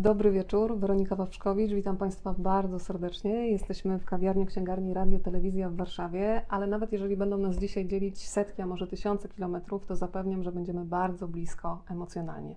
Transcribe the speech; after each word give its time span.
Dobry 0.00 0.30
wieczór, 0.30 0.78
Weronika 0.78 1.16
Wawrzkowicz, 1.16 1.72
witam 1.72 1.96
Państwa 1.96 2.34
bardzo 2.38 2.78
serdecznie. 2.78 3.50
Jesteśmy 3.50 3.98
w 3.98 4.04
kawiarni 4.04 4.46
Księgarni 4.46 4.94
Radio 4.94 5.18
Telewizja 5.18 5.70
w 5.70 5.76
Warszawie, 5.76 6.42
ale 6.48 6.66
nawet 6.66 6.92
jeżeli 6.92 7.16
będą 7.16 7.38
nas 7.38 7.56
dzisiaj 7.56 7.86
dzielić 7.86 8.28
setki, 8.28 8.62
a 8.62 8.66
może 8.66 8.86
tysiące 8.86 9.28
kilometrów, 9.28 9.86
to 9.86 9.96
zapewniam, 9.96 10.42
że 10.42 10.52
będziemy 10.52 10.84
bardzo 10.84 11.28
blisko 11.28 11.82
emocjonalnie. 11.90 12.54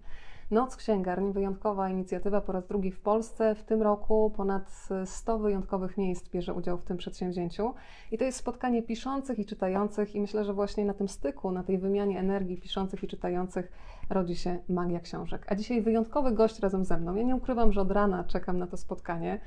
Noc 0.52 0.76
Księgarni, 0.76 1.34
wyjątkowa 1.34 1.90
inicjatywa 1.90 2.42
po 2.42 2.52
raz 2.52 2.68
drugi 2.68 2.92
w 2.92 3.00
Polsce. 3.00 3.56
W 3.56 3.64
tym 3.64 3.82
roku 3.82 4.34
ponad 4.36 4.90
100 5.06 5.40
wyjątkowych 5.40 5.98
miejsc 5.98 6.30
bierze 6.30 6.54
udział 6.54 6.78
w 6.78 6.84
tym 6.84 6.98
przedsięwzięciu. 6.98 7.74
I 8.12 8.18
to 8.18 8.24
jest 8.24 8.38
spotkanie 8.38 8.84
piszących 8.84 9.40
i 9.40 9.46
czytających, 9.46 10.16
i 10.16 10.22
myślę, 10.22 10.46
że 10.46 10.54
właśnie 10.54 10.86
na 10.86 10.94
tym 10.94 11.08
styku, 11.08 11.52
na 11.52 11.64
tej 11.64 11.78
wymianie 11.78 12.20
energii 12.20 12.58
piszących 12.58 13.04
i 13.04 13.08
czytających 13.08 13.72
rodzi 14.12 14.36
się 14.36 14.60
magia 14.70 15.00
książek. 15.00 15.46
A 15.48 15.56
dzisiaj 15.56 15.82
wyjątkowy 15.82 16.32
gość 16.32 16.60
razem 16.60 16.86
ze 16.86 16.98
mną. 16.98 17.16
Ja 17.16 17.24
nie 17.24 17.36
ukrywam, 17.36 17.72
że 17.72 17.82
od 17.82 17.92
rana 17.92 18.24
czekam 18.24 18.58
na 18.58 18.68
to 18.68 18.78
spotkanie. 18.78 19.40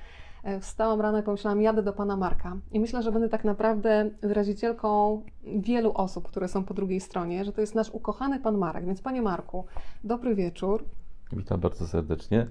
E, 0.44 0.60
wstałam 0.60 1.00
rano 1.00 1.18
i 1.18 1.22
pomyślałam, 1.22 1.62
jadę 1.62 1.82
do 1.82 1.92
pana 1.92 2.16
Marka. 2.16 2.56
I 2.72 2.80
myślę, 2.80 3.02
że 3.02 3.12
będę 3.12 3.28
tak 3.28 3.44
naprawdę 3.44 4.10
wyrazicielką 4.22 5.22
wielu 5.44 5.92
osób, 5.94 6.28
które 6.28 6.48
są 6.48 6.64
po 6.64 6.74
drugiej 6.74 7.00
stronie, 7.00 7.44
że 7.44 7.52
to 7.52 7.60
jest 7.60 7.74
nasz 7.74 7.90
ukochany 7.90 8.40
pan 8.40 8.58
Marek. 8.58 8.86
Więc 8.86 9.02
panie 9.02 9.22
Marku, 9.22 9.64
dobry 10.04 10.34
wieczór. 10.34 10.84
Witam 11.32 11.60
bardzo 11.60 11.86
serdecznie. 11.86 12.46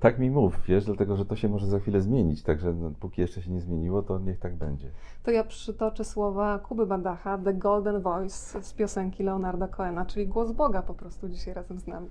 Tak 0.00 0.18
mi 0.18 0.30
mów, 0.30 0.60
wiesz, 0.66 0.84
dlatego 0.84 1.16
że 1.16 1.24
to 1.24 1.36
się 1.36 1.48
może 1.48 1.66
za 1.66 1.78
chwilę 1.78 2.00
zmienić, 2.00 2.42
także 2.42 2.74
no, 2.74 2.92
póki 3.00 3.20
jeszcze 3.20 3.42
się 3.42 3.50
nie 3.50 3.60
zmieniło, 3.60 4.02
to 4.02 4.18
niech 4.18 4.38
tak 4.38 4.56
będzie. 4.56 4.90
To 5.22 5.30
ja 5.30 5.44
przytoczę 5.44 6.04
słowa 6.04 6.58
Kuby 6.58 6.86
Badacha, 6.86 7.38
The 7.38 7.54
Golden 7.54 8.00
Voice 8.00 8.62
z 8.62 8.72
piosenki 8.72 9.22
Leonarda 9.22 9.68
Cohena, 9.68 10.06
czyli 10.06 10.26
głos 10.26 10.52
Boga 10.52 10.82
po 10.82 10.94
prostu 10.94 11.28
dzisiaj 11.28 11.54
razem 11.54 11.80
z 11.80 11.86
nami. 11.86 12.08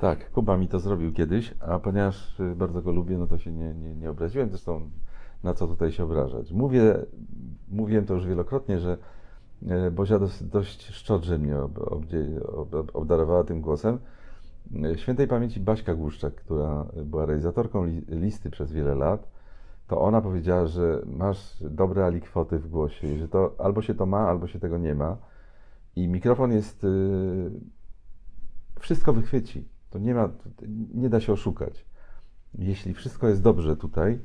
Tak, 0.00 0.30
Kuba 0.30 0.56
mi 0.56 0.68
to 0.68 0.80
zrobił 0.80 1.12
kiedyś, 1.12 1.54
a 1.60 1.78
ponieważ 1.78 2.40
y, 2.40 2.54
bardzo 2.54 2.82
go 2.82 2.92
lubię, 2.92 3.18
no 3.18 3.26
to 3.26 3.38
się 3.38 3.52
nie, 3.52 3.74
nie, 3.74 3.94
nie 3.94 4.10
obraziłem. 4.10 4.48
Zresztą 4.48 4.90
na 5.44 5.54
co 5.54 5.66
tutaj 5.66 5.92
się 5.92 6.04
obrażać? 6.04 6.52
Mówię, 6.52 6.94
mówiłem 7.68 8.06
to 8.06 8.14
już 8.14 8.26
wielokrotnie, 8.26 8.78
że 8.78 8.98
e, 9.68 9.90
Bozia 9.90 10.18
dość, 10.40 10.86
szczodrze 10.86 11.38
mnie 11.38 11.58
ob, 11.58 11.78
ob, 12.72 12.96
obdarowała 12.96 13.44
tym 13.44 13.60
głosem. 13.60 13.98
Świętej 14.96 15.28
pamięci 15.28 15.60
Baśka 15.60 15.94
Głuszczak, 15.94 16.34
która 16.34 16.86
była 17.04 17.26
realizatorką 17.26 17.84
li, 17.84 18.02
listy 18.08 18.50
przez 18.50 18.72
wiele 18.72 18.94
lat, 18.94 19.28
to 19.86 20.00
ona 20.00 20.20
powiedziała, 20.20 20.66
że 20.66 21.02
masz 21.06 21.56
dobre 21.60 22.04
alikwoty 22.04 22.58
w 22.58 22.68
głosie, 22.68 23.18
że 23.18 23.28
to 23.28 23.54
albo 23.58 23.82
się 23.82 23.94
to 23.94 24.06
ma, 24.06 24.28
albo 24.28 24.46
się 24.46 24.58
tego 24.58 24.78
nie 24.78 24.94
ma. 24.94 25.16
I 25.96 26.08
mikrofon 26.08 26.52
jest. 26.52 26.84
Y, 26.84 27.50
wszystko 28.80 29.12
wychwyci. 29.12 29.68
To 29.90 29.98
nie 29.98 30.14
ma, 30.14 30.28
nie 30.94 31.08
da 31.08 31.20
się 31.20 31.32
oszukać. 31.32 31.86
Jeśli 32.54 32.94
wszystko 32.94 33.28
jest 33.28 33.42
dobrze 33.42 33.76
tutaj 33.76 34.18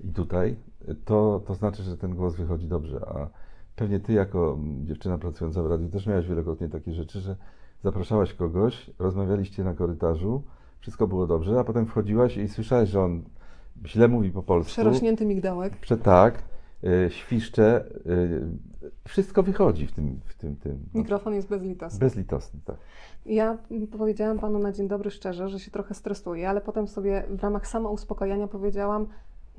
i 0.00 0.12
tutaj, 0.12 0.56
to, 1.04 1.42
to 1.46 1.54
znaczy, 1.54 1.82
że 1.82 1.96
ten 1.96 2.14
głos 2.14 2.36
wychodzi 2.36 2.68
dobrze. 2.68 3.00
A 3.08 3.28
pewnie 3.76 4.00
ty, 4.00 4.12
jako 4.12 4.58
dziewczyna 4.84 5.18
pracująca 5.18 5.62
w 5.62 5.66
radiu, 5.66 5.88
też 5.88 6.06
miałaś 6.06 6.26
wielokrotnie 6.26 6.68
takie 6.68 6.94
rzeczy, 6.94 7.20
że 7.20 7.36
zapraszałaś 7.84 8.34
kogoś, 8.34 8.90
rozmawialiście 8.98 9.64
na 9.64 9.74
korytarzu, 9.74 10.42
wszystko 10.80 11.06
było 11.06 11.26
dobrze, 11.26 11.60
a 11.60 11.64
potem 11.64 11.86
wchodziłaś 11.86 12.36
i 12.36 12.48
słyszałeś, 12.48 12.88
że 12.88 13.00
on 13.00 13.22
źle 13.86 14.08
mówi 14.08 14.30
po 14.30 14.42
polsku. 14.42 14.70
Przerośnięty 14.72 15.26
migdałek. 15.26 15.76
Prze 15.76 15.96
tak, 15.96 16.42
y, 16.84 17.10
świszcze, 17.10 17.84
y, 18.06 18.90
wszystko 19.08 19.42
wychodzi 19.42 19.86
w 19.86 19.92
tym, 19.92 20.20
w 20.24 20.34
tym, 20.34 20.56
tym. 20.56 20.78
Mikrofon 20.94 21.34
jest 21.34 21.48
bezlitosny. 21.48 21.98
Bezlitosny, 21.98 22.60
tak. 22.64 22.76
Ja 23.26 23.58
powiedziałam 23.98 24.38
panu 24.38 24.58
na 24.58 24.72
dzień 24.72 24.88
dobry 24.88 25.10
szczerze, 25.10 25.48
że 25.48 25.60
się 25.60 25.70
trochę 25.70 25.94
stresuję, 25.94 26.48
ale 26.48 26.60
potem 26.60 26.88
sobie 26.88 27.24
w 27.30 27.42
ramach 27.42 27.66
samouspokojenia 27.66 28.48
powiedziałam, 28.48 29.06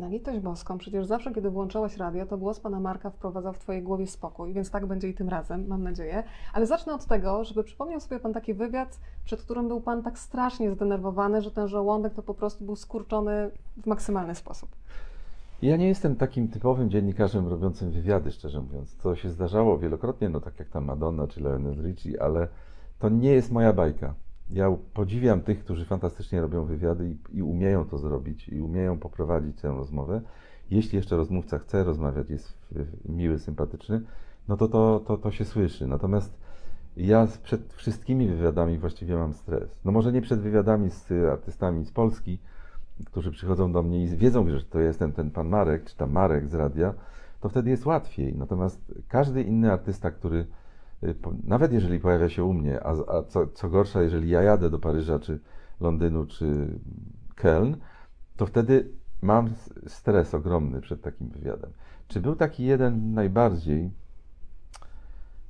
na 0.02 0.08
litość 0.08 0.40
boską, 0.40 0.78
przecież 0.78 1.06
zawsze, 1.06 1.34
kiedy 1.34 1.50
włączałaś 1.50 1.98
radio, 1.98 2.26
to 2.26 2.38
głos 2.38 2.60
pana 2.60 2.80
Marka 2.80 3.10
wprowadzał 3.10 3.54
w 3.54 3.60
twojej 3.60 3.84
głowie 3.84 4.08
spokój, 4.08 4.54
więc 4.54 4.72
tak 4.72 4.86
będzie 4.86 5.10
i 5.10 5.14
tym 5.14 5.30
razem, 5.30 5.68
mam 5.68 5.84
nadzieję. 5.84 6.24
Ale 6.54 6.66
zacznę 6.66 6.94
od 6.94 7.06
tego, 7.06 7.44
żeby 7.44 7.64
przypomniał 7.64 8.00
sobie 8.00 8.20
pan 8.20 8.34
taki 8.34 8.54
wywiad, 8.54 9.00
przed 9.26 9.42
którym 9.42 9.68
był 9.68 9.82
pan 9.82 10.04
tak 10.04 10.20
strasznie 10.20 10.72
zdenerwowany, 10.72 11.42
że 11.42 11.52
ten 11.52 11.68
żołądek 11.68 12.14
to 12.14 12.24
po 12.24 12.34
prostu 12.34 12.66
był 12.66 12.76
skurczony 12.76 13.52
w 13.78 13.88
maksymalny 13.88 14.36
sposób. 14.36 14.70
Ja 15.62 15.78
nie 15.78 15.88
jestem 15.88 16.16
takim 16.16 16.48
typowym 16.48 16.90
dziennikarzem 16.90 17.48
robiącym 17.48 17.92
wywiady, 17.92 18.32
szczerze 18.32 18.62
mówiąc. 18.62 18.98
To 18.98 19.16
się 19.16 19.30
zdarzało 19.30 19.78
wielokrotnie, 19.78 20.30
no 20.30 20.40
tak 20.40 20.60
jak 20.60 20.70
ta 20.70 20.82
Madonna 20.82 21.28
czy 21.28 21.40
Lionel 21.40 21.84
Richie, 21.84 22.24
ale 22.24 22.48
to 23.00 23.10
nie 23.10 23.32
jest 23.32 23.52
moja 23.52 23.74
bajka. 23.74 24.14
Ja 24.54 24.76
podziwiam 24.94 25.42
tych, 25.42 25.60
którzy 25.60 25.86
fantastycznie 25.86 26.42
robią 26.42 26.66
wywiady 26.66 27.10
i, 27.10 27.38
i, 27.38 27.44
umieją 27.44 27.86
to 27.86 27.98
zrobić, 27.98 28.50
i 28.50 28.62
umieją 28.62 28.98
poprowadzić 28.98 29.62
tę 29.62 29.68
rozmowę. 29.68 30.22
Jeśli 30.72 30.96
jeszcze 30.96 31.18
rozmówca 31.18 31.60
chce 31.60 31.84
rozmawiać, 31.84 32.30
jest 32.30 32.58
miły, 33.06 33.40
sympatyczny, 33.40 34.02
no 34.48 34.58
to 34.58 34.68
to, 34.68 35.02
to, 35.08 35.18
to 35.18 35.32
się 35.32 35.46
słyszy. 35.46 35.88
Natomiast 35.88 36.38
ja 36.98 37.28
przed 37.44 37.74
wszystkimi 37.74 38.28
wywiadami 38.28 38.78
właściwie 38.78 39.16
mam 39.16 39.34
stres. 39.34 39.80
No 39.86 39.92
może 39.92 40.12
nie 40.12 40.22
przed 40.22 40.40
wywiadami 40.40 40.90
z 40.90 41.12
artystami 41.12 41.86
z 41.86 41.92
Polski, 41.92 42.40
którzy 43.06 43.32
przychodzą 43.32 43.72
do 43.72 43.84
mnie 43.84 44.04
i 44.04 44.08
wiedzą, 44.08 44.50
że 44.50 44.64
to 44.64 44.80
jestem 44.80 45.12
ten 45.12 45.32
pan 45.32 45.50
Marek, 45.50 45.84
czy 45.84 45.98
tam 45.98 46.12
Marek 46.12 46.48
z 46.48 46.54
radia, 46.54 46.94
to 47.40 47.50
wtedy 47.50 47.70
jest 47.70 47.86
łatwiej. 47.86 48.36
Natomiast 48.36 48.94
każdy 49.08 49.44
inny 49.44 49.72
artysta, 49.72 50.12
który 50.12 50.46
nawet 51.44 51.74
jeżeli 51.74 52.00
pojawia 52.00 52.30
się 52.30 52.44
u 52.44 52.54
mnie, 52.54 52.84
a, 52.84 52.90
a 52.90 53.24
co, 53.24 53.48
co 53.48 53.70
gorsza, 53.70 54.02
jeżeli 54.02 54.30
ja 54.30 54.42
jadę 54.42 54.70
do 54.70 54.80
Paryża, 54.80 55.20
czy 55.20 55.40
Londynu, 55.80 56.26
czy 56.26 56.68
Köln, 57.36 57.76
to 58.38 58.46
wtedy 58.46 58.90
mam 59.22 59.50
stres 59.88 60.34
ogromny 60.34 60.82
przed 60.82 61.02
takim 61.02 61.30
wywiadem. 61.30 61.72
Czy 62.08 62.22
był 62.22 62.36
taki 62.36 62.64
jeden 62.64 63.14
najbardziej? 63.14 63.92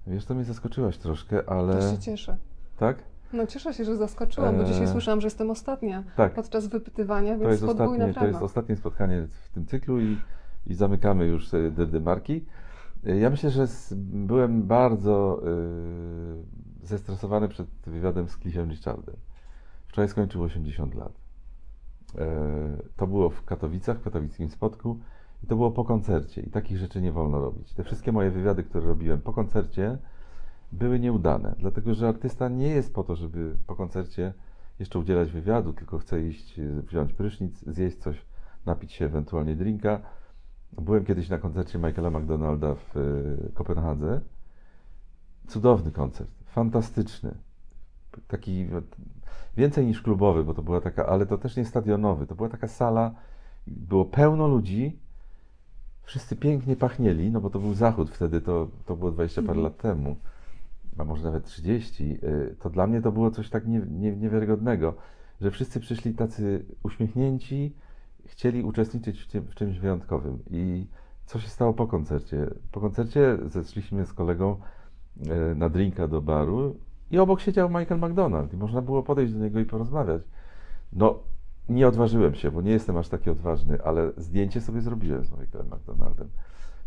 Wiesz, 0.07 0.25
to 0.25 0.35
mnie 0.35 0.44
zaskoczyłaś 0.44 0.97
troszkę, 0.97 1.50
ale. 1.50 1.73
To 1.73 1.91
się 1.91 1.97
cieszę. 1.97 2.38
Tak? 2.78 2.97
No 3.34 3.47
cieszę 3.47 3.73
się, 3.73 3.85
że 3.85 3.97
zaskoczyłam, 3.97 4.57
bo 4.57 4.63
dzisiaj 4.63 4.81
eee. 4.81 4.91
słyszałam, 4.91 5.22
że 5.22 5.28
jestem 5.28 5.51
ostatnia 5.51 6.03
tak. 6.16 6.34
podczas 6.34 6.67
wypytywania, 6.67 7.38
więc 7.38 7.44
to 7.44 7.50
jest, 7.50 7.63
ostatnie, 7.63 8.13
to 8.13 8.28
jest 8.28 8.41
ostatnie 8.41 8.75
spotkanie 8.75 9.28
w 9.28 9.50
tym 9.53 9.66
cyklu 9.66 10.01
i, 10.01 10.17
i 10.67 10.73
zamykamy 10.73 11.25
już 11.25 11.50
marki. 12.01 12.45
Ja 13.03 13.29
myślę, 13.29 13.50
że 13.50 13.67
byłem 13.95 14.63
bardzo 14.63 15.41
y, 16.84 16.88
zestresowany 16.88 17.47
przed 17.47 17.67
wywiadem 17.85 18.28
z 18.28 18.38
Cliffem 18.38 18.69
Richardem. 18.69 19.16
Wczoraj 19.88 20.09
skończył 20.09 20.44
80 20.44 20.95
lat. 20.95 21.13
E, 22.17 22.28
to 22.97 23.07
było 23.07 23.29
w 23.29 23.45
Katowicach, 23.45 24.00
w 24.00 24.03
katowickim 24.03 24.50
spotku 24.50 25.00
i 25.44 25.47
to 25.47 25.56
było 25.56 25.72
po 25.72 25.85
koncercie 25.85 26.41
i 26.41 26.50
takich 26.50 26.78
rzeczy 26.78 27.01
nie 27.01 27.11
wolno 27.11 27.40
robić. 27.40 27.73
Te 27.73 27.84
wszystkie 27.84 28.11
moje 28.11 28.31
wywiady, 28.31 28.63
które 28.63 28.88
robiłem 28.88 29.22
po 29.22 29.34
koncercie, 29.34 29.97
były 30.72 31.00
nieudane, 31.00 31.56
dlatego 31.59 31.94
że 31.94 32.07
artysta 32.07 32.50
nie 32.50 32.67
jest 32.67 32.94
po 32.94 33.03
to, 33.03 33.16
żeby 33.16 33.56
po 33.67 33.75
koncercie 33.75 34.34
jeszcze 34.79 35.00
udzielać 35.00 35.31
wywiadu, 35.31 35.73
tylko 35.73 35.97
chce 35.97 36.22
iść, 36.22 36.59
wziąć 36.88 37.13
prysznic, 37.13 37.59
zjeść 37.67 37.97
coś, 37.97 38.25
napić 38.66 38.91
się 38.91 39.06
ewentualnie 39.06 39.56
drinka, 39.56 40.01
Byłem 40.74 41.06
kiedyś 41.06 41.30
na 41.30 41.38
koncercie 41.38 41.80
Michaela 41.80 42.09
McDonalda 42.09 42.76
w 42.76 42.98
e, 42.98 43.02
Kopenhadze. 43.54 44.22
Cudowny 45.48 45.92
koncert, 45.92 46.30
fantastyczny. 46.46 47.36
Taki 48.28 48.68
więcej 49.58 49.86
niż 49.86 50.02
klubowy, 50.02 50.44
bo 50.44 50.54
to 50.54 50.62
była 50.62 50.82
taka, 50.82 51.06
ale 51.06 51.26
to 51.26 51.38
też 51.38 51.58
nie 51.58 51.66
stadionowy. 51.66 52.28
To 52.28 52.36
była 52.36 52.50
taka 52.50 52.68
sala, 52.68 53.12
było 53.68 54.06
pełno 54.06 54.48
ludzi, 54.48 55.00
wszyscy 56.04 56.36
pięknie 56.36 56.76
pachnieli, 56.76 57.32
no 57.32 57.42
bo 57.42 57.50
to 57.50 57.59
był 57.59 57.74
zachód 57.74 58.09
wtedy, 58.09 58.42
to, 58.42 58.68
to 58.86 58.96
było 58.96 59.12
20 59.12 59.42
parę 59.42 59.52
mhm. 59.52 59.64
lat 59.64 59.78
temu, 59.78 60.16
a 60.98 61.03
może 61.03 61.24
nawet 61.24 61.46
30. 61.46 62.18
E, 62.24 62.56
to 62.56 62.70
dla 62.70 62.88
mnie 62.88 63.02
to 63.02 63.12
było 63.12 63.32
coś 63.32 63.50
tak 63.50 63.68
nie, 63.68 63.80
nie, 63.80 64.16
niewiarygodnego, 64.16 64.94
że 65.42 65.52
wszyscy 65.52 65.80
przyszli 65.80 66.14
tacy 66.14 66.66
uśmiechnięci, 66.84 67.76
chcieli 68.31 68.63
uczestniczyć 68.63 69.23
w, 69.23 69.51
w 69.51 69.55
czymś 69.55 69.79
wyjątkowym. 69.79 70.39
I 70.49 70.87
co 71.25 71.39
się 71.39 71.49
stało 71.49 71.73
po 71.73 71.87
koncercie? 71.87 72.47
Po 72.72 72.81
koncercie 72.81 73.37
zeszliśmy 73.45 74.05
z 74.05 74.13
kolegą 74.13 74.57
e, 75.29 75.55
na 75.55 75.69
drinka 75.69 76.07
do 76.07 76.22
baru 76.22 76.75
i 77.11 77.19
obok 77.19 77.41
siedział 77.41 77.69
Michael 77.69 78.01
McDonald 78.01 78.53
i 78.53 78.57
można 78.57 78.81
było 78.81 79.03
podejść 79.03 79.33
do 79.33 79.39
niego 79.39 79.59
i 79.59 79.66
porozmawiać. 79.66 80.22
No, 80.93 81.19
nie 81.69 81.87
odważyłem 81.87 82.35
się, 82.35 82.51
bo 82.51 82.61
nie 82.61 82.72
jestem 82.72 82.97
aż 82.97 83.09
taki 83.09 83.29
odważny, 83.29 83.83
ale 83.83 84.11
zdjęcie 84.17 84.61
sobie 84.61 84.81
zrobiłem 84.81 85.25
z 85.25 85.31
Michaelem 85.31 85.67
McDonaldem 85.67 86.29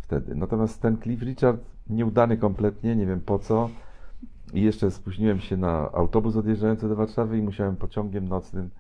wtedy. 0.01 0.35
Natomiast 0.35 0.83
ten 0.83 0.99
Cliff 1.03 1.23
Richard 1.23 1.61
nieudany 1.91 2.37
kompletnie, 2.37 2.97
nie 2.97 3.07
wiem 3.07 3.21
po 3.21 3.39
co. 3.39 3.71
I 4.55 4.63
jeszcze 4.63 4.91
spóźniłem 4.91 5.41
się 5.41 5.57
na 5.57 5.93
autobus 5.93 6.37
odjeżdżający 6.37 6.89
do 6.89 6.97
Warszawy 6.97 7.39
i 7.39 7.43
musiałem 7.43 7.77
pociągiem 7.77 8.29
nocnym 8.29 8.71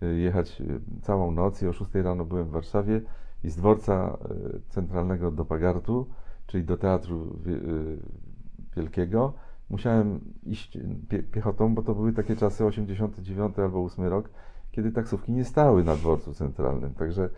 jechać 0.00 0.60
y, 0.60 0.80
całą 1.02 1.30
noc 1.30 1.62
i 1.62 1.66
o 1.66 1.72
6 1.72 1.94
rano 1.94 2.24
byłem 2.24 2.44
w 2.44 2.50
Warszawie 2.50 3.00
i 3.44 3.50
z 3.50 3.56
dworca 3.56 4.18
y, 4.56 4.60
centralnego 4.68 5.30
do 5.30 5.44
Pagartu, 5.44 6.06
czyli 6.46 6.64
do 6.64 6.76
Teatru 6.76 7.36
y, 7.46 7.98
Wielkiego, 8.76 9.32
musiałem 9.70 10.20
iść 10.42 10.78
piechotą, 11.32 11.74
bo 11.74 11.82
to 11.82 11.94
były 11.94 12.12
takie 12.12 12.36
czasy 12.36 12.64
89 12.64 13.58
albo 13.58 13.84
8 13.84 14.04
rok, 14.04 14.30
kiedy 14.72 14.92
taksówki 14.92 15.32
nie 15.32 15.44
stały 15.44 15.84
na 15.84 15.96
dworcu 15.96 16.34
centralnym. 16.34 16.94
Także 16.94 17.30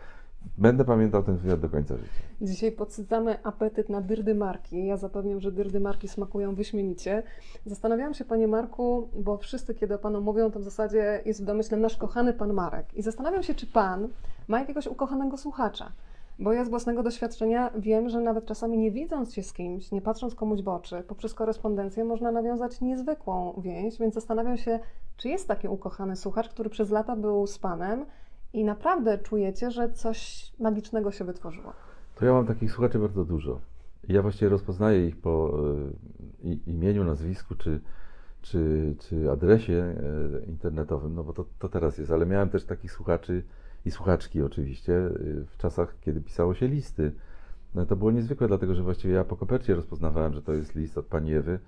będę 0.58 0.84
pamiętał 0.84 1.22
ten 1.22 1.36
wywiad 1.36 1.60
do 1.60 1.68
końca 1.68 1.96
życia. 1.96 2.10
Dzisiaj 2.40 2.72
podsycamy 2.72 3.42
apetyt 3.42 3.88
na 3.88 4.00
dyrdy 4.00 4.34
marki. 4.34 4.86
Ja 4.86 4.96
zapewniam, 4.96 5.40
że 5.40 5.52
dyrdy 5.52 5.80
marki 5.80 6.08
smakują 6.08 6.54
wyśmienicie. 6.54 7.22
Zastanawiałam 7.66 8.14
się, 8.14 8.24
panie 8.24 8.48
Marku, 8.48 9.08
bo 9.14 9.38
wszyscy, 9.38 9.74
kiedy 9.74 9.94
o 9.94 9.98
panu 9.98 10.20
mówią, 10.20 10.50
to 10.50 10.60
w 10.60 10.62
zasadzie 10.62 11.22
jest 11.26 11.42
w 11.42 11.44
domyśle 11.44 11.78
nasz 11.78 11.96
kochany 11.96 12.32
pan 12.32 12.52
Marek. 12.52 12.94
I 12.94 13.02
zastanawiam 13.02 13.42
się, 13.42 13.54
czy 13.54 13.66
pan 13.66 14.08
ma 14.48 14.60
jakiegoś 14.60 14.86
ukochanego 14.86 15.36
słuchacza. 15.36 15.92
Bo 16.38 16.52
ja 16.52 16.64
z 16.64 16.68
własnego 16.68 17.02
doświadczenia 17.02 17.70
wiem, 17.78 18.08
że 18.08 18.20
nawet 18.20 18.46
czasami 18.46 18.78
nie 18.78 18.90
widząc 18.90 19.34
się 19.34 19.42
z 19.42 19.52
kimś, 19.52 19.92
nie 19.92 20.02
patrząc 20.02 20.34
komuś 20.34 20.62
w 20.62 20.68
oczy, 20.68 21.02
poprzez 21.08 21.34
korespondencję 21.34 22.04
można 22.04 22.32
nawiązać 22.32 22.80
niezwykłą 22.80 23.60
więź, 23.62 23.98
więc 23.98 24.14
zastanawiam 24.14 24.56
się, 24.56 24.80
czy 25.16 25.28
jest 25.28 25.48
taki 25.48 25.68
ukochany 25.68 26.16
słuchacz, 26.16 26.48
który 26.48 26.70
przez 26.70 26.90
lata 26.90 27.16
był 27.16 27.46
z 27.46 27.58
panem 27.58 28.04
i 28.52 28.64
naprawdę 28.64 29.18
czujecie, 29.18 29.70
że 29.70 29.92
coś 29.92 30.50
magicznego 30.58 31.10
się 31.10 31.24
wytworzyło. 31.24 31.72
To 32.14 32.24
ja 32.24 32.32
mam 32.32 32.46
takich 32.46 32.72
słuchaczy 32.72 32.98
bardzo 32.98 33.24
dużo. 33.24 33.60
Ja 34.08 34.22
właściwie 34.22 34.48
rozpoznaję 34.48 35.06
ich 35.06 35.16
po 35.16 35.58
y, 36.44 36.58
imieniu, 36.66 37.04
nazwisku 37.04 37.54
czy, 37.54 37.80
czy, 38.42 38.94
czy 38.98 39.30
adresie 39.30 39.94
y, 40.42 40.46
internetowym, 40.46 41.14
no 41.14 41.24
bo 41.24 41.32
to, 41.32 41.44
to 41.58 41.68
teraz 41.68 41.98
jest, 41.98 42.10
ale 42.10 42.26
miałem 42.26 42.50
też 42.50 42.64
takich 42.64 42.92
słuchaczy 42.92 43.42
i 43.84 43.90
słuchaczki 43.90 44.42
oczywiście 44.42 44.92
y, 44.92 45.46
w 45.50 45.56
czasach, 45.56 45.96
kiedy 46.00 46.20
pisało 46.20 46.54
się 46.54 46.68
listy. 46.68 47.12
No 47.74 47.86
to 47.86 47.96
było 47.96 48.10
niezwykłe, 48.10 48.48
dlatego 48.48 48.74
że 48.74 48.82
właściwie 48.82 49.14
ja 49.14 49.24
po 49.24 49.36
kopercie 49.36 49.74
rozpoznawałem, 49.74 50.34
że 50.34 50.42
to 50.42 50.52
jest 50.52 50.74
list 50.74 50.98
od 50.98 51.06
pani 51.06 51.34
Ewy 51.34 51.58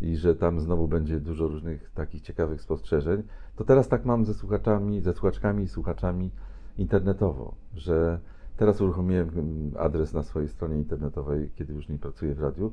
i 0.00 0.16
że 0.16 0.34
tam 0.34 0.60
znowu 0.60 0.88
będzie 0.88 1.20
dużo 1.20 1.48
różnych 1.48 1.90
takich 1.90 2.22
ciekawych 2.22 2.60
spostrzeżeń. 2.62 3.22
To 3.56 3.64
teraz 3.64 3.88
tak 3.88 4.04
mam 4.04 4.24
ze 4.24 4.34
słuchaczami, 4.34 5.00
ze 5.00 5.12
słuchaczkami 5.12 5.64
i 5.64 5.68
słuchaczami 5.68 6.30
internetowo, 6.78 7.54
że 7.74 8.20
teraz 8.56 8.80
uruchomiłem 8.80 9.30
adres 9.78 10.12
na 10.12 10.22
swojej 10.22 10.48
stronie 10.48 10.76
internetowej, 10.76 11.50
kiedy 11.54 11.72
już 11.72 11.88
nie 11.88 11.98
pracuję 11.98 12.34
w 12.34 12.40
radiu. 12.40 12.72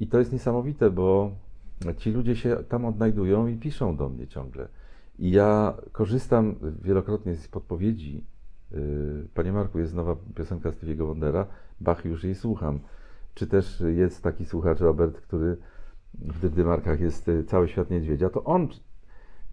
I 0.00 0.06
to 0.06 0.18
jest 0.18 0.32
niesamowite, 0.32 0.90
bo 0.90 1.30
ci 1.96 2.10
ludzie 2.10 2.36
się 2.36 2.56
tam 2.68 2.84
odnajdują 2.84 3.46
i 3.46 3.56
piszą 3.56 3.96
do 3.96 4.08
mnie 4.08 4.26
ciągle. 4.26 4.68
I 5.18 5.30
ja 5.30 5.74
korzystam 5.92 6.54
wielokrotnie 6.82 7.34
z 7.34 7.48
podpowiedzi. 7.48 8.24
Y, 8.72 9.28
Panie 9.34 9.52
Marku, 9.52 9.78
jest 9.78 9.94
nowa 9.94 10.16
piosenka 10.34 10.70
Stevie'ego 10.70 11.06
Wondera, 11.06 11.46
Bach 11.80 12.04
już 12.04 12.24
jej 12.24 12.34
słucham. 12.34 12.80
Czy 13.34 13.46
też 13.46 13.82
jest 13.86 14.22
taki 14.22 14.44
słuchacz 14.44 14.80
Robert, 14.80 15.20
który 15.20 15.56
w 16.14 16.40
Dydymarkach 16.40 17.00
jest 17.00 17.28
y, 17.28 17.44
Cały 17.44 17.68
Świat 17.68 17.90
Niedźwiedzia, 17.90 18.30
to 18.30 18.44
on, 18.44 18.68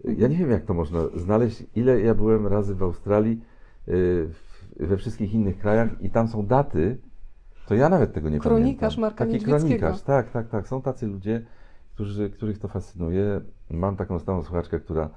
ja 0.04 0.28
nie 0.28 0.38
wiem 0.38 0.52
jak 0.52 0.66
to 0.66 0.74
można 0.74 1.00
znaleźć, 1.16 1.64
ile 1.76 2.02
ja 2.02 2.16
byłem 2.16 2.48
razy 2.48 2.76
w 2.76 2.84
Australii, 2.84 3.42
y, 3.88 4.28
we 4.80 4.98
wszystkich 4.98 5.34
innych 5.34 5.58
krajach 5.58 6.02
i 6.02 6.10
tam 6.10 6.28
są 6.28 6.46
daty, 6.46 6.98
to 7.68 7.76
ja 7.76 7.90
nawet 7.90 8.14
tego 8.14 8.30
nie 8.30 8.40
kronikarz 8.40 8.96
pamiętam. 8.96 9.02
Marka 9.02 9.26
Taki 9.26 9.46
kronikarz, 9.46 10.02
tak, 10.02 10.32
tak, 10.32 10.50
tak. 10.50 10.68
Są 10.68 10.82
tacy 10.82 11.08
ludzie, 11.08 11.46
którzy, 11.94 12.30
których 12.30 12.60
to 12.60 12.68
fascynuje. 12.68 13.42
Mam 13.72 13.96
taką 13.96 14.20
stałą 14.20 14.44
słuchaczkę, 14.44 14.80
która 14.80 15.10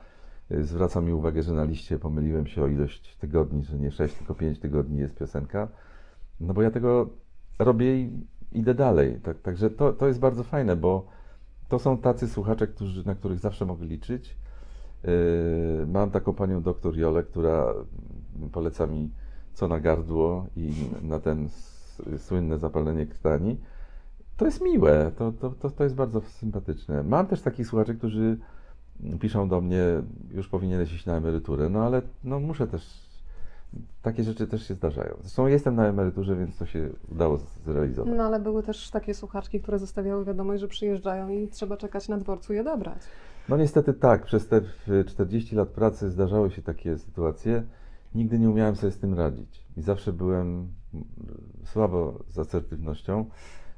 y, 0.50 0.64
zwraca 0.64 1.00
mi 1.00 1.12
uwagę, 1.12 1.42
że 1.42 1.52
na 1.52 1.64
liście 1.64 1.98
pomyliłem 1.98 2.46
się 2.46 2.62
o 2.62 2.68
ilość 2.68 3.16
tygodni, 3.16 3.64
że 3.64 3.78
nie 3.78 3.90
6, 3.90 4.14
tylko 4.14 4.34
5 4.34 4.58
tygodni 4.58 4.98
jest 4.98 5.14
piosenka. 5.14 5.68
No 6.40 6.54
bo 6.54 6.62
ja 6.62 6.70
tego 6.70 7.10
robię 7.58 8.00
i 8.00 8.26
idę 8.52 8.74
dalej. 8.74 9.20
Tak, 9.22 9.38
także 9.40 9.70
to, 9.70 9.92
to 9.92 10.06
jest 10.06 10.20
bardzo 10.20 10.44
fajne, 10.44 10.76
bo 10.76 11.06
to 11.68 11.78
są 11.78 11.98
tacy 11.98 12.28
słuchacze, 12.28 12.66
którzy, 12.66 13.06
na 13.06 13.14
których 13.14 13.38
zawsze 13.38 13.66
mogę 13.66 13.86
liczyć. 13.86 14.36
Yy, 15.04 15.86
mam 15.86 16.10
taką 16.10 16.34
panią 16.34 16.62
doktor 16.62 16.96
Jolę, 16.96 17.22
która 17.22 17.74
poleca 18.52 18.86
mi 18.86 19.10
co 19.54 19.68
na 19.68 19.80
gardło 19.80 20.46
i 20.56 20.72
na 21.02 21.20
ten 21.20 21.48
słynne 22.18 22.58
zapalenie 22.58 23.06
krtani. 23.06 23.56
To 24.36 24.44
jest 24.44 24.60
miłe, 24.60 25.12
to, 25.16 25.32
to, 25.32 25.50
to, 25.50 25.70
to 25.70 25.84
jest 25.84 25.96
bardzo 25.96 26.20
sympatyczne. 26.20 27.02
Mam 27.02 27.26
też 27.26 27.42
takich 27.42 27.66
słuchaczy, 27.66 27.94
którzy 27.94 28.38
piszą 29.20 29.48
do 29.48 29.60
mnie, 29.60 29.84
już 30.30 30.48
powinieneś 30.48 30.92
iść 30.92 31.06
na 31.06 31.16
emeryturę, 31.16 31.68
no 31.68 31.84
ale 31.86 32.02
no 32.24 32.40
muszę 32.40 32.66
też 32.66 33.07
takie 34.02 34.24
rzeczy 34.24 34.46
też 34.46 34.68
się 34.68 34.74
zdarzają. 34.74 35.14
Zresztą 35.20 35.46
jestem 35.46 35.74
na 35.74 35.86
emeryturze, 35.86 36.36
więc 36.36 36.56
to 36.56 36.66
się 36.66 36.88
udało 37.12 37.38
zrealizować. 37.66 38.14
No 38.16 38.24
ale 38.24 38.40
były 38.40 38.62
też 38.62 38.90
takie 38.90 39.14
słuchaczki, 39.14 39.60
które 39.60 39.78
zostawiały 39.78 40.24
wiadomość, 40.24 40.60
że 40.60 40.68
przyjeżdżają 40.68 41.28
i 41.28 41.48
trzeba 41.48 41.76
czekać 41.76 42.08
na 42.08 42.18
dworcu 42.18 42.52
je 42.52 42.60
odebrać. 42.60 42.98
No 43.48 43.56
niestety 43.56 43.92
tak. 43.94 44.24
Przez 44.24 44.48
te 44.48 44.60
40 45.06 45.56
lat 45.56 45.68
pracy 45.68 46.10
zdarzały 46.10 46.50
się 46.50 46.62
takie 46.62 46.98
sytuacje. 46.98 47.62
Nigdy 48.14 48.38
nie 48.38 48.50
umiałem 48.50 48.76
sobie 48.76 48.92
z 48.92 48.98
tym 48.98 49.14
radzić. 49.14 49.66
I 49.76 49.82
zawsze 49.82 50.12
byłem 50.12 50.68
słabo 51.64 52.18
z 52.28 52.38
asertywnością, 52.38 53.24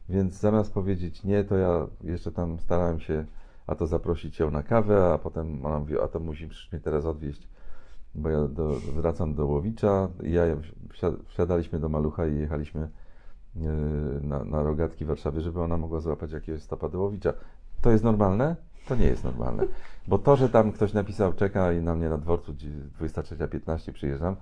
więc 0.08 0.34
zamiast 0.34 0.72
powiedzieć 0.72 1.24
nie, 1.24 1.44
to 1.44 1.56
ja 1.56 1.86
jeszcze 2.04 2.32
tam 2.32 2.58
starałem 2.58 3.00
się 3.00 3.24
a 3.70 3.74
to 3.74 3.86
zaprosić 3.86 4.38
ją 4.38 4.50
na 4.50 4.62
kawę, 4.62 5.12
a 5.12 5.18
potem 5.18 5.66
ona 5.66 5.78
mówi, 5.78 6.00
a 6.00 6.08
to 6.08 6.20
musisz 6.20 6.68
mnie 6.72 6.80
teraz 6.80 7.04
odwieźć 7.04 7.48
bo 8.14 8.28
ja 8.28 8.48
do, 8.48 8.68
wracam 8.94 9.34
do 9.34 9.46
Łowicza. 9.46 10.08
Ja 10.22 10.42
wsiadaliśmy 11.26 11.80
do 11.80 11.88
Malucha 11.88 12.26
i 12.26 12.38
jechaliśmy 12.38 12.88
e, 13.56 13.60
na, 14.22 14.44
na 14.44 14.62
rogatki 14.62 15.04
w 15.04 15.08
Warszawie, 15.08 15.40
żeby 15.40 15.62
ona 15.62 15.76
mogła 15.76 16.00
złapać 16.00 16.32
jakiegoś 16.32 16.62
stopa 16.62 16.88
do 16.88 17.00
Łowicza. 17.00 17.32
To 17.80 17.90
jest 17.90 18.04
normalne? 18.04 18.56
To 18.88 18.96
nie 18.96 19.06
jest 19.06 19.24
normalne. 19.24 19.62
Bo 20.08 20.18
to, 20.18 20.36
że 20.36 20.48
tam 20.48 20.72
ktoś 20.72 20.92
napisał 20.92 21.32
czeka 21.32 21.72
i 21.72 21.82
na 21.82 21.94
mnie 21.94 22.08
na 22.08 22.18
dworcu 22.18 22.52
23.15 22.52 23.92
przyjeżdżam, 23.92 24.36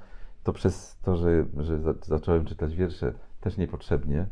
to 0.45 0.53
przez 0.53 0.97
to, 1.03 1.17
że, 1.17 1.45
że 1.57 1.79
zacząłem 2.03 2.45
czytać 2.45 2.77
wiersze 2.77 3.13
też 3.41 3.57
niepotrzebnie, 3.57 4.27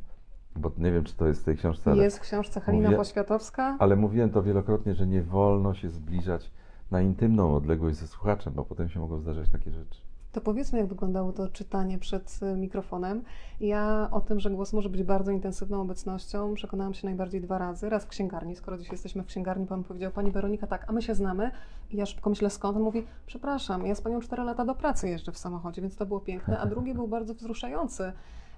bo 0.56 0.70
nie 0.78 0.92
wiem, 0.92 1.04
czy 1.04 1.16
to 1.16 1.26
jest 1.26 1.40
w 1.40 1.44
tej 1.44 1.56
książce. 1.56 1.90
Ale 1.90 2.04
jest 2.04 2.18
w 2.18 2.20
książce 2.20 2.60
Halina 2.60 2.84
mówię, 2.84 2.96
Poświatowska. 2.96 3.76
Ale 3.78 3.96
mówiłem 3.96 4.30
to 4.30 4.42
wielokrotnie, 4.42 4.94
że 4.94 5.06
nie 5.06 5.22
wolno 5.22 5.74
się 5.74 5.88
zbliżać 5.88 6.50
na 6.90 7.02
intymną 7.02 7.54
odległość 7.54 7.96
ze 7.96 8.06
słuchaczem, 8.06 8.52
bo 8.52 8.64
potem 8.64 8.88
się 8.88 9.00
mogą 9.00 9.20
zdarzać 9.20 9.48
takie 9.50 9.72
rzeczy. 9.72 10.00
To 10.36 10.40
powiedzmy, 10.40 10.78
jak 10.78 10.88
wyglądało 10.88 11.32
to 11.32 11.48
czytanie 11.48 11.98
przed 11.98 12.40
y, 12.42 12.56
mikrofonem. 12.56 13.22
Ja 13.60 14.08
o 14.10 14.20
tym, 14.20 14.40
że 14.40 14.50
głos 14.50 14.72
może 14.72 14.88
być 14.88 15.02
bardzo 15.02 15.30
intensywną 15.30 15.80
obecnością, 15.80 16.54
przekonałam 16.54 16.94
się 16.94 17.06
najbardziej 17.06 17.40
dwa 17.40 17.58
razy. 17.58 17.88
Raz 17.88 18.04
w 18.04 18.08
księgarni, 18.08 18.56
skoro 18.56 18.78
dziś 18.78 18.92
jesteśmy 18.92 19.22
w 19.22 19.26
księgarni, 19.26 19.66
pan 19.66 19.84
powiedział, 19.84 20.12
pani 20.12 20.30
Weronika, 20.30 20.66
tak, 20.66 20.84
a 20.88 20.92
my 20.92 21.02
się 21.02 21.14
znamy. 21.14 21.50
I 21.90 21.96
ja 21.96 22.06
szybko 22.06 22.30
myślę, 22.30 22.50
skąd? 22.50 22.76
On 22.76 22.82
mówi, 22.82 23.06
przepraszam, 23.26 23.86
ja 23.86 23.94
z 23.94 24.00
panią 24.00 24.20
cztery 24.20 24.42
lata 24.42 24.64
do 24.64 24.74
pracy 24.74 25.08
jeżdżę 25.08 25.32
w 25.32 25.38
samochodzie, 25.38 25.82
więc 25.82 25.96
to 25.96 26.06
było 26.06 26.20
piękne. 26.20 26.58
A 26.58 26.66
drugi 26.66 26.94
był 26.94 27.08
bardzo 27.08 27.34
wzruszający. 27.34 28.12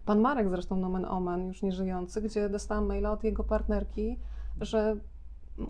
Pan 0.04 0.20
Marek 0.20 0.48
zresztą, 0.48 0.76
nomen 0.76 1.04
omen, 1.04 1.46
już 1.46 1.62
nie 1.62 1.72
żyjący, 1.72 2.22
gdzie 2.22 2.48
dostałam 2.48 2.86
maila 2.86 3.12
od 3.12 3.24
jego 3.24 3.44
partnerki, 3.44 4.18
że 4.60 4.96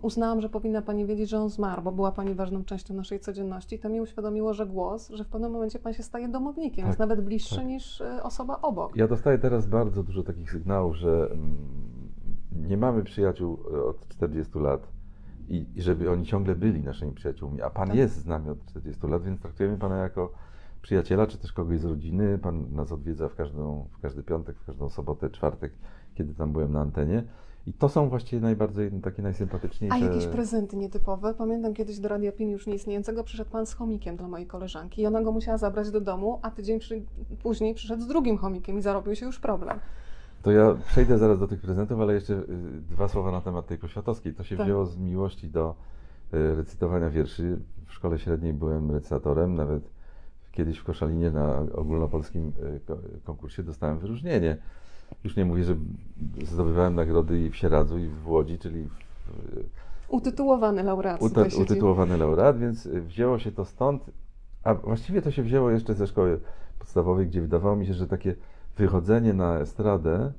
uznałam, 0.01 0.41
że 0.41 0.49
powinna 0.49 0.81
Pani 0.81 1.05
wiedzieć, 1.05 1.29
że 1.29 1.39
on 1.39 1.49
zmarł, 1.49 1.81
bo 1.81 1.91
była 1.91 2.11
Pani 2.11 2.33
ważną 2.33 2.63
częścią 2.63 2.93
naszej 2.93 3.19
codzienności. 3.19 3.75
I 3.75 3.79
to 3.79 3.89
mi 3.89 4.01
uświadomiło, 4.01 4.53
że 4.53 4.65
głos, 4.65 5.09
że 5.09 5.23
w 5.23 5.27
pewnym 5.27 5.51
momencie 5.51 5.79
Pan 5.79 5.93
się 5.93 6.03
staje 6.03 6.27
domownikiem, 6.27 6.83
tak, 6.83 6.87
jest 6.87 6.99
nawet 6.99 7.21
bliższy 7.21 7.55
tak. 7.55 7.65
niż 7.65 8.01
e, 8.01 8.23
osoba 8.23 8.61
obok. 8.61 8.95
Ja 8.95 9.07
dostaję 9.07 9.37
teraz 9.37 9.67
bardzo 9.67 10.03
dużo 10.03 10.23
takich 10.23 10.51
sygnałów, 10.51 10.95
że 10.95 11.29
mm, 11.31 11.57
nie 12.67 12.77
mamy 12.77 13.03
przyjaciół 13.03 13.57
e, 13.73 13.83
od 13.83 14.07
40 14.07 14.59
lat 14.59 14.87
i, 15.47 15.65
i 15.75 15.81
żeby 15.81 16.11
oni 16.11 16.25
ciągle 16.25 16.55
byli 16.55 16.83
naszymi 16.83 17.11
przyjaciółmi, 17.11 17.61
a 17.61 17.69
Pan 17.69 17.87
tak. 17.87 17.97
jest 17.97 18.15
z 18.15 18.25
nami 18.25 18.49
od 18.49 18.65
40 18.65 19.07
lat, 19.07 19.23
więc 19.23 19.41
traktujemy 19.41 19.77
Pana 19.77 19.97
jako 19.97 20.31
przyjaciela, 20.81 21.27
czy 21.27 21.37
też 21.37 21.53
kogoś 21.53 21.79
z 21.79 21.85
rodziny. 21.85 22.37
Pan 22.37 22.73
nas 22.73 22.91
odwiedza 22.91 23.29
w, 23.29 23.35
każdą, 23.35 23.87
w 23.91 24.01
każdy 24.01 24.23
piątek, 24.23 24.57
w 24.57 24.65
każdą 24.65 24.89
sobotę, 24.89 25.29
czwartek, 25.29 25.73
kiedy 26.15 26.33
tam 26.33 26.51
byłem 26.51 26.71
na 26.71 26.81
antenie. 26.81 27.23
I 27.67 27.73
to 27.73 27.89
są 27.89 28.09
właściwie 28.09 28.41
najbardziej 28.41 28.91
takie 28.91 29.21
najsympatyczniejsze. 29.21 29.95
A 29.95 29.99
jakieś 29.99 30.25
prezenty 30.25 30.77
nietypowe? 30.77 31.33
Pamiętam 31.33 31.73
kiedyś 31.73 31.99
do 31.99 32.09
Radia 32.09 32.31
Pin 32.31 32.49
już 32.49 32.67
nieistniejącego 32.67 33.23
przyszedł 33.23 33.51
pan 33.51 33.65
z 33.65 33.73
chomikiem 33.73 34.17
dla 34.17 34.27
mojej 34.27 34.47
koleżanki 34.47 35.01
i 35.01 35.07
ona 35.07 35.21
go 35.21 35.31
musiała 35.31 35.57
zabrać 35.57 35.91
do 35.91 36.01
domu, 36.01 36.39
a 36.41 36.51
tydzień 36.51 36.79
przy... 36.79 37.01
później 37.43 37.73
przyszedł 37.73 38.03
z 38.03 38.07
drugim 38.07 38.37
chomikiem 38.37 38.79
i 38.79 38.81
zarobił 38.81 39.15
się 39.15 39.25
już 39.25 39.39
problem. 39.39 39.79
To 40.41 40.51
ja 40.51 40.75
przejdę 40.87 41.17
zaraz 41.17 41.39
do 41.39 41.47
tych 41.47 41.61
prezentów, 41.61 41.99
ale 41.99 42.13
jeszcze 42.13 42.33
y, 42.33 42.45
dwa 42.89 43.07
słowa 43.07 43.31
na 43.31 43.41
temat 43.41 43.67
tej 43.67 43.77
poświatowskiej. 43.77 44.33
To 44.33 44.43
się 44.43 44.57
tak. 44.57 44.65
wzięło 44.65 44.85
z 44.85 44.97
miłości 44.97 45.49
do 45.49 45.75
y, 46.33 46.55
recytowania 46.55 47.09
wierszy. 47.09 47.59
W 47.85 47.93
szkole 47.93 48.19
średniej 48.19 48.53
byłem 48.53 48.91
recytatorem, 48.91 49.55
nawet 49.55 49.83
kiedyś 50.51 50.77
w 50.77 50.83
Koszalinie 50.83 51.31
na 51.31 51.59
ogólnopolskim 51.75 52.47
y, 52.47 53.21
konkursie 53.23 53.63
dostałem 53.63 53.99
wyróżnienie. 53.99 54.57
Już 55.23 55.35
nie 55.35 55.45
mówię, 55.45 55.63
że 55.63 55.75
zdobywałem 56.43 56.95
nagrody 56.95 57.39
i 57.39 57.49
w 57.49 57.55
Sieradzu, 57.55 57.97
i 57.97 58.07
w 58.07 58.29
Łodzi, 58.29 58.57
czyli 58.57 58.83
w, 58.83 58.89
Utytułowany 60.09 60.83
laureat. 60.83 61.21
Uta, 61.21 61.45
utytułowany 61.61 62.17
laureat, 62.17 62.59
więc 62.59 62.87
wzięło 62.87 63.39
się 63.39 63.51
to 63.51 63.65
stąd, 63.65 64.11
a 64.63 64.73
właściwie 64.73 65.21
to 65.21 65.31
się 65.31 65.43
wzięło 65.43 65.69
jeszcze 65.71 65.93
ze 65.93 66.07
szkoły 66.07 66.39
podstawowej, 66.79 67.27
gdzie 67.27 67.41
wydawało 67.41 67.75
mi 67.75 67.87
się, 67.87 67.93
że 67.93 68.07
takie 68.07 68.35
wychodzenie 68.77 69.33
na 69.33 69.59
estradę, 69.59 70.31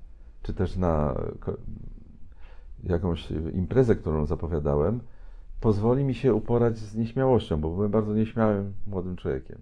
czy 0.43 0.55
też 0.55 0.77
na 0.77 1.15
jakąś 2.85 3.31
imprezę, 3.31 3.97
którą 3.97 4.27
zapowiadałem, 4.27 5.00
pozwoli 5.61 6.05
mi 6.05 6.15
się 6.15 6.35
uporać 6.35 6.79
z 6.79 6.97
nieśmiałością, 6.97 7.61
bo 7.61 7.71
byłem 7.71 7.91
bardzo 7.91 8.15
nieśmiałym 8.15 8.73
młodym 8.87 9.17
człowiekiem. 9.17 9.59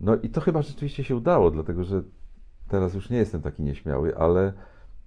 No 0.00 0.16
i 0.16 0.28
to 0.28 0.40
chyba 0.40 0.62
rzeczywiście 0.62 1.04
się 1.04 1.16
udało, 1.16 1.50
dlatego 1.50 1.84
że 1.84 2.02
teraz 2.70 2.94
już 2.94 3.10
nie 3.10 3.16
jestem 3.18 3.42
taki 3.42 3.62
nieśmiały, 3.62 4.16
ale 4.16 4.52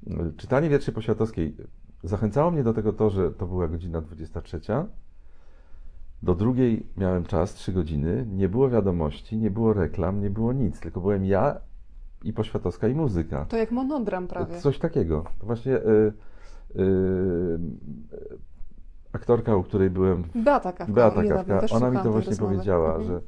y, 0.08 0.34
czytanie 0.38 0.70
wierszy 0.70 0.92
Poświatowskiej 0.92 1.56
zachęcało 2.04 2.52
mnie 2.52 2.64
do 2.64 2.74
tego 2.74 2.94
to, 2.94 3.10
że 3.10 3.32
to 3.32 3.48
była 3.48 3.68
godzina 3.68 4.02
23. 4.02 4.60
Do 6.24 6.36
drugiej 6.36 6.86
miałem 6.98 7.24
czas, 7.24 7.54
3 7.54 7.72
godziny, 7.74 8.26
nie 8.32 8.50
było 8.50 8.70
wiadomości, 8.70 9.38
nie 9.38 9.52
było 9.52 9.74
reklam, 9.74 10.22
nie 10.22 10.30
było 10.30 10.54
nic, 10.54 10.80
tylko 10.80 11.02
byłem 11.02 11.26
ja 11.26 11.56
i 12.24 12.34
Poświatowska 12.34 12.88
i 12.88 12.96
muzyka. 12.96 13.46
To 13.46 13.58
jak 13.58 13.72
monodram 13.72 14.28
prawie. 14.28 14.60
Coś 14.60 14.80
takiego. 14.80 15.24
To 15.40 15.46
właśnie 15.46 15.78
y, 15.78 16.14
y, 16.76 17.60
aktorka, 19.14 19.56
u 19.56 19.64
której 19.64 19.90
byłem, 19.90 20.24
Beata 20.36 20.72
Kawka. 20.72 20.94
Beata 20.94 21.24
Kawka, 21.24 21.76
ona 21.76 21.90
mi 21.92 21.98
to 21.98 22.12
właśnie 22.12 22.30
rozmowy. 22.30 22.54
powiedziała, 22.54 22.88
Mhm. 22.96 23.04
że 23.08 23.22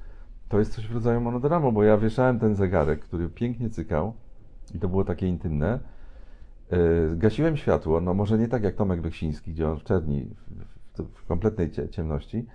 to 0.50 0.60
jest 0.60 0.74
coś 0.74 0.88
w 0.88 0.94
rodzaju 0.94 1.22
monodramu, 1.22 1.72
bo 1.72 1.84
ja 1.84 1.98
wieszałem 1.98 2.40
ten 2.40 2.56
zegarek, 2.56 3.00
który 3.00 3.30
pięknie 3.30 3.70
cykał 3.70 4.14
i 4.76 4.80
to 4.80 4.90
było 4.90 5.04
takie 5.04 5.28
intymne. 5.28 5.80
Y, 6.74 7.16
Gasiłem 7.18 7.58
światło, 7.58 8.02
no 8.02 8.14
może 8.14 8.38
nie 8.38 8.48
tak 8.48 8.64
jak 8.64 8.76
Tomek 8.76 9.02
Beksiński, 9.02 9.52
gdzie 9.52 9.70
on 9.70 9.80
w 9.80 9.84
czerni, 9.84 10.26
w, 10.98 11.04
w, 11.04 11.26
kompletnej 11.26 11.72
cie, 11.72 11.90
ciemności, 11.90 12.46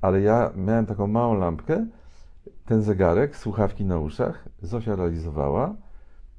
ale 0.00 0.20
ja 0.20 0.52
miałem 0.56 0.86
taką 0.86 1.06
małą 1.06 1.34
lampkę, 1.34 1.86
ten 2.64 2.82
zegarek, 2.82 3.36
słuchawki 3.36 3.84
na 3.84 3.98
uszach, 3.98 4.48
Zosia 4.62 4.96
realizowała, 4.96 5.76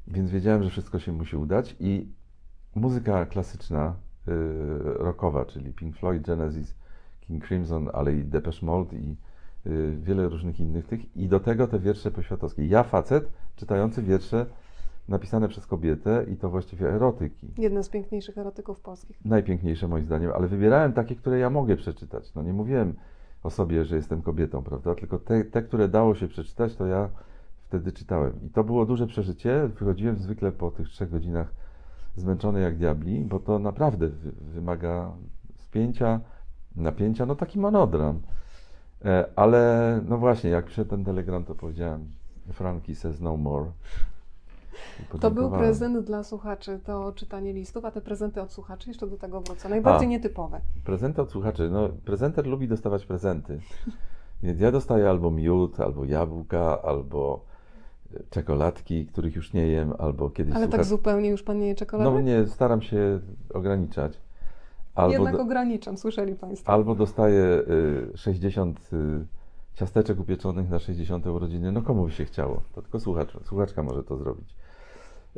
więc 0.07 0.31
wiedziałem, 0.31 0.63
że 0.63 0.69
wszystko 0.69 0.99
się 0.99 1.11
musi 1.11 1.37
udać 1.37 1.75
i 1.79 2.11
muzyka 2.75 3.25
klasyczna, 3.25 3.95
y, 4.27 4.33
rockowa, 4.83 5.45
czyli 5.45 5.73
Pink 5.73 5.95
Floyd, 5.95 6.23
Genesis, 6.23 6.75
King 7.19 7.47
Crimson, 7.47 7.89
ale 7.93 8.13
i 8.13 8.23
Depeche 8.23 8.65
Mode 8.65 8.95
i 8.95 9.17
y, 9.67 9.97
wiele 10.01 10.29
różnych 10.29 10.59
innych 10.59 10.87
tych 10.87 11.15
i 11.17 11.27
do 11.27 11.39
tego 11.39 11.67
te 11.67 11.79
wiersze 11.79 12.11
poświatowskie. 12.11 12.65
Ja 12.65 12.83
facet, 12.83 13.31
czytający 13.55 14.03
wiersze 14.03 14.45
napisane 15.09 15.47
przez 15.47 15.67
kobietę 15.67 16.25
i 16.31 16.35
to 16.35 16.49
właściwie 16.49 16.89
erotyki. 16.89 17.47
Jeden 17.57 17.83
z 17.83 17.89
piękniejszych 17.89 18.37
erotyków 18.37 18.79
polskich. 18.79 19.25
Najpiękniejsze 19.25 19.87
moim 19.87 20.05
zdaniem, 20.05 20.31
ale 20.35 20.47
wybierałem 20.47 20.93
takie, 20.93 21.15
które 21.15 21.39
ja 21.39 21.49
mogę 21.49 21.75
przeczytać. 21.75 22.33
No 22.35 22.43
nie 22.43 22.53
mówiłem 22.53 22.93
o 23.43 23.49
sobie, 23.49 23.85
że 23.85 23.95
jestem 23.95 24.21
kobietą, 24.21 24.63
prawda? 24.63 24.95
Tylko 24.95 25.19
te, 25.19 25.43
te, 25.43 25.61
które 25.61 25.87
dało 25.87 26.15
się 26.15 26.27
przeczytać, 26.27 26.75
to 26.75 26.85
ja 26.85 27.09
wtedy 27.67 27.91
czytałem. 27.91 28.33
I 28.45 28.49
to 28.49 28.63
było 28.63 28.85
duże 28.85 29.07
przeżycie. 29.07 29.67
Wychodziłem 29.67 30.17
zwykle 30.17 30.51
po 30.51 30.71
tych 30.71 30.89
trzech 30.89 31.09
godzinach 31.09 31.53
zmęczony 32.15 32.61
jak 32.61 32.77
diabli, 32.77 33.25
bo 33.25 33.39
to 33.39 33.59
naprawdę 33.59 34.07
wy, 34.07 34.31
wymaga 34.31 35.11
spięcia, 35.55 36.19
napięcia, 36.75 37.25
no 37.25 37.35
taki 37.35 37.59
monodram. 37.59 38.21
E, 39.05 39.25
ale 39.35 40.01
no 40.05 40.17
właśnie, 40.17 40.49
jak 40.49 40.65
przyszedł 40.65 40.89
ten 40.89 41.05
telegram, 41.05 41.43
to 41.43 41.55
powiedziałem 41.55 42.11
Frankie 42.51 42.95
says 42.95 43.21
no 43.21 43.37
more. 43.37 43.71
To 45.19 45.31
był 45.31 45.49
prezent 45.49 45.99
dla 45.99 46.23
słuchaczy, 46.23 46.79
to 46.85 47.11
czytanie 47.11 47.53
listów, 47.53 47.85
a 47.85 47.91
te 47.91 48.01
prezenty 48.01 48.41
od 48.41 48.51
słuchaczy, 48.51 48.89
jeszcze 48.89 49.07
do 49.07 49.17
tego 49.17 49.41
wrócę. 49.41 49.69
Najbardziej 49.69 50.07
A. 50.07 50.11
nietypowe. 50.11 50.61
Prezenty 50.83 51.21
od 51.21 51.31
słuchaczy. 51.31 51.69
No, 51.71 51.89
prezenter 52.05 52.47
lubi 52.47 52.67
dostawać 52.67 53.05
prezenty. 53.05 53.59
Więc 54.43 54.59
ja 54.59 54.71
dostaję 54.71 55.09
albo 55.09 55.31
miód, 55.31 55.79
albo 55.79 56.05
jabłka, 56.05 56.81
albo 56.81 57.45
e, 58.15 58.19
czekoladki, 58.29 59.05
których 59.05 59.35
już 59.35 59.53
nie 59.53 59.67
jem, 59.67 59.93
albo 59.97 60.29
kiedyś 60.29 60.55
Ale 60.55 60.67
tak 60.67 60.85
zupełnie 60.85 61.29
już 61.29 61.43
pan 61.43 61.59
nie 61.59 61.67
je 61.67 61.75
czekolady? 61.75 62.11
No 62.11 62.21
nie, 62.21 62.47
staram 62.47 62.81
się 62.81 63.19
ograniczać. 63.53 64.19
Albo, 64.95 65.13
Jednak 65.13 65.35
do, 65.35 65.41
ograniczam, 65.41 65.97
słyszeli 65.97 66.35
państwo. 66.35 66.71
albo 66.71 66.95
dostaję 66.95 67.43
y, 68.13 68.17
60 68.17 68.89
y, 68.93 69.25
ciasteczek 69.73 70.19
upieczonych 70.19 70.69
na 70.69 70.79
60 70.79 71.27
urodziny. 71.27 71.71
No 71.71 71.81
komu 71.81 72.05
by 72.05 72.11
się 72.11 72.25
chciało? 72.25 72.61
To 72.75 72.81
tylko 72.81 72.99
słuchacz, 72.99 73.37
słuchaczka 73.43 73.83
może 73.83 74.03
to 74.03 74.17
zrobić. 74.17 74.55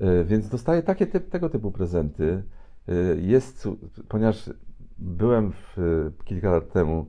Y, 0.01 0.25
Więc 0.25 0.49
dostaję 0.49 0.83
takie 0.83 1.07
typ, 1.07 1.29
tego 1.29 1.49
typu 1.49 1.71
prezenty. 1.71 2.43
Y, 2.89 3.19
Jest, 3.21 3.67
ponieważ 4.07 4.49
byłem 4.97 5.51
w, 5.51 5.77
kilka 6.25 6.51
lat 6.51 6.71
temu 6.73 6.99
y, 7.01 7.05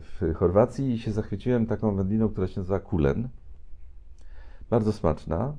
w 0.00 0.34
Chorwacji 0.36 0.92
i 0.92 0.98
się 0.98 1.12
zachwyciłem 1.12 1.66
taką 1.66 1.96
wędliną, 1.96 2.28
która 2.28 2.46
się 2.46 2.60
nazywa 2.60 2.80
kulen. 2.80 3.28
Bardzo 4.70 4.92
smaczna. 4.92 5.56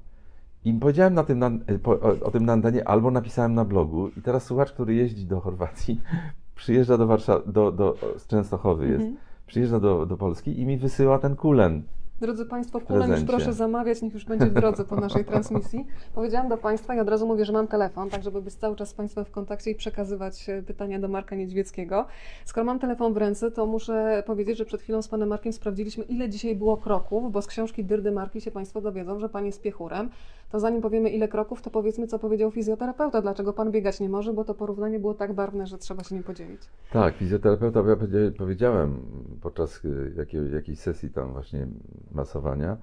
I 0.65 0.73
powiedziałem 0.73 1.13
na 1.13 1.23
tym 1.23 1.39
na, 1.39 1.51
o, 1.83 2.25
o 2.25 2.31
tym 2.31 2.45
na 2.45 2.53
antenie, 2.53 2.87
albo 2.87 3.11
napisałem 3.11 3.53
na 3.53 3.65
blogu. 3.65 4.07
I 4.17 4.21
teraz 4.21 4.43
słuchacz, 4.43 4.71
który 4.71 4.93
jeździ 4.95 5.25
do 5.25 5.39
Chorwacji, 5.39 6.01
przyjeżdża 6.55 6.97
do 6.97 7.07
Warszawy, 7.07 7.51
do, 7.51 7.71
do, 7.71 7.97
z 8.17 8.27
Częstochowy 8.27 8.87
jest, 8.87 9.01
Mhm. 9.03 9.17
przyjeżdża 9.47 9.79
do, 9.79 10.05
do 10.05 10.17
Polski 10.17 10.59
i 10.59 10.65
mi 10.65 10.77
wysyła 10.77 11.19
ten 11.19 11.35
kulen. 11.35 11.83
Drodzy 12.21 12.45
Państwo, 12.45 12.81
kulem 12.81 13.11
już 13.11 13.23
proszę 13.23 13.53
zamawiać, 13.53 14.01
niech 14.01 14.13
już 14.13 14.25
będzie 14.25 14.45
w 14.45 14.53
drodze 14.53 14.85
po 14.85 14.95
naszej 14.95 15.25
transmisji. 15.31 15.87
Powiedziałam 16.13 16.49
do 16.49 16.57
Państwa 16.57 16.95
i 16.95 16.99
od 16.99 17.09
razu 17.09 17.27
mówię, 17.27 17.45
że 17.45 17.53
mam 17.53 17.67
telefon, 17.67 18.09
tak 18.09 18.23
żeby 18.23 18.41
być 18.41 18.53
cały 18.53 18.75
czas 18.75 18.89
z 18.89 18.93
Państwem 18.93 19.25
w 19.25 19.31
kontakcie 19.31 19.71
i 19.71 19.75
przekazywać 19.75 20.49
e, 20.49 20.63
pytania 20.63 20.99
do 20.99 21.07
Marka 21.07 21.35
Niedźwieckiego. 21.35 22.05
Skoro 22.45 22.65
mam 22.65 22.79
telefon 22.79 23.13
w 23.13 23.17
ręce, 23.17 23.51
to 23.51 23.65
muszę 23.65 24.23
powiedzieć, 24.25 24.57
że 24.57 24.65
przed 24.65 24.81
chwilą 24.81 25.01
z 25.01 25.07
Panem 25.07 25.29
Markiem 25.29 25.53
sprawdziliśmy, 25.53 26.03
ile 26.03 26.29
dzisiaj 26.29 26.55
było 26.55 26.77
kroków, 26.77 27.31
bo 27.31 27.41
z 27.41 27.47
książki 27.47 27.83
Dyrdy 27.83 28.11
Marki 28.11 28.41
się 28.41 28.51
Państwo 28.51 28.81
dowiedzą, 28.81 29.19
że 29.19 29.29
Pan 29.29 29.45
jest 29.45 29.61
piechurem. 29.61 30.09
To 30.55 30.59
zanim 30.59 30.81
powiemy 30.81 31.09
ile 31.09 31.27
kroków, 31.27 31.61
to 31.61 31.69
powiedzmy, 31.69 32.07
co 32.07 32.19
powiedział 32.19 32.51
fizjoterapeuta, 32.51 33.21
dlaczego 33.21 33.53
Pan 33.53 33.71
biegać 33.71 33.99
nie 33.99 34.09
może, 34.09 34.33
bo 34.33 34.43
to 34.43 34.53
porównanie 34.53 34.99
było 34.99 35.13
tak 35.13 35.33
barwne, 35.33 35.67
że 35.67 35.77
trzeba 35.77 36.03
się 36.03 36.15
nim 36.15 36.23
podzielić. 36.23 36.61
Tak, 36.91 37.15
fizjoterapeuta, 37.15 37.79
ja 37.79 37.95
powiedzia- 37.95 38.31
powiedziałem 38.37 38.97
podczas 39.41 39.85
y, 39.85 40.13
jakiej, 40.17 40.51
jakiejś 40.53 40.79
sesji 40.79 41.09
tam 41.09 41.31
właśnie 41.33 41.67
masowania, 42.11 42.77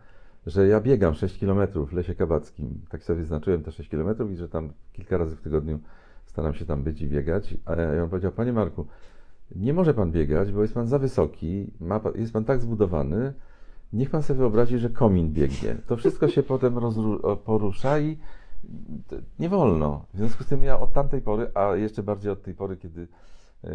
że 0.46 0.66
ja 0.68 0.80
biegam 0.80 1.14
6 1.14 1.40
km 1.40 1.68
w 1.86 1.92
Lesie 1.92 2.14
Kabackim. 2.14 2.80
Tak 2.90 3.04
sobie 3.04 3.18
wyznaczyłem 3.20 3.62
te 3.62 3.72
6 3.72 3.88
km 3.90 4.32
i 4.32 4.36
że 4.36 4.48
tam 4.48 4.72
kilka 4.92 5.16
razy 5.16 5.36
w 5.36 5.40
tygodniu 5.40 5.78
staram 6.26 6.54
się 6.54 6.66
tam 6.66 6.82
być 6.82 7.02
i 7.02 7.08
biegać. 7.08 7.54
A 7.64 8.02
on 8.02 8.08
powiedział, 8.10 8.32
panie 8.32 8.52
Marku, 8.52 8.86
nie 9.56 9.72
może 9.74 9.94
pan 9.94 10.12
biegać, 10.12 10.52
bo 10.52 10.62
jest 10.62 10.74
pan 10.74 10.86
za 10.86 10.98
wysoki, 10.98 11.70
ma, 11.80 12.00
jest 12.14 12.32
pan 12.32 12.44
tak 12.44 12.60
zbudowany, 12.60 13.32
niech 13.92 14.10
pan 14.10 14.22
sobie 14.22 14.38
wyobrazi, 14.38 14.78
że 14.78 14.90
komin 14.90 15.32
biegnie. 15.32 15.74
To 15.86 15.96
wszystko 15.96 16.28
się 16.28 16.42
potem 16.42 16.78
porusza 17.44 17.98
i 17.98 18.18
nie 19.38 19.48
wolno. 19.48 20.04
W 20.14 20.16
związku 20.16 20.44
z 20.44 20.46
tym 20.46 20.62
ja 20.62 20.80
od 20.80 20.92
tamtej 20.92 21.20
pory, 21.20 21.50
a 21.54 21.76
jeszcze 21.76 22.02
bardziej 22.02 22.32
od 22.32 22.42
tej 22.42 22.54
pory, 22.54 22.76
kiedy 22.76 23.08
e, 23.64 23.68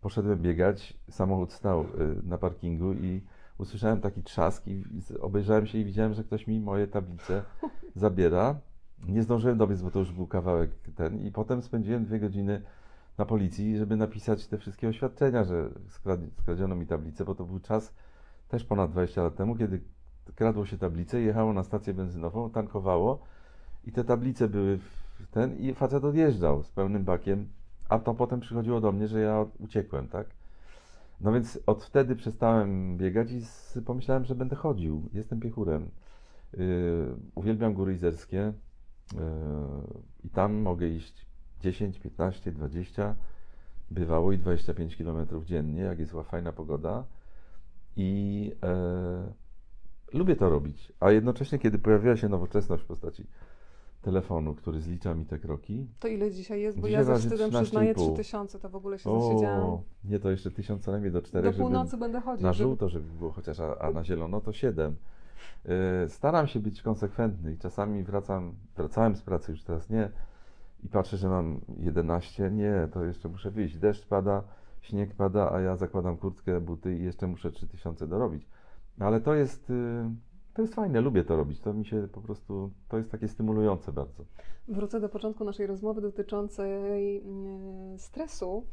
poszedłem 0.00 0.38
biegać, 0.38 0.98
samochód 1.10 1.52
stał 1.52 1.80
e, 1.80 1.84
na 2.22 2.38
parkingu 2.38 2.92
i 2.92 3.20
usłyszałem 3.58 4.00
taki 4.00 4.22
trzask 4.22 4.66
i 4.66 4.84
obejrzałem 5.20 5.66
się 5.66 5.78
i 5.78 5.84
widziałem, 5.84 6.14
że 6.14 6.24
ktoś 6.24 6.46
mi 6.46 6.60
moje 6.60 6.86
tablice 6.86 7.42
zabiera. 7.96 8.60
Nie 9.08 9.22
zdążyłem 9.22 9.58
dobiec, 9.58 9.82
bo 9.82 9.90
to 9.90 9.98
już 9.98 10.12
był 10.12 10.26
kawałek 10.26 10.70
ten 10.96 11.26
i 11.26 11.32
potem 11.32 11.62
spędziłem 11.62 12.04
dwie 12.04 12.20
godziny 12.20 12.62
na 13.18 13.24
policji, 13.24 13.78
żeby 13.78 13.96
napisać 13.96 14.46
te 14.46 14.58
wszystkie 14.58 14.88
oświadczenia, 14.88 15.44
że 15.44 15.68
skrad- 15.88 16.30
skradziono 16.40 16.76
mi 16.76 16.86
tablicę, 16.86 17.24
bo 17.24 17.34
to 17.34 17.44
był 17.44 17.60
czas 17.60 17.94
też 18.52 18.64
ponad 18.64 18.90
20 18.90 19.22
lat 19.22 19.36
temu, 19.36 19.56
kiedy 19.56 19.80
kradło 20.34 20.66
się 20.66 20.78
tablice, 20.78 21.20
jechało 21.20 21.52
na 21.52 21.62
stację 21.64 21.94
benzynową, 21.94 22.50
tankowało 22.50 23.22
i 23.84 23.92
te 23.92 24.04
tablice 24.04 24.48
były 24.48 24.78
w 24.78 25.26
ten 25.30 25.56
i 25.58 25.74
facet 25.74 26.04
odjeżdżał 26.04 26.62
z 26.62 26.70
pełnym 26.70 27.04
bakiem, 27.04 27.48
a 27.88 27.98
to 27.98 28.14
potem 28.14 28.40
przychodziło 28.40 28.80
do 28.80 28.92
mnie, 28.92 29.08
że 29.08 29.20
ja 29.20 29.46
uciekłem, 29.58 30.08
tak? 30.08 30.26
No 31.20 31.32
więc 31.32 31.58
od 31.66 31.84
wtedy 31.84 32.16
przestałem 32.16 32.96
biegać 32.96 33.28
i 33.32 33.42
pomyślałem, 33.82 34.24
że 34.24 34.34
będę 34.34 34.56
chodził. 34.56 35.08
Jestem 35.12 35.40
piechurem. 35.40 35.88
Yy, 36.56 37.16
uwielbiam 37.34 37.74
góry 37.74 37.94
izerskie 37.94 38.52
yy, 39.14 39.20
i 40.24 40.28
tam 40.28 40.54
mogę 40.54 40.88
iść 40.88 41.26
10, 41.60 41.98
15, 41.98 42.52
20, 42.52 43.14
bywało 43.90 44.32
i 44.32 44.38
25 44.38 44.96
km 44.96 45.26
dziennie, 45.44 45.80
jak 45.82 45.98
jest 45.98 46.12
fajna 46.24 46.52
pogoda. 46.52 47.04
I 47.96 48.52
e, 48.62 49.32
lubię 50.12 50.36
to 50.36 50.50
robić. 50.50 50.92
A 51.00 51.10
jednocześnie, 51.10 51.58
kiedy 51.58 51.78
pojawiła 51.78 52.16
się 52.16 52.28
nowoczesność 52.28 52.82
w 52.82 52.86
postaci 52.86 53.26
telefonu, 54.02 54.54
który 54.54 54.80
zlicza 54.80 55.14
mi 55.14 55.26
te 55.26 55.38
kroki, 55.38 55.86
To 56.00 56.08
ile 56.08 56.30
dzisiaj 56.30 56.60
jest? 56.60 56.80
Bo 56.80 56.86
Dzisiaj 56.88 57.06
ja 57.06 57.14
ze 57.18 57.18
wstydem 57.18 57.50
13,5. 57.50 57.62
przyznaję 57.62 57.94
3000, 57.94 58.58
to 58.58 58.68
w 58.68 58.76
ogóle 58.76 58.98
się 58.98 59.20
zasiedziałam. 59.20 59.60
o, 59.62 59.82
nie, 60.04 60.18
to 60.18 60.30
jeszcze 60.30 60.50
tysiąc 60.50 60.84
co 60.84 60.90
najmniej 60.92 61.12
do 61.12 61.22
czterech, 61.22 61.44
Do 61.44 61.52
żeby 61.52 61.62
północy 61.64 61.96
będę 61.96 62.20
chodzić. 62.20 62.42
na 62.42 62.52
żółto, 62.52 62.88
żeby 62.88 63.04
było 63.18 63.30
chociaż, 63.32 63.60
a, 63.60 63.78
a 63.78 63.90
na 63.90 64.04
zielono 64.04 64.40
to 64.40 64.52
7. 64.52 64.96
Staram 66.08 66.46
się 66.46 66.60
być 66.60 66.82
konsekwentny 66.82 67.52
i 67.52 67.58
czasami 67.58 68.02
wracam, 68.02 68.54
wracałem 68.76 69.16
z 69.16 69.22
pracy, 69.22 69.52
już 69.52 69.62
teraz 69.62 69.90
nie, 69.90 70.10
i 70.84 70.88
patrzę, 70.88 71.16
że 71.16 71.28
mam 71.28 71.60
11. 71.78 72.50
Nie, 72.50 72.88
to 72.92 73.04
jeszcze 73.04 73.28
muszę 73.28 73.50
wyjść. 73.50 73.78
Deszcz 73.78 74.06
pada, 74.06 74.42
śnieg 74.82 75.14
pada, 75.14 75.52
a 75.52 75.60
ja 75.60 75.76
zakładam 75.76 76.16
kurtkę, 76.16 76.60
buty 76.60 76.96
i 76.96 77.04
jeszcze 77.04 77.26
muszę 77.26 77.50
3000 77.50 78.06
dorobić. 78.06 78.48
Ale 79.00 79.20
to 79.20 79.34
jest, 79.34 79.70
y, 79.70 80.04
to 80.54 80.62
jest 80.62 80.74
fajne, 80.74 81.00
lubię 81.00 81.24
to 81.24 81.36
robić. 81.36 81.60
To 81.60 81.74
mi 81.74 81.84
się 81.84 82.08
po 82.12 82.20
prostu, 82.20 82.70
to 82.88 82.96
jest 82.96 83.10
takie 83.10 83.28
stymulujące 83.28 83.92
bardzo. 83.92 84.24
Wrócę 84.68 85.00
do 85.00 85.08
początku 85.08 85.44
naszej 85.44 85.66
rozmowy 85.66 86.00
dotyczącej 86.00 87.20
mm, 87.20 87.98
stresu 87.98 88.66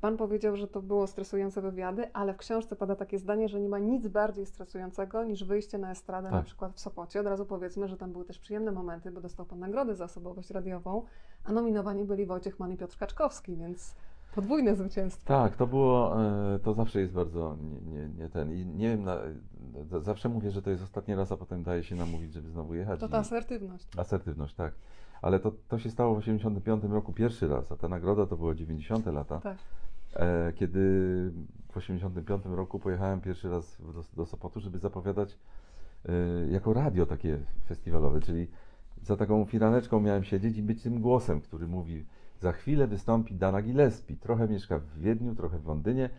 Pan 0.00 0.16
powiedział, 0.16 0.56
że 0.56 0.68
to 0.68 0.82
było 0.82 1.06
stresujące 1.06 1.62
wywiady, 1.62 2.12
ale 2.12 2.34
w 2.34 2.36
książce 2.36 2.76
pada 2.76 2.96
takie 2.96 3.18
zdanie, 3.18 3.48
że 3.48 3.60
nie 3.60 3.68
ma 3.68 3.78
nic 3.78 4.08
bardziej 4.08 4.46
stresującego 4.46 5.24
niż 5.24 5.44
wyjście 5.44 5.78
na 5.78 5.90
estradę, 5.90 6.30
na 6.30 6.36
Tak. 6.36 6.46
przykład 6.46 6.72
w 6.72 6.80
Sopocie. 6.80 7.20
Od 7.20 7.26
razu 7.26 7.46
powiedzmy, 7.46 7.88
że 7.88 7.96
tam 7.96 8.12
były 8.12 8.24
też 8.24 8.38
przyjemne 8.38 8.72
momenty, 8.72 9.10
bo 9.10 9.20
dostał 9.20 9.46
Pan 9.46 9.58
nagrodę 9.58 9.96
za 9.96 10.04
osobowość 10.04 10.50
radiową, 10.50 11.02
a 11.44 11.52
nominowani 11.52 12.04
byli 12.04 12.26
Wojciech 12.26 12.58
Mann 12.58 12.72
i 12.72 12.76
Piotr 12.76 12.96
Kaczkowski, 12.98 13.56
więc 13.56 13.94
podwójne 14.34 14.76
zwycięstwo. 14.76 15.28
Tak, 15.28 15.56
to 15.56 15.66
było, 15.66 16.24
e, 16.54 16.58
to 16.58 16.74
zawsze 16.74 17.00
jest 17.00 17.12
bardzo 17.12 17.56
nie, 17.62 17.80
nie, 17.80 18.08
nie 18.08 18.28
ten. 18.28 18.52
I 18.52 18.66
nie 18.66 18.88
wiem, 18.88 19.02
na, 19.02 19.16
zawsze 20.00 20.28
mówię, 20.28 20.50
że 20.50 20.62
to 20.62 20.70
jest 20.70 20.82
ostatni 20.82 21.14
raz, 21.14 21.32
a 21.32 21.36
potem 21.36 21.62
daje 21.62 21.82
się 21.82 21.96
namówić, 21.96 22.32
żeby 22.32 22.50
znowu 22.50 22.74
jechać. 22.74 23.00
To 23.00 23.08
ta 23.08 23.18
asertywność. 23.18 23.86
Asertywność, 23.96 24.54
tak. 24.54 24.72
Ale 25.22 25.40
to, 25.40 25.52
to 25.68 25.78
się 25.78 25.90
stało 25.90 26.14
w 26.14 26.18
85 26.18 26.84
roku 26.84 27.12
pierwszy 27.12 27.48
raz, 27.48 27.72
a 27.72 27.76
ta 27.76 27.88
nagroda 27.88 28.26
to 28.26 28.36
było 28.36 28.54
90 28.54 29.06
lata. 29.06 29.40
Tak. 29.40 29.56
E, 30.16 30.52
kiedy 30.52 30.80
w 31.72 31.76
85 31.76 32.44
roku 32.44 32.78
pojechałem 32.78 33.20
pierwszy 33.20 33.50
raz 33.50 33.76
do, 33.94 34.02
do 34.16 34.26
Sopotu, 34.26 34.60
żeby 34.60 34.78
zapowiadać 34.78 35.38
e, 36.08 36.12
jako 36.50 36.72
radio 36.72 37.06
takie 37.06 37.38
festiwalowe, 37.66 38.20
czyli 38.20 38.46
za 39.02 39.16
taką 39.16 39.44
firaneczką 39.44 40.00
miałem 40.00 40.24
siedzieć 40.24 40.56
i 40.56 40.62
być 40.62 40.82
tym 40.82 41.00
głosem, 41.00 41.40
który 41.40 41.66
mówi 41.66 42.04
za 42.40 42.52
chwilę 42.52 42.86
wystąpi 42.86 43.34
Dana 43.34 43.62
Gillespie, 43.62 44.16
trochę 44.16 44.48
mieszka 44.48 44.78
w 44.78 44.98
Wiedniu, 44.98 45.34
trochę 45.34 45.58
w 45.58 45.66
Londynie, 45.66 46.10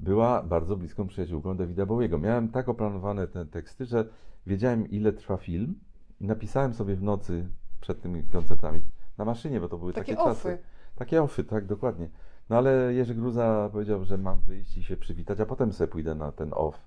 była 0.00 0.42
bardzo 0.42 0.76
bliską 0.76 1.06
przyjaciółką 1.06 1.56
Davida 1.56 1.86
Bowiego. 1.86 2.18
Miałem 2.18 2.48
tak 2.48 2.68
oplanowane 2.68 3.26
te 3.26 3.46
teksty, 3.46 3.86
że 3.86 4.04
wiedziałem 4.46 4.90
ile 4.90 5.12
trwa 5.12 5.36
film 5.36 5.74
i 6.20 6.26
napisałem 6.26 6.74
sobie 6.74 6.96
w 6.96 7.02
nocy 7.02 7.48
przed 7.80 8.00
tymi 8.02 8.22
koncertami 8.22 8.82
na 9.18 9.24
maszynie, 9.24 9.60
bo 9.60 9.68
to 9.68 9.78
były 9.78 9.92
Takie 9.92 10.16
takie, 10.16 10.30
offy. 10.30 10.48
czasy. 10.48 10.58
Takie 10.96 11.22
offy, 11.22 11.44
tak, 11.44 11.66
dokładnie. 11.66 12.08
No 12.50 12.56
ale 12.56 12.94
Jerzy 12.94 13.14
Gruza 13.14 13.68
powiedział, 13.72 14.04
że 14.04 14.18
mam 14.18 14.40
wyjść 14.40 14.76
i 14.76 14.82
się 14.84 14.96
przywitać, 14.96 15.40
a 15.40 15.46
potem 15.46 15.72
sobie 15.72 15.88
pójdę 15.88 16.14
na 16.14 16.32
ten 16.32 16.50
off. 16.54 16.80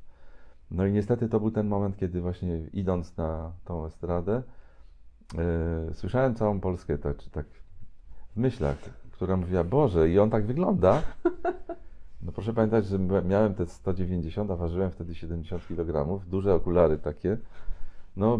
No 0.71 0.85
i 0.85 0.91
niestety 0.91 1.29
to 1.29 1.39
był 1.39 1.51
ten 1.51 1.67
moment, 1.67 1.97
kiedy 1.97 2.21
właśnie 2.21 2.57
idąc 2.73 3.17
na 3.17 3.51
tą 3.65 3.85
estradę, 3.85 4.43
e, 5.37 5.93
słyszałem 5.93 6.35
całą 6.35 6.59
Polskę 6.59 6.97
tak, 6.97 7.17
tak 7.31 7.45
myślach, 8.39 8.77
która 9.11 9.37
mówiła, 9.37 9.63
Boże, 9.63 10.09
i 10.09 10.19
on 10.19 10.29
tak 10.29 10.45
wygląda. 10.45 11.01
No 12.21 12.31
proszę 12.31 12.53
pamiętać, 12.53 12.85
że 12.85 12.99
miałem 12.99 13.53
te 13.53 13.65
190, 13.65 14.51
a 14.51 14.55
ważyłem 14.55 14.91
wtedy 14.91 15.15
70 15.15 15.67
kg, 15.67 16.19
duże 16.29 16.53
okulary 16.53 16.97
takie. 16.97 17.37
No 18.17 18.39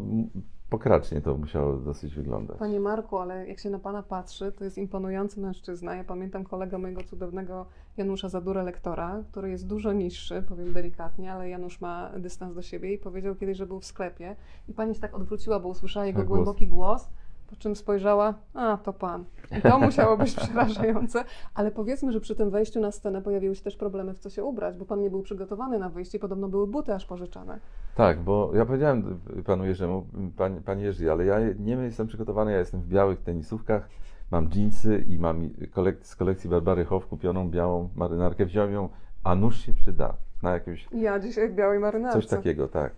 pokracznie 0.70 1.22
to 1.22 1.38
musiało 1.38 1.78
dosyć 1.78 2.16
wyglądać. 2.16 2.58
Panie 2.58 2.80
Marku, 2.80 3.18
ale 3.18 3.48
jak 3.48 3.60
się 3.60 3.70
na 3.70 3.80
Pana 3.80 4.04
patrzy, 4.04 4.52
to 4.52 4.64
jest 4.64 4.78
imponujący 4.78 5.40
mężczyzna. 5.40 5.96
Ja 5.96 6.04
pamiętam 6.04 6.44
kolegę 6.44 6.78
mojego 6.78 7.04
cudownego 7.04 7.66
Janusza 7.98 8.30
Zadurę, 8.30 8.64
lektora, 8.64 9.24
który 9.32 9.50
jest 9.50 9.68
dużo 9.68 9.94
niższy, 9.94 10.44
powiem 10.50 10.74
delikatnie, 10.74 11.34
ale 11.34 11.50
Janusz 11.50 11.82
ma 11.82 12.12
dystans 12.18 12.56
do 12.56 12.62
siebie 12.62 12.94
i 12.94 12.98
powiedział 12.98 13.36
kiedyś, 13.36 13.58
że 13.58 13.66
był 13.66 13.80
w 13.80 13.86
sklepie 13.86 14.36
i 14.68 14.74
Pani 14.74 14.96
się 14.96 15.02
tak 15.02 15.16
odwróciła, 15.16 15.60
bo 15.60 15.70
usłyszała 15.70 16.06
jego 16.06 16.24
głos. 16.24 16.28
głęboki 16.30 16.68
głos, 16.68 17.10
po 17.50 17.56
czym 17.56 17.76
spojrzała, 17.76 18.34
a 18.54 18.78
to 18.78 18.94
Pan. 18.94 19.26
I 19.58 19.62
to 19.62 19.80
musiało 19.80 20.18
być 20.18 20.36
przerażające, 20.44 21.24
ale 21.54 21.72
powiedzmy, 21.72 22.12
że 22.12 22.20
przy 22.20 22.36
tym 22.36 22.50
wejściu 22.50 22.80
na 22.80 22.92
scenę 22.92 23.22
pojawiły 23.22 23.56
się 23.56 23.64
też 23.64 23.76
problemy, 23.76 24.14
w 24.14 24.20
co 24.20 24.30
się 24.30 24.44
ubrać, 24.44 24.78
bo 24.78 24.86
Pan 24.86 25.02
nie 25.02 25.10
był 25.10 25.22
przygotowany 25.22 25.80
na 25.80 25.90
wyjście 25.90 26.18
i 26.18 26.22
podobno 26.22 26.48
były 26.48 26.68
buty 26.68 26.94
aż 26.94 27.06
pożyczane. 27.06 27.60
Tak, 27.96 28.20
bo 28.20 28.52
ja 28.54 28.66
powiedziałem 28.66 29.20
panu 29.46 29.66
Jerzemu, 29.66 30.06
pan, 30.38 30.64
pan 30.64 30.80
Jerzy, 30.80 31.12
ale 31.12 31.26
ja 31.26 31.38
nie 31.60 31.74
jestem 31.74 32.08
przygotowany, 32.08 32.52
ja 32.52 32.60
jestem 32.60 32.82
w 32.82 32.88
białych 32.88 33.22
tenisówkach, 33.22 33.90
mam 34.32 34.50
dżinsy 34.50 35.04
i 35.08 35.20
mam 35.20 35.50
kolek- 35.50 36.04
z 36.04 36.16
kolekcji 36.16 36.50
Barbary 36.50 36.86
Hoff 36.86 37.08
kupioną 37.08 37.50
białą 37.50 37.90
marynarkę, 37.96 38.46
wziąłem 38.46 38.74
ją, 38.74 38.90
a 39.24 39.36
nóż 39.36 39.60
się 39.60 39.74
przyda 39.74 40.14
na 40.44 40.52
jakimś 40.52 40.88
Ja 40.92 41.20
dzisiaj 41.20 41.50
w 41.50 41.56
białej 41.56 41.80
marynarce. 41.80 42.20
Coś 42.22 42.28
takiego, 42.28 42.68
tak. 42.68 42.92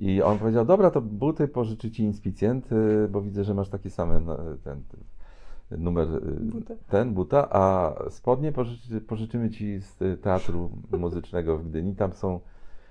I 0.00 0.22
on 0.22 0.38
powiedział, 0.38 0.64
dobra, 0.64 0.90
to 0.90 1.00
buty 1.00 1.48
pożyczy 1.48 1.90
ci 1.90 2.02
inspicjent, 2.02 2.68
bo 3.10 3.22
widzę, 3.22 3.44
że 3.44 3.54
masz 3.54 3.68
taki 3.68 3.90
samy 3.90 4.20
no, 4.20 4.36
ten, 4.64 4.82
ten 4.90 5.82
numer, 5.82 6.08
y, 6.08 6.20
Buta. 6.40 6.74
ten 6.88 7.14
buta, 7.14 7.48
a 7.50 7.94
spodnie 8.10 8.52
pożyczy, 8.52 9.00
pożyczymy 9.00 9.50
ci 9.50 9.80
z 9.80 10.02
y, 10.02 10.16
teatru 10.16 10.70
muzycznego 10.98 11.58
w 11.58 11.68
Gdyni. 11.68 11.96
Tam 11.96 12.12
są 12.12 12.40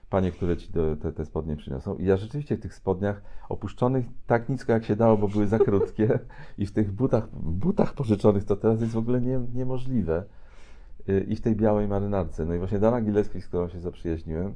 panie, 0.09 0.31
które 0.31 0.57
ci 0.57 0.71
do, 0.71 0.95
te, 0.95 1.13
te 1.13 1.25
spodnie 1.25 1.55
przyniosą. 1.55 1.95
I 1.95 2.05
ja 2.05 2.17
rzeczywiście 2.17 2.57
w 2.57 2.59
tych 2.59 2.73
spodniach 2.73 3.21
opuszczonych 3.49 4.05
tak 4.27 4.49
nisko 4.49 4.73
jak 4.73 4.85
się 4.85 4.95
dało, 4.95 5.17
bo 5.17 5.27
były 5.27 5.47
za 5.47 5.59
krótkie 5.59 6.19
i 6.57 6.65
w 6.65 6.71
tych 6.71 6.91
butach, 6.91 7.27
butach 7.39 7.93
pożyczonych 7.93 8.45
to 8.45 8.55
teraz 8.55 8.81
jest 8.81 8.93
w 8.93 8.97
ogóle 8.97 9.21
nie, 9.21 9.39
niemożliwe. 9.53 10.23
Y, 11.09 11.25
I 11.29 11.35
w 11.35 11.41
tej 11.41 11.55
białej 11.55 11.87
marynarce. 11.87 12.45
No 12.45 12.53
i 12.53 12.57
właśnie 12.57 12.79
Dana 12.79 13.01
Gillespie, 13.01 13.41
z 13.41 13.47
którą 13.47 13.69
się 13.69 13.79
zaprzyjaźniłem, 13.79 14.53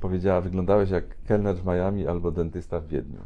powiedziała, 0.00 0.40
wyglądałeś 0.40 0.90
jak 0.90 1.22
kelner 1.22 1.56
w 1.56 1.66
Miami 1.66 2.06
albo 2.06 2.30
dentysta 2.30 2.80
w 2.80 2.86
Wiedniu. 2.86 3.20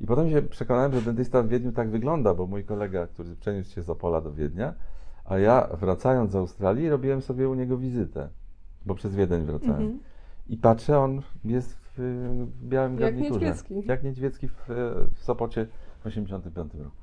I 0.00 0.06
potem 0.06 0.30
się 0.30 0.42
przekonałem, 0.42 0.92
że 0.92 1.02
dentysta 1.02 1.42
w 1.42 1.48
Wiedniu 1.48 1.72
tak 1.72 1.90
wygląda, 1.90 2.34
bo 2.34 2.46
mój 2.46 2.64
kolega, 2.64 3.06
który 3.06 3.36
przeniósł 3.36 3.70
się 3.70 3.82
z 3.82 3.90
Opola 3.90 4.20
do 4.20 4.32
Wiednia, 4.32 4.74
a 5.24 5.38
ja 5.38 5.68
wracając 5.80 6.32
z 6.32 6.36
Australii 6.36 6.88
robiłem 6.88 7.22
sobie 7.22 7.48
u 7.48 7.54
niego 7.54 7.78
wizytę, 7.78 8.28
bo 8.86 8.94
przez 8.94 9.14
Wiedeń 9.14 9.44
wracałem. 9.44 9.82
Mhm. 9.82 10.00
I 10.48 10.56
patrzę, 10.56 10.98
on 10.98 11.22
jest 11.44 11.74
w, 11.74 11.98
w 12.60 12.68
białym 12.68 12.92
Jak 12.92 13.00
garniturze. 13.00 13.46
Niedźwiecki. 13.46 13.82
Jak 13.86 14.02
Niedźwiecki 14.02 14.48
w, 14.48 14.54
w 15.14 15.22
Sopocie 15.22 15.66
w 16.00 16.06
85 16.06 16.74
roku. 16.74 16.99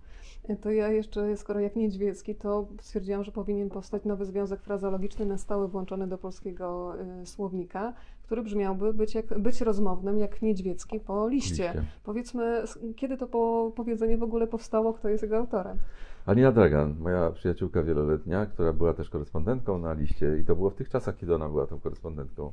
To 0.56 0.72
ja 0.72 0.90
jeszcze, 0.90 1.38
skoro 1.38 1.60
jak 1.60 1.76
niedźwiecki, 1.76 2.36
to 2.36 2.68
stwierdziłam, 2.82 3.24
że 3.24 3.32
powinien 3.32 3.70
powstać 3.70 4.06
nowy 4.06 4.26
związek 4.26 4.62
frazologiczny 4.62 5.26
na 5.26 5.38
stałe 5.38 5.68
włączony 5.68 6.08
do 6.08 6.18
polskiego 6.18 6.94
y, 7.22 7.26
słownika, 7.26 7.94
który 8.24 8.44
brzmiałby 8.44 8.94
być, 8.94 9.16
jak, 9.16 9.40
być 9.40 9.62
rozmownym 9.62 10.18
jak 10.18 10.42
niedźwiecki 10.42 11.00
po 11.00 11.28
liście. 11.28 11.64
Liście. 11.64 11.84
Powiedzmy, 12.04 12.64
kiedy 12.96 13.18
to 13.18 13.28
po, 13.28 13.72
powiedzenie 13.76 14.18
w 14.18 14.24
ogóle 14.24 14.48
powstało, 14.48 14.94
kto 14.94 15.10
jest 15.10 15.24
jego 15.24 15.38
autorem? 15.38 15.78
Alina 16.26 16.52
Dragan, 16.52 16.96
moja 17.00 17.32
przyjaciółka 17.32 17.84
wieloletnia, 17.84 18.46
która 18.46 18.74
była 18.74 18.94
też 18.94 19.10
korespondentką 19.10 19.80
na 19.80 19.94
liście 19.94 20.38
i 20.38 20.46
to 20.46 20.56
było 20.56 20.70
w 20.70 20.76
tych 20.76 20.90
czasach, 20.90 21.18
kiedy 21.18 21.36
ona 21.36 21.50
była 21.50 21.68
tą 21.68 21.80
korespondentką. 21.80 22.52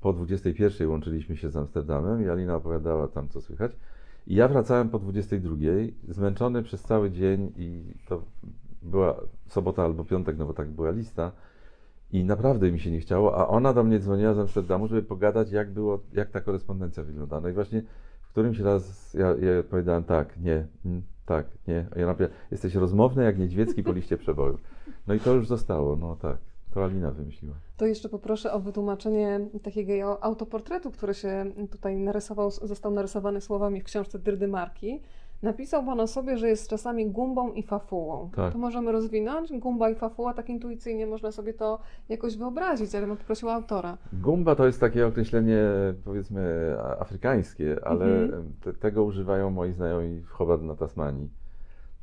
Po 0.00 0.12
21 0.12 0.88
łączyliśmy 0.88 1.36
się 1.36 1.50
z 1.50 1.56
Amsterdamem 1.56 2.24
i 2.24 2.28
Alina 2.28 2.56
opowiadała 2.56 3.08
tam, 3.08 3.28
co 3.28 3.40
słychać. 3.40 3.72
I 4.26 4.34
ja 4.34 4.48
wracałem 4.48 4.88
po 4.88 4.98
22, 4.98 5.56
zmęczony 6.08 6.62
przez 6.62 6.82
cały 6.82 7.10
dzień 7.10 7.52
i 7.56 7.94
to 8.08 8.22
była 8.82 9.20
sobota 9.46 9.84
albo 9.84 10.04
piątek, 10.04 10.38
no 10.38 10.46
bo 10.46 10.54
tak 10.54 10.68
była 10.68 10.90
lista. 10.90 11.32
I 12.12 12.24
naprawdę 12.24 12.72
mi 12.72 12.80
się 12.80 12.90
nie 12.90 13.00
chciało, 13.00 13.36
a 13.36 13.48
ona 13.48 13.72
do 13.72 13.84
mnie 13.84 13.98
dzwoniła 13.98 14.34
z 14.34 14.38
Amsterdamu, 14.38 14.88
żeby 14.88 15.02
pogadać, 15.02 15.52
jak 15.52 15.70
było, 15.70 16.00
jak 16.12 16.30
ta 16.30 16.40
korespondencja 16.40 17.02
wygląda. 17.02 17.40
No 17.40 17.48
i 17.48 17.52
właśnie 17.52 17.82
w 18.22 18.28
którymś 18.28 18.58
raz 18.58 19.14
ja, 19.14 19.26
ja 19.26 19.58
odpowiadałem 19.60 20.04
tak, 20.04 20.40
nie, 20.40 20.66
mm, 20.84 21.02
tak, 21.26 21.46
nie. 21.68 21.86
A 21.96 21.98
ja 21.98 22.06
napisałem, 22.06 22.32
jesteś 22.50 22.74
rozmowny 22.74 23.24
jak 23.24 23.38
niedźwiecki 23.38 23.82
po 23.82 23.92
liście 23.92 24.16
przeboju. 24.18 24.58
No 25.06 25.14
i 25.14 25.20
to 25.20 25.34
już 25.34 25.46
zostało, 25.46 25.96
no 25.96 26.16
tak. 26.16 26.38
To 26.74 26.84
Alina 26.84 27.10
wymyśliła. 27.10 27.54
To 27.76 27.86
jeszcze 27.86 28.08
poproszę 28.08 28.52
o 28.52 28.60
wytłumaczenie 28.60 29.40
takiego 29.62 30.24
autoportretu, 30.24 30.90
który 30.90 31.14
się 31.14 31.44
tutaj 31.70 31.96
narysował, 31.96 32.50
został 32.50 32.92
narysowany 32.92 33.40
słowami 33.40 33.80
w 33.80 33.84
książce 33.84 34.18
Dyrdy 34.18 34.48
Marki. 34.48 35.00
Napisał 35.42 35.84
Pan 35.84 36.00
o 36.00 36.06
sobie, 36.06 36.38
że 36.38 36.48
jest 36.48 36.68
czasami 36.70 37.10
gumbą 37.10 37.52
i 37.52 37.62
fafułą. 37.62 38.30
Tak. 38.36 38.52
To 38.52 38.58
możemy 38.58 38.92
rozwinąć? 38.92 39.52
Gumba 39.58 39.90
i 39.90 39.94
fafuła, 39.94 40.34
tak 40.34 40.48
intuicyjnie 40.50 41.06
można 41.06 41.32
sobie 41.32 41.54
to 41.54 41.78
jakoś 42.08 42.36
wyobrazić, 42.36 42.94
ale 42.94 43.06
bym 43.06 43.16
poprosiła 43.16 43.54
autora. 43.54 43.98
Gumba 44.12 44.54
to 44.54 44.66
jest 44.66 44.80
takie 44.80 45.06
określenie, 45.06 45.62
powiedzmy, 46.04 46.74
afrykańskie, 47.00 47.76
ale 47.84 48.04
Mhm. 48.04 48.52
te, 48.64 48.72
tego 48.72 49.04
używają 49.04 49.50
moi 49.50 49.72
znajomi 49.72 50.20
w 50.20 50.30
Hobart 50.30 50.62
na 50.62 50.74
Tasmanii. 50.74 51.30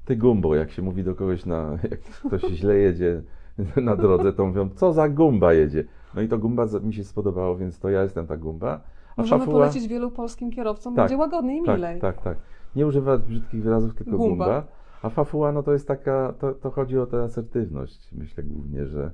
Ty 0.05 0.15
gumbo, 0.15 0.55
jak 0.55 0.71
się 0.71 0.81
mówi 0.81 1.03
do 1.03 1.15
kogoś, 1.15 1.45
na, 1.45 1.77
jak 1.91 1.99
ktoś 1.99 2.41
źle 2.41 2.75
jedzie 2.77 3.21
na 3.81 3.95
drodze, 3.95 4.33
to 4.33 4.45
mówią, 4.45 4.69
co 4.75 4.93
za 4.93 5.09
gumba 5.09 5.53
jedzie. 5.53 5.83
No 6.15 6.21
i 6.21 6.27
to 6.27 6.37
gumba 6.37 6.65
mi 6.83 6.93
się 6.93 7.03
spodobało, 7.03 7.57
więc 7.57 7.79
to 7.79 7.89
ja 7.89 8.03
jestem 8.03 8.27
ta 8.27 8.37
gumba. 8.37 8.81
A 9.17 9.21
Możemy 9.21 9.45
fafuła- 9.45 9.51
polecić 9.51 9.87
wielu 9.87 10.11
polskim 10.11 10.51
kierowcom, 10.51 10.95
Tak, 10.95 11.03
będzie 11.03 11.17
łagodniej 11.17 11.57
i 11.57 11.61
milej. 11.61 11.99
Tak, 12.01 12.15
tak, 12.15 12.23
tak. 12.23 12.37
Nie 12.75 12.87
używać 12.87 13.21
brzydkich 13.21 13.63
wyrazów, 13.63 13.95
tylko 13.95 14.17
Gumba. 14.17 14.45
gumba. 14.45 14.63
A 15.01 15.09
fafuła, 15.09 15.51
no 15.51 15.63
to 15.63 15.73
jest 15.73 15.87
taka, 15.87 16.33
to, 16.39 16.53
to 16.53 16.71
chodzi 16.71 16.99
o 16.99 17.05
tę 17.05 17.23
asertywność, 17.23 18.11
myślę 18.13 18.43
głównie, 18.43 18.85
że 18.85 19.11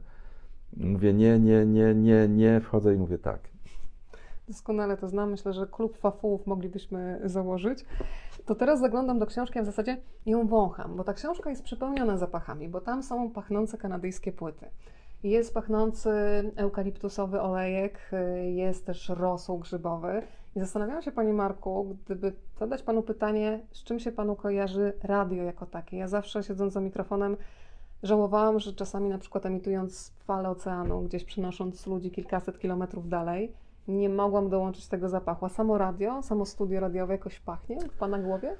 mówię 0.78 1.14
nie, 1.14 1.40
nie, 1.40 1.66
nie, 1.66 1.96
nie, 1.96 2.28
nie, 2.28 2.60
wchodzę 2.62 2.94
i 2.94 2.98
mówię 2.98 3.18
tak. 3.18 3.40
Doskonale 4.48 4.98
to 4.98 5.08
znam. 5.08 5.32
Myślę, 5.32 5.54
że 5.54 5.68
klub 5.68 5.98
fafułów 5.98 6.48
moglibyśmy 6.48 7.20
założyć. 7.24 7.86
To 8.46 8.56
teraz 8.56 8.80
zaglądam 8.80 9.20
do 9.20 9.26
książki, 9.26 9.60
a 9.60 9.62
w 9.62 9.66
zasadzie 9.66 9.98
ją 10.26 10.48
wącham, 10.48 10.96
bo 10.96 11.04
ta 11.04 11.14
książka 11.14 11.50
jest 11.50 11.64
przepełniona 11.64 12.18
zapachami, 12.18 12.70
bo 12.70 12.82
tam 12.82 13.04
są 13.04 13.32
pachnące 13.32 13.78
kanadyjskie 13.78 14.32
płyty. 14.32 14.66
Jest 15.24 15.54
pachnący 15.54 16.10
eukaliptusowy 16.56 17.42
olejek, 17.42 18.12
jest 18.56 18.86
też 18.86 19.10
rosół 19.10 19.60
grzybowy. 19.60 20.22
I 20.56 20.60
zastanawiałam 20.60 21.02
się, 21.02 21.12
Panie 21.12 21.34
Marku, 21.34 21.98
gdyby 22.06 22.34
zadać 22.60 22.84
Panu 22.84 23.04
pytanie, 23.04 23.60
z 23.72 23.84
czym 23.84 24.00
się 24.00 24.12
Panu 24.12 24.36
kojarzy 24.36 24.94
radio 25.04 25.44
jako 25.44 25.66
takie. 25.66 25.98
Ja 25.98 26.08
zawsze 26.08 26.44
siedząc 26.44 26.74
za 26.74 26.82
mikrofonem 26.82 27.38
Żałowałam, 28.04 28.60
że 28.60 28.74
czasami 28.74 29.10
na 29.10 29.18
przykład 29.18 29.46
emitując 29.46 30.14
falę 30.26 30.50
oceanu, 30.50 31.02
gdzieś 31.02 31.24
przenosząc 31.24 31.88
ludzi 31.88 32.12
kilkaset 32.12 32.60
kilometrów 32.60 33.10
dalej, 33.10 33.54
nie 33.88 34.10
mogłam 34.10 34.50
dołączyć 34.50 34.88
tego 34.88 35.10
zapachu. 35.10 35.46
A 35.46 35.50
samo 35.50 35.78
radio, 35.78 36.24
samo 36.24 36.46
studio 36.46 36.80
radiowe 36.80 37.14
jakoś 37.14 37.40
pachnie 37.40 37.80
w 37.90 37.98
Pana 37.98 38.20
głowie? 38.20 38.56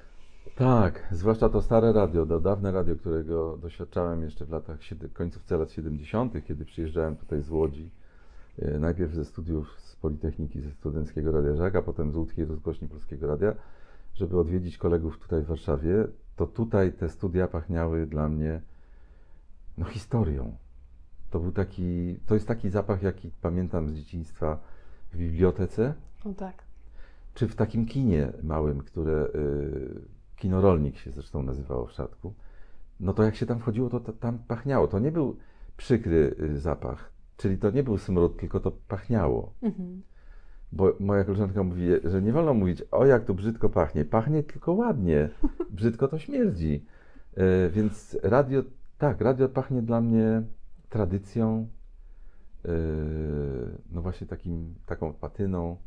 Tak, 0.56 1.08
zwłaszcza 1.12 1.50
to 1.50 1.62
stare 1.62 1.94
radio, 1.94 2.26
to 2.26 2.40
dawne 2.40 2.72
radio, 2.72 2.96
którego 2.96 3.58
doświadczałem 3.58 4.24
jeszcze 4.24 4.46
w 4.46 4.50
latach, 4.50 4.80
końcówce 5.14 5.58
lat 5.58 5.72
70., 5.72 6.46
kiedy 6.46 6.66
przyjeżdżałem 6.66 7.16
tutaj 7.16 7.42
z 7.42 7.50
Łodzi, 7.50 7.90
e, 8.60 8.80
najpierw 8.80 9.14
ze 9.14 9.26
studiów 9.26 9.80
z 9.80 9.96
Politechniki, 9.96 10.62
ze 10.62 10.72
Studenckiego 10.72 11.32
Radia 11.32 11.56
Żak, 11.56 11.76
a 11.76 11.82
potem 11.82 12.12
z 12.12 12.16
Łódzkiej 12.16 12.46
Rozgłośni 12.46 12.88
Polskiego 12.88 13.28
Radia, 13.28 13.54
żeby 14.14 14.40
odwiedzić 14.40 14.78
kolegów 14.78 15.20
tutaj 15.20 15.42
w 15.42 15.46
Warszawie, 15.46 16.08
to 16.36 16.48
tutaj 16.48 16.94
te 16.94 17.10
studia 17.10 17.48
pachniały 17.48 18.06
dla 18.06 18.30
mnie 18.30 18.62
no, 19.78 19.86
historią. 19.86 20.56
To 21.30 21.40
był 21.40 21.52
taki, 21.52 22.20
to 22.26 22.34
jest 22.34 22.48
taki 22.48 22.70
zapach, 22.70 23.04
jaki 23.04 23.32
pamiętam 23.42 23.90
z 23.90 23.94
dzieciństwa 23.94 24.60
w 25.12 25.18
bibliotece, 25.18 25.94
tak. 26.38 26.64
czy 27.34 27.48
w 27.48 27.56
takim 27.56 27.86
kinie 27.86 28.32
małym, 28.44 28.80
które 28.80 29.28
y, 29.36 30.02
kinorolnik 30.36 30.98
się 30.98 31.12
zresztą 31.12 31.44
nazywało 31.44 31.86
w 31.86 31.92
Szatku, 31.92 32.34
no 33.00 33.14
to 33.14 33.24
jak 33.24 33.36
się 33.36 33.46
tam 33.46 33.60
wchodziło, 33.60 33.90
to, 33.90 34.00
tam 34.00 34.40
pachniało. 34.48 34.88
To 34.88 35.00
nie 35.00 35.12
był 35.12 35.38
przykry 35.78 36.36
y, 36.40 36.60
zapach, 36.60 37.12
czyli 37.38 37.58
to 37.58 37.72
nie 37.72 37.84
był 37.84 37.98
smród, 37.98 38.40
tylko 38.40 38.60
to 38.60 38.72
pachniało. 38.72 39.54
Mhm. 39.62 40.02
Bo 40.72 40.94
moja 41.00 41.24
koleżanka 41.24 41.64
mówi, 41.64 41.88
że 42.04 42.22
nie 42.22 42.32
wolno 42.32 42.54
mówić, 42.54 42.84
o 42.92 43.06
jak 43.06 43.26
tu 43.26 43.34
brzydko 43.34 43.70
pachnie. 43.70 44.06
Pachnie 44.06 44.44
tylko 44.44 44.74
ładnie. 44.74 45.30
Brzydko 45.70 46.08
to 46.08 46.20
śmierdzi. 46.20 46.86
Y, 47.38 47.70
więc 47.70 48.18
radio, 48.24 48.64
tak, 48.98 49.22
radio 49.22 49.50
pachnie 49.50 49.82
dla 49.82 50.02
mnie 50.02 50.44
tradycją, 50.90 51.68
no 53.92 54.02
właśnie 54.02 54.28
takim, 54.28 54.76
taką 54.86 55.14
patyną, 55.14 55.78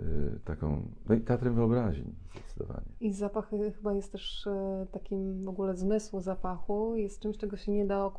y, 0.00 0.40
taką, 0.44 0.82
no 1.08 1.14
i 1.14 1.20
teatrem 1.20 1.54
wyobraźni 1.54 2.14
zdecydowanie. 2.34 2.86
I 3.00 3.12
zapach 3.12 3.52
y, 3.52 3.72
chyba 3.72 3.92
jest 3.92 4.12
też 4.12 4.46
e, 4.46 4.86
takim 4.92 5.42
w 5.42 5.48
ogóle 5.48 5.76
zmysłu 5.76 6.20
zapachu, 6.20 6.96
jest 6.96 7.20
czymś, 7.20 7.38
czego 7.38 7.56
się 7.56 7.72
nie 7.72 7.86
da 7.86 8.10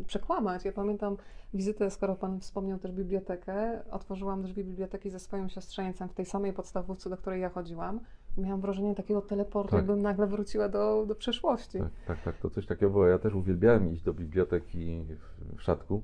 y, 0.00 0.04
przekłamać. 0.04 0.64
Ja 0.64 0.72
pamiętam 0.72 1.16
wizytę, 1.54 1.90
skoro 1.90 2.16
Pan 2.16 2.40
wspomniał 2.40 2.78
też 2.78 2.92
bibliotekę, 2.92 3.82
otworzyłam 3.90 4.42
drzwi 4.42 4.64
biblioteki 4.64 5.10
ze 5.10 5.18
swoim 5.18 5.48
siostrzeńcem 5.48 6.08
w 6.08 6.14
tej 6.14 6.26
samej 6.26 6.52
podstawówce, 6.52 7.10
do 7.10 7.16
której 7.16 7.40
ja 7.40 7.48
chodziłam. 7.50 8.00
Miałam 8.38 8.60
wrażenie 8.60 8.94
takiego 8.94 9.22
teleportu, 9.22 9.70
Tak. 9.70 9.78
jakbym 9.78 10.02
nagle 10.02 10.26
wróciła 10.26 10.68
do, 10.68 11.06
do 11.06 11.14
przeszłości. 11.14 11.78
Tak, 11.78 11.90
tak, 12.06 12.22
tak, 12.22 12.38
to 12.38 12.50
coś 12.50 12.66
takiego 12.66 12.92
było. 12.92 13.06
Ja 13.06 13.18
też 13.18 13.34
uwielbiałem 13.34 13.92
iść 13.92 14.02
do 14.02 14.14
biblioteki 14.14 15.04
w, 15.04 15.56
w 15.56 15.62
Szatku, 15.62 16.02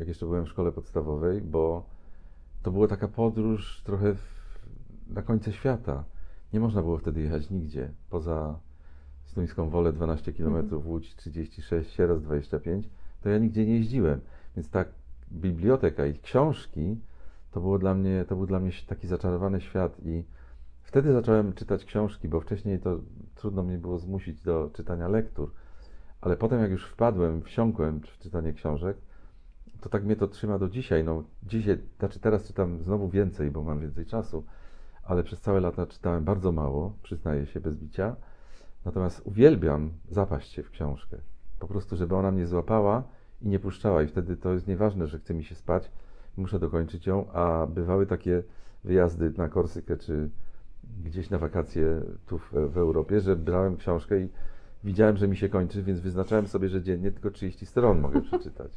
jak 0.00 0.08
jeszcze 0.08 0.26
byłem 0.26 0.44
w 0.44 0.48
szkole 0.48 0.72
podstawowej, 0.72 1.40
bo 1.40 1.84
to 2.62 2.70
była 2.70 2.88
taka 2.88 3.08
podróż 3.08 3.82
trochę 3.84 4.14
w, 4.14 4.58
na 5.08 5.22
końce 5.22 5.52
świata. 5.52 6.04
Nie 6.52 6.60
można 6.60 6.82
było 6.82 6.98
wtedy 6.98 7.20
jechać 7.20 7.50
nigdzie, 7.50 7.92
poza 8.10 8.58
Stuńską 9.24 9.70
Wolę 9.70 9.92
12 9.92 10.32
km, 10.32 10.70
Łódź 10.84 11.14
36, 11.16 11.90
Sieraz 11.90 12.22
25, 12.22 12.88
to 13.22 13.28
ja 13.28 13.38
nigdzie 13.38 13.66
nie 13.66 13.74
jeździłem. 13.74 14.20
Więc 14.56 14.70
ta 14.70 14.84
biblioteka 15.32 16.06
i 16.06 16.14
książki 16.18 17.00
to 17.50 17.60
było 17.60 17.78
dla 17.78 17.94
mnie, 17.94 18.24
to 18.28 18.36
był 18.36 18.46
dla 18.46 18.60
mnie 18.60 18.70
taki 18.86 19.06
zaczarowany 19.06 19.60
świat 19.60 19.96
i 20.04 20.24
wtedy 20.82 21.12
zacząłem 21.12 21.52
czytać 21.52 21.84
książki, 21.84 22.28
bo 22.28 22.40
wcześniej 22.40 22.78
to 22.78 22.98
trudno 23.34 23.62
mnie 23.62 23.78
było 23.78 23.98
zmusić 23.98 24.42
do 24.42 24.70
czytania 24.72 25.08
lektur, 25.08 25.52
ale 26.20 26.36
potem 26.36 26.60
jak 26.60 26.70
już 26.70 26.86
wpadłem, 26.86 27.42
wsiąkłem 27.42 28.00
w 28.00 28.18
czytanie 28.18 28.52
książek, 28.52 28.96
to 29.80 29.88
tak 29.88 30.04
mnie 30.04 30.16
to 30.16 30.28
trzyma 30.28 30.58
do 30.58 30.68
dzisiaj. 30.68 31.04
No, 31.04 31.22
dzisiaj, 31.42 31.78
znaczy 31.98 32.20
teraz 32.20 32.46
czytam 32.46 32.82
znowu 32.82 33.08
więcej, 33.08 33.50
bo 33.50 33.62
mam 33.62 33.80
więcej 33.80 34.06
czasu, 34.06 34.44
ale 35.04 35.22
przez 35.22 35.40
całe 35.40 35.60
lata 35.60 35.86
czytałem 35.86 36.24
bardzo 36.24 36.52
mało, 36.52 36.92
przyznaję 37.02 37.46
się, 37.46 37.60
bez 37.60 37.76
bicia. 37.76 38.16
Natomiast 38.84 39.22
uwielbiam 39.24 39.90
zapaść 40.08 40.52
się 40.52 40.62
w 40.62 40.70
książkę. 40.70 41.16
Po 41.58 41.68
prostu, 41.68 41.96
żeby 41.96 42.16
ona 42.16 42.30
mnie 42.30 42.46
złapała 42.46 43.02
i 43.42 43.48
nie 43.48 43.58
puszczała. 43.58 44.02
I 44.02 44.06
wtedy 44.06 44.36
to 44.36 44.52
jest 44.52 44.66
nieważne, 44.68 45.06
że 45.06 45.18
chce 45.18 45.34
mi 45.34 45.44
się 45.44 45.54
spać, 45.54 45.90
muszę 46.36 46.58
dokończyć 46.58 47.06
ją, 47.06 47.32
a 47.32 47.66
bywały 47.66 48.06
takie 48.06 48.42
wyjazdy 48.84 49.32
na 49.36 49.48
Korsykę 49.48 49.96
czy 49.96 50.30
gdzieś 51.04 51.30
na 51.30 51.38
wakacje 51.38 52.02
tu 52.26 52.38
w, 52.38 52.52
w 52.52 52.78
Europie, 52.78 53.20
że 53.20 53.36
brałem 53.36 53.76
książkę 53.76 54.20
i 54.20 54.28
widziałem, 54.84 55.16
że 55.16 55.28
mi 55.28 55.36
się 55.36 55.48
kończy, 55.48 55.82
więc 55.82 56.00
wyznaczałem 56.00 56.46
sobie, 56.46 56.68
że 56.68 56.82
dziennie 56.82 57.12
tylko 57.12 57.30
30 57.30 57.66
stron 57.66 58.00
mogę 58.00 58.22
przeczytać. 58.22 58.72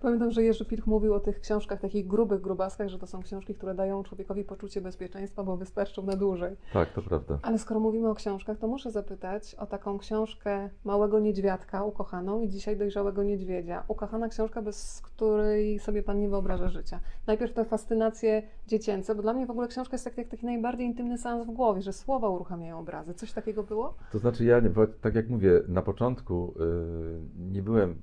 Pamiętam, 0.00 0.30
że 0.30 0.42
Jerzy 0.42 0.64
Pilch 0.64 0.86
mówił 0.86 1.14
o 1.14 1.20
tych 1.20 1.40
książkach, 1.40 1.80
takich 1.80 2.06
grubych 2.06 2.40
grubaskach, 2.40 2.88
że 2.88 2.98
to 2.98 3.06
są 3.06 3.22
książki, 3.22 3.54
które 3.54 3.74
dają 3.74 4.02
człowiekowi 4.02 4.44
poczucie 4.44 4.80
bezpieczeństwa, 4.80 5.44
bo 5.44 5.56
wystarczą 5.56 6.02
na 6.02 6.16
dłużej. 6.16 6.56
Tak, 6.72 6.92
to 6.92 7.02
prawda. 7.02 7.38
Ale 7.42 7.58
skoro 7.58 7.80
mówimy 7.80 8.08
o 8.08 8.14
książkach, 8.14 8.58
to 8.58 8.68
muszę 8.68 8.90
zapytać 8.90 9.54
o 9.54 9.66
taką 9.66 9.98
książkę 9.98 10.70
Małego 10.84 11.20
Niedźwiadka, 11.20 11.84
ukochaną 11.84 12.40
i 12.40 12.48
dzisiaj 12.48 12.76
Dojrzałego 12.76 13.22
Niedźwiedzia. 13.22 13.84
Ukochana 13.88 14.28
książka, 14.28 14.62
bez 14.62 15.02
której 15.02 15.78
sobie 15.78 16.02
Pan 16.02 16.20
nie 16.20 16.28
wyobraża 16.28 16.68
życia. 16.68 17.00
Najpierw 17.26 17.52
te 17.52 17.64
fascynacje 17.64 18.42
dziecięce, 18.66 19.14
bo 19.14 19.22
dla 19.22 19.32
mnie 19.32 19.46
w 19.46 19.50
ogóle 19.50 19.68
książka 19.68 19.94
jest 19.94 20.04
tak, 20.04 20.18
jak 20.18 20.28
taki 20.28 20.46
najbardziej 20.46 20.86
intymny 20.86 21.18
seans 21.18 21.46
w 21.46 21.50
głowie, 21.50 21.82
że 21.82 21.92
słowa 21.92 22.28
uruchamiają 22.28 22.78
obrazy. 22.78 23.14
Coś 23.14 23.32
takiego 23.32 23.62
było? 23.62 23.94
To 24.12 24.18
znaczy 24.18 24.44
ja, 24.44 24.60
nie, 24.60 24.70
tak 25.00 25.14
jak 25.14 25.28
mówię, 25.28 25.62
na 25.68 25.82
początku 25.82 26.54
y, 26.60 27.52
nie 27.52 27.62
byłem, 27.62 28.02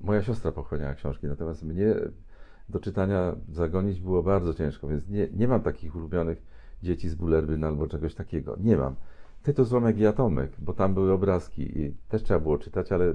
moja 0.00 0.22
siostra 0.22 0.52
pochłaniała 0.52 0.94
książki, 0.94 1.26
natomiast 1.26 1.62
mnie 1.62 1.94
do 2.68 2.80
czytania 2.80 3.36
zagonić 3.48 4.00
było 4.00 4.22
bardzo 4.22 4.54
ciężko, 4.54 4.88
więc 4.88 5.08
nie, 5.08 5.28
nie 5.32 5.48
mam 5.48 5.62
takich 5.62 5.96
ulubionych 5.96 6.42
dzieci 6.82 7.08
z 7.08 7.14
Bullerbyn 7.14 7.64
albo 7.64 7.86
czegoś 7.86 8.14
takiego. 8.14 8.56
Nie 8.60 8.76
mam. 8.76 8.94
Tytuł 9.42 9.64
Złomek 9.64 9.98
i 9.98 10.06
Atomek, 10.06 10.52
bo 10.58 10.72
tam 10.72 10.94
były 10.94 11.12
obrazki 11.12 11.80
i 11.80 11.94
też 12.08 12.22
trzeba 12.22 12.40
było 12.40 12.58
czytać, 12.58 12.92
ale 12.92 13.14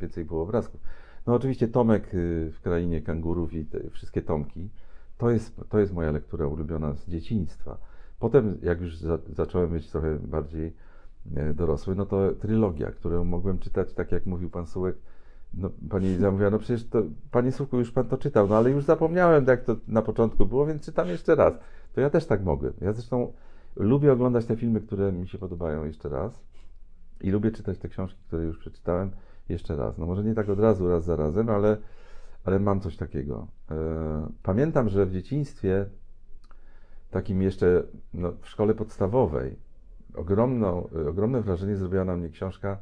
więcej 0.00 0.24
było 0.24 0.42
obrazków. 0.42 0.80
No 1.26 1.34
oczywiście 1.34 1.68
Tomek 1.68 2.14
y, 2.14 2.52
w 2.54 2.60
Krainie 2.60 3.02
Kangurów 3.02 3.52
i 3.52 3.66
wszystkie 3.90 4.22
Tomki, 4.22 4.70
to 5.18 5.30
jest, 5.30 5.60
to 5.68 5.78
jest 5.78 5.92
moja 5.94 6.10
lektura 6.10 6.46
ulubiona 6.46 6.94
z 6.94 7.08
dzieciństwa. 7.08 7.78
Potem, 8.18 8.58
jak 8.62 8.80
już 8.80 8.96
za, 8.96 9.18
zacząłem 9.28 9.70
być 9.70 9.90
trochę 9.90 10.18
bardziej 10.18 10.72
e, 11.36 11.54
dorosły, 11.54 11.94
no 11.94 12.06
to 12.06 12.32
trylogia, 12.32 12.90
którą 12.90 13.24
mogłem 13.24 13.58
czytać, 13.58 13.92
tak 13.92 14.12
jak 14.12 14.26
mówił 14.26 14.50
pan 14.50 14.66
Sułek, 14.66 14.96
no, 15.56 15.70
pani 15.90 16.06
Iza 16.06 16.30
mówiła, 16.30 16.50
no 16.50 16.58
przecież 16.58 16.88
to, 16.88 17.02
panie 17.30 17.52
Sułku, 17.52 17.78
już 17.78 17.92
pan 17.92 18.04
to 18.04 18.16
czytał, 18.16 18.48
no 18.48 18.56
ale 18.56 18.70
już 18.70 18.84
zapomniałem, 18.84 19.44
jak 19.46 19.64
to 19.64 19.76
na 19.88 20.02
początku 20.02 20.46
było, 20.46 20.66
więc 20.66 20.82
czytam 20.82 21.08
jeszcze 21.08 21.34
raz. 21.34 21.54
To 21.92 22.00
ja 22.00 22.10
też 22.10 22.26
tak 22.26 22.44
mogę. 22.44 22.72
Ja 22.80 22.92
zresztą 22.92 23.32
lubię 23.76 24.12
oglądać 24.12 24.46
te 24.46 24.56
filmy, 24.56 24.80
które 24.80 25.12
mi 25.12 25.28
się 25.28 25.38
podobają 25.38 25.84
jeszcze 25.84 26.08
raz 26.08 26.40
i 27.20 27.30
lubię 27.30 27.50
czytać 27.50 27.78
te 27.78 27.88
książki, 27.88 28.20
które 28.26 28.44
już 28.44 28.58
przeczytałem 28.58 29.10
jeszcze 29.48 29.76
raz. 29.76 29.98
No 29.98 30.06
może 30.06 30.24
nie 30.24 30.34
tak 30.34 30.48
od 30.48 30.60
razu, 30.60 30.88
raz 30.88 31.04
za 31.04 31.16
razem, 31.16 31.48
ale, 31.48 31.76
ale 32.44 32.58
mam 32.58 32.80
coś 32.80 32.96
takiego. 32.96 33.46
E, 33.70 33.76
Pamiętam, 34.42 34.88
że 34.88 35.06
w 35.06 35.12
dzieciństwie, 35.12 35.86
takim 37.10 37.42
jeszcze 37.42 37.82
no, 38.14 38.32
w 38.40 38.48
szkole 38.48 38.74
podstawowej, 38.74 39.56
ogromną, 40.14 40.88
ogromne 41.08 41.40
wrażenie 41.40 41.76
zrobiła 41.76 42.04
na 42.04 42.16
mnie 42.16 42.28
książka 42.28 42.78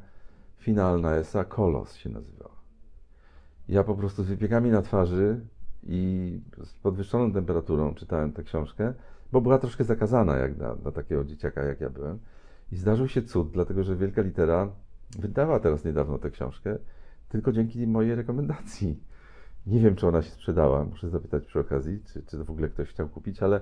finalna 0.57 1.15
Esa, 1.15 1.43
Kolos 1.43 1.95
się 1.95 2.09
nazywała. 2.09 2.52
Ja 3.69 3.83
po 3.83 3.95
prostu 3.95 4.23
z 4.23 4.27
wypiekami 4.27 4.69
na 4.69 4.81
twarzy 4.81 5.39
i 5.83 6.39
z 6.63 6.73
podwyższoną 6.73 7.33
temperaturą 7.33 7.93
czytałem 7.93 8.33
tę 8.33 8.43
książkę, 8.43 8.93
bo 9.31 9.41
była 9.41 9.57
troszkę 9.59 9.83
zakazana 9.83 10.37
jak 10.37 10.55
dla, 10.55 10.75
dla 10.75 10.91
takiego 10.91 11.23
dzieciaka, 11.23 11.63
jak 11.63 11.81
ja 11.81 11.89
byłem. 11.89 12.19
I 12.71 12.75
zdarzył 12.75 13.07
się 13.07 13.21
cud, 13.21 13.51
dlatego 13.51 13.83
że 13.83 13.95
Wielka 13.95 14.21
Litera 14.21 14.69
wydała 15.19 15.59
teraz 15.59 15.85
niedawno 15.85 16.17
tę 16.17 16.31
książkę, 16.31 16.77
tylko 17.29 17.51
dzięki 17.51 17.87
mojej 17.87 18.15
rekomendacji. 18.15 18.99
Nie 19.67 19.79
wiem, 19.79 19.95
czy 19.95 20.07
ona 20.07 20.21
się 20.21 20.31
sprzedała, 20.31 20.85
muszę 20.85 21.09
zapytać 21.09 21.45
przy 21.45 21.59
okazji, 21.59 21.99
czy, 22.05 22.23
czy 22.23 22.43
w 22.43 22.51
ogóle 22.51 22.69
ktoś 22.69 22.89
chciał 22.89 23.09
kupić, 23.09 23.43
ale 23.43 23.61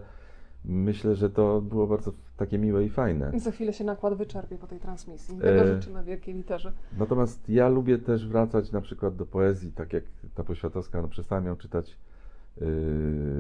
myślę, 0.66 1.16
że 1.16 1.30
to 1.30 1.62
było 1.62 1.88
bardzo 1.88 2.12
takie 2.38 2.60
miłe 2.60 2.86
i 2.86 2.90
fajne. 2.90 3.32
I 3.34 3.40
za 3.40 3.52
chwilę 3.52 3.74
się 3.74 3.84
nakład 3.84 4.14
wyczerpie 4.14 4.58
po 4.58 4.68
tej 4.68 4.80
transmisji. 4.80 5.38
Tego 5.38 5.62
E, 5.62 5.76
życzymy 5.76 6.04
wielkiej 6.04 6.36
literze. 6.36 6.74
Natomiast 6.98 7.50
ja 7.50 7.70
lubię 7.70 7.98
też 7.98 8.28
wracać 8.28 8.72
na 8.72 8.82
przykład 8.82 9.16
do 9.16 9.26
poezji, 9.26 9.72
tak 9.72 9.94
jak 9.94 10.04
ta 10.36 10.44
Poświatowska, 10.44 11.02
no 11.02 11.08
przestałem 11.08 11.46
ją 11.46 11.56
czytać 11.56 11.98
yy, 12.58 12.68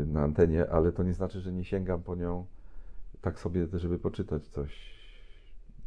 na 0.07 0.21
antenie, 0.21 0.69
ale 0.69 0.91
to 0.91 1.03
nie 1.03 1.13
znaczy, 1.13 1.39
że 1.39 1.53
nie 1.53 1.63
sięgam 1.63 2.01
po 2.01 2.15
nią 2.15 2.45
tak 3.21 3.39
sobie, 3.39 3.67
żeby 3.73 3.99
poczytać 3.99 4.47
coś 4.47 5.00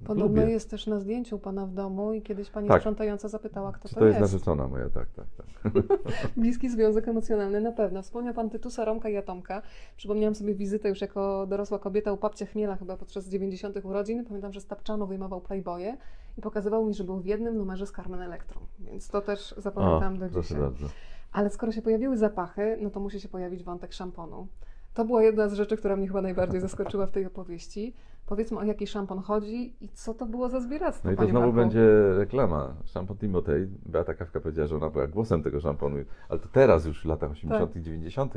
Podobno 0.05 0.41
Lubię. 0.43 0.53
jest 0.53 0.71
też 0.71 0.87
na 0.87 1.01
zdjęciu 1.01 1.39
Pana 1.39 1.67
w 1.67 1.73
domu 1.75 2.13
i 2.13 2.23
kiedyś 2.23 2.51
Pani 2.51 2.69
Tak. 2.69 2.81
sprzątająca 2.81 3.29
zapytała, 3.29 3.73
kto 3.73 3.89
Czy 3.89 3.95
to, 3.95 4.01
to 4.01 4.07
jest 4.07 4.21
jest. 4.21 4.33
narzeczona 4.33 4.69
moja? 4.69 4.91
Tak, 4.91 5.09
tak, 5.17 5.27
tak. 5.37 5.73
Bliski 6.37 6.71
związek 6.71 7.09
emocjonalny 7.09 7.61
na 7.61 7.73
pewno. 7.73 8.03
Wspomniał 8.03 8.35
Pan 8.35 8.51
Tytusa, 8.51 8.85
Romka 8.85 9.09
i 9.09 9.17
Atomka. 9.17 9.63
Przypomniałam 9.97 10.35
sobie 10.35 10.55
wizytę 10.55 10.89
już 10.89 11.01
jako 11.01 11.47
dorosła 11.47 11.79
kobieta 11.79 12.13
u 12.13 12.17
papcia 12.17 12.47
Chmiela 12.47 12.77
chyba 12.77 12.97
podczas 12.97 13.29
90. 13.29 13.77
urodzin. 13.85 14.25
Pamiętam, 14.25 14.53
że 14.53 14.61
z 14.61 14.67
Tapczanu 14.67 15.07
wyjmował 15.07 15.41
Playboye 15.41 15.97
i 16.39 16.41
pokazywał 16.41 16.87
mi, 16.87 16.95
że 16.95 17.05
był 17.05 17.21
w 17.21 17.27
jednym 17.27 17.57
numerze 17.57 17.87
z 17.87 17.93
Carmen 17.93 18.21
Electro. 18.23 18.61
Więc 18.79 19.09
to 19.09 19.21
też 19.21 19.55
zapamiętam 19.59 20.19
do 20.19 20.43
dzisiaj. 20.43 20.59
bardzo. 20.61 20.87
Ale 21.33 21.51
skoro 21.51 21.73
się 21.73 21.83
pojawiły 21.83 22.17
zapachy, 22.17 22.79
no 22.81 22.91
to 22.91 23.01
musi 23.01 23.21
się 23.21 23.29
pojawić 23.29 23.65
wątek 23.65 23.93
szamponu. 23.93 24.47
To 24.95 25.05
była 25.05 25.23
jedna 25.23 25.49
z 25.49 25.53
rzeczy, 25.53 25.77
która 25.77 25.97
mnie 25.97 26.07
chyba 26.07 26.23
najbardziej 26.23 26.61
zaskoczyła 26.61 27.07
w 27.07 27.11
tej 27.11 27.27
opowieści. 27.27 27.95
Powiedzmy, 28.27 28.59
o 28.59 28.65
jaki 28.65 28.87
szampon 28.87 29.19
chodzi 29.23 29.77
i 29.81 29.89
co 29.89 30.15
to 30.15 30.27
było 30.27 30.49
za 30.49 30.61
zbieractwo, 30.61 31.09
No 31.09 31.15
i 31.15 31.17
to 31.17 31.27
znowu 31.27 31.47
Marku? 31.47 31.57
będzie 31.57 31.89
reklama. 32.19 32.75
Szampon 32.85 33.17
Timotej. 33.17 33.69
Beata 33.87 34.15
Kawka 34.15 34.41
powiedziała, 34.41 34.67
że 34.69 34.77
ona 34.77 34.91
była 34.91 35.07
głosem 35.07 35.43
tego 35.43 35.61
szamponu, 35.61 35.97
ale 36.29 36.39
to 36.41 36.49
teraz 36.49 36.87
już 36.87 37.03
w 37.03 37.05
latach 37.05 37.31
80., 37.31 37.73
Tak. 37.75 37.83
90. 37.83 38.35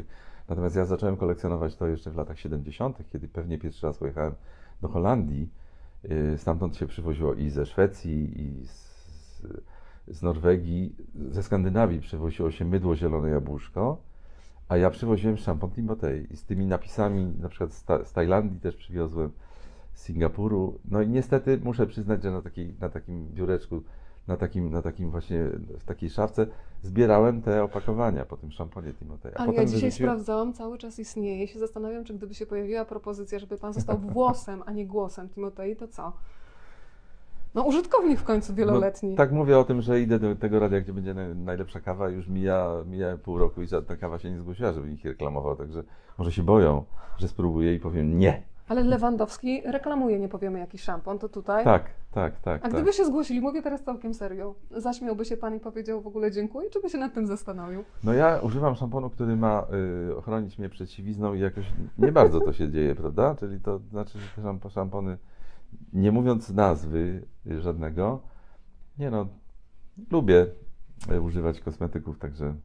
Natomiast 0.49 0.75
ja 0.75 0.85
zacząłem 0.85 1.17
kolekcjonować 1.17 1.75
to 1.75 1.87
jeszcze 1.87 2.11
w 2.11 2.15
latach 2.15 2.39
70., 2.39 2.97
kiedy 3.11 3.27
pewnie 3.27 3.57
pierwszy 3.57 3.87
raz 3.87 3.97
pojechałem 3.97 4.33
do 4.81 4.87
Holandii. 4.87 5.49
Yy, 6.03 6.37
Stamtąd 6.37 6.77
się 6.77 6.87
przywoziło 6.87 7.33
i 7.33 7.49
ze 7.49 7.65
Szwecji, 7.65 8.41
i 8.41 8.65
z, 8.67 9.41
z 10.07 10.21
Norwegii. 10.23 10.95
Ze 11.29 11.43
Skandynawii 11.43 11.99
przywoziło 11.99 12.51
się 12.51 12.65
mydło 12.65 12.95
zielone 12.95 13.29
jabłuszko, 13.29 13.97
a 14.69 14.77
ja 14.77 14.89
przywoziłem 14.89 15.37
szampon 15.37 15.71
Timotej. 15.71 16.33
I 16.33 16.37
z 16.37 16.43
tymi 16.45 16.65
napisami, 16.65 17.33
na 17.39 17.49
przykład 17.49 17.73
z, 17.73 17.83
Ta- 17.83 18.05
z 18.05 18.13
Tajlandii 18.13 18.59
też 18.59 18.75
przywiozłem, 18.75 19.31
z 19.97 20.01
Singapuru. 20.03 20.79
No 20.91 21.01
i 21.01 21.07
niestety 21.09 21.59
muszę 21.63 21.87
przyznać, 21.87 22.23
że 22.23 22.31
na, 22.31 22.41
takiej, 22.41 22.73
na 22.81 22.89
takim 22.89 23.27
biureczku, 23.33 23.81
na 24.27 24.37
takim, 24.37 24.69
na 24.71 24.81
takim 24.81 25.11
właśnie, 25.11 25.43
w 25.79 25.83
takiej 25.85 26.09
szafce 26.09 26.47
zbierałem 26.81 27.41
te 27.41 27.63
opakowania 27.63 28.25
po 28.25 28.37
tym 28.37 28.51
szamponie 28.51 28.93
Timotej. 28.93 29.31
Ale 29.35 29.53
ja 29.53 29.65
dzisiaj 29.65 29.89
wyrzuciłem- 29.89 29.91
sprawdzałam, 30.09 30.53
cały 30.53 30.77
czas 30.77 30.99
istnieje. 30.99 31.43
I 31.43 31.47
się 31.47 31.59
zastanawiam, 31.59 32.03
czy 32.03 32.13
gdyby 32.13 32.33
się 32.33 32.45
pojawiła 32.45 32.85
propozycja, 32.85 33.39
żeby 33.39 33.57
pan 33.57 33.73
został 33.73 33.97
włosem, 34.13 34.63
a 34.65 34.71
nie 34.71 34.85
głosem 34.87 35.29
Timotei, 35.29 35.75
to 35.75 35.87
co? 35.87 36.13
No 37.55 37.63
użytkownik 37.63 38.19
w 38.19 38.23
końcu 38.23 38.55
wieloletni. 38.55 39.09
No, 39.09 39.17
tak 39.17 39.31
mówię 39.31 39.59
o 39.59 39.63
tym, 39.63 39.81
że 39.81 40.01
idę 40.01 40.19
do 40.19 40.35
tego 40.35 40.59
radia, 40.59 40.81
gdzie 40.81 40.93
będzie 40.93 41.13
naj- 41.15 41.35
najlepsza 41.35 41.79
kawa, 41.79 42.09
już 42.09 42.27
mija, 42.27 42.71
mija 42.85 43.17
pół 43.17 43.37
roku 43.37 43.61
i 43.61 43.67
żadna 43.67 43.95
kawa 43.95 44.19
się 44.19 44.31
nie 44.31 44.39
zgłosiła, 44.39 44.73
żeby 44.73 44.91
ich 44.91 45.05
reklamował, 45.05 45.55
także 45.55 45.83
może 46.17 46.31
się 46.31 46.43
boją, 46.43 46.83
że 47.17 47.27
spróbuję 47.27 47.73
i 47.75 47.79
powiem 47.79 48.19
nie. 48.19 48.43
Ale 48.67 48.83
Lewandowski 48.83 49.61
reklamuje, 49.65 50.19
nie 50.19 50.29
powiemy 50.29 50.59
jaki 50.59 50.77
szampon, 50.77 51.19
to 51.19 51.29
tutaj. 51.29 51.63
Tak, 51.63 51.89
tak, 52.11 52.39
tak. 52.39 52.61
A 52.61 52.63
tak. 52.63 52.73
gdyby 52.73 52.93
się 52.93 53.05
zgłosili, 53.05 53.41
mówię 53.41 53.61
teraz 53.61 53.83
całkiem 53.83 54.13
serio, 54.13 54.55
zaśmiałby 54.71 55.25
się 55.25 55.37
pan 55.37 55.55
i 55.55 55.59
powiedział 55.59 56.01
w 56.01 56.07
ogóle 56.07 56.31
dziękuję, 56.31 56.69
czy 56.69 56.81
by 56.81 56.89
się 56.89 56.97
nad 56.97 57.13
tym 57.13 57.27
zastanowił? 57.27 57.83
No 58.03 58.13
ja 58.13 58.39
używam 58.41 58.75
szamponu, 58.75 59.09
który 59.09 59.35
ma 59.35 59.67
y, 60.09 60.17
ochronić 60.17 60.59
mnie 60.59 60.69
przed 60.69 60.91
siwizną 60.91 61.33
i 61.33 61.39
jakoś 61.39 61.65
nie 61.97 62.11
bardzo 62.11 62.41
to 62.41 62.53
się 62.53 62.69
dzieje, 62.73 62.95
prawda? 62.95 63.35
Czyli 63.35 63.59
to 63.59 63.79
znaczy, 63.79 64.19
że 64.19 64.27
te 64.35 64.41
szamp- 64.41 64.69
szampony, 64.69 65.17
nie 65.93 66.11
mówiąc 66.11 66.49
nazwy 66.49 67.27
żadnego, 67.59 68.21
nie 68.99 69.11
no, 69.11 69.27
lubię 70.11 70.47
y, 71.11 71.21
używać 71.21 71.59
kosmetyków, 71.59 72.19
także 72.19 72.55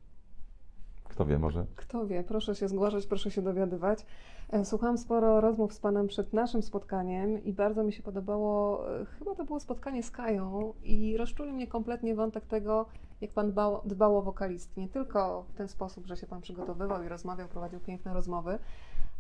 kto 1.12 1.27
wie, 1.27 1.38
może. 1.38 1.67
Kto 1.77 2.07
wie, 2.07 2.25
proszę 2.25 2.55
się 2.55 2.69
zgłaszać, 2.69 3.07
proszę 3.07 3.31
się 3.31 3.43
dowiadywać. 3.43 4.07
E, 4.53 4.65
Słuchałam 4.65 4.99
sporo 4.99 5.41
rozmów 5.41 5.73
z 5.73 5.81
Panem 5.81 6.09
przed 6.09 6.33
naszym 6.33 6.62
spotkaniem 6.62 7.45
i 7.45 7.53
bardzo 7.53 7.85
mi 7.85 7.93
się 7.93 8.03
podobało, 8.03 8.85
e, 9.01 9.05
chyba 9.05 9.35
to 9.35 9.45
było 9.45 9.61
spotkanie 9.61 10.03
z 10.03 10.11
Kają 10.11 10.73
i 10.83 11.17
rozczulił 11.17 11.55
mnie 11.55 11.67
kompletnie 11.67 12.15
wątek 12.15 12.47
tego, 12.47 12.87
jak 13.21 13.31
Pan 13.31 13.51
dbał, 13.51 13.81
dbał 13.85 14.17
o 14.17 14.23
wokalistki. 14.23 14.81
Nie 14.81 14.88
tylko 14.88 15.45
w 15.49 15.53
ten 15.53 15.69
sposób, 15.69 16.07
że 16.07 16.17
się 16.17 16.27
Pan 16.27 16.41
przygotowywał 16.41 17.03
i 17.03 17.09
rozmawiał, 17.09 17.49
prowadził 17.49 17.81
piękne 17.81 18.15
rozmowy, 18.15 18.59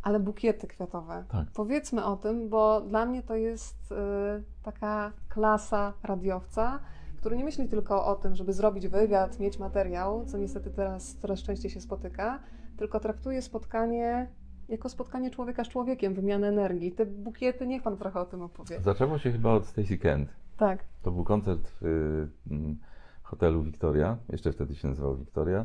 ale 0.02 0.20
bukiety 0.20 0.66
kwiatowe. 0.66 1.24
Tak. 1.28 1.46
Powiedzmy 1.54 2.04
o 2.04 2.16
tym, 2.16 2.48
bo 2.48 2.80
dla 2.80 3.06
mnie 3.06 3.22
to 3.22 3.34
jest 3.34 3.92
e, 3.92 4.42
taka 4.62 5.12
klasa 5.28 5.92
radiowca, 6.02 6.78
który 7.16 7.36
nie 7.36 7.44
myśli 7.44 7.68
tylko 7.68 8.06
o 8.06 8.14
tym, 8.14 8.36
żeby 8.36 8.52
zrobić 8.52 8.88
wywiad, 8.88 9.40
mieć 9.40 9.58
materiał, 9.58 10.24
co 10.26 10.38
niestety 10.38 10.70
teraz 10.70 11.16
coraz 11.16 11.42
częściej 11.42 11.70
się 11.70 11.80
spotyka, 11.80 12.38
tylko 12.76 13.00
traktuje 13.00 13.42
spotkanie 13.42 14.28
jako 14.68 14.88
spotkanie 14.88 15.30
człowieka 15.30 15.64
z 15.64 15.68
człowiekiem, 15.68 16.14
wymianę 16.14 16.48
energii. 16.48 16.92
Te 16.92 17.06
bukiety, 17.06 17.66
niech 17.66 17.82
pan 17.82 17.96
trochę 17.96 18.20
o 18.20 18.24
tym 18.24 18.42
opowie. 18.42 18.80
Zaczęło 18.80 19.18
się 19.18 19.32
chyba 19.32 19.52
od 19.52 19.66
Stacy 19.66 19.98
Kent. 19.98 20.28
Tak. 20.56 20.84
To 21.02 21.10
był 21.10 21.24
koncert 21.24 21.68
w 21.68 21.86
y, 21.86 22.54
mm, 22.54 22.76
hotelu 23.22 23.62
Victoria, 23.62 24.16
jeszcze 24.28 24.52
wtedy 24.52 24.74
się 24.74 24.88
nazywał 24.88 25.16
Victoria. 25.16 25.64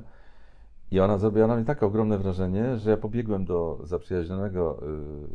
I 0.91 0.99
ona 0.99 1.17
zrobiła 1.17 1.47
na 1.47 1.55
mnie 1.55 1.65
tak 1.65 1.83
ogromne 1.83 2.17
wrażenie, 2.17 2.77
że 2.77 2.91
ja 2.91 2.97
pobiegłem 2.97 3.45
do 3.45 3.79
zaprzyjaźnionego 3.83 4.79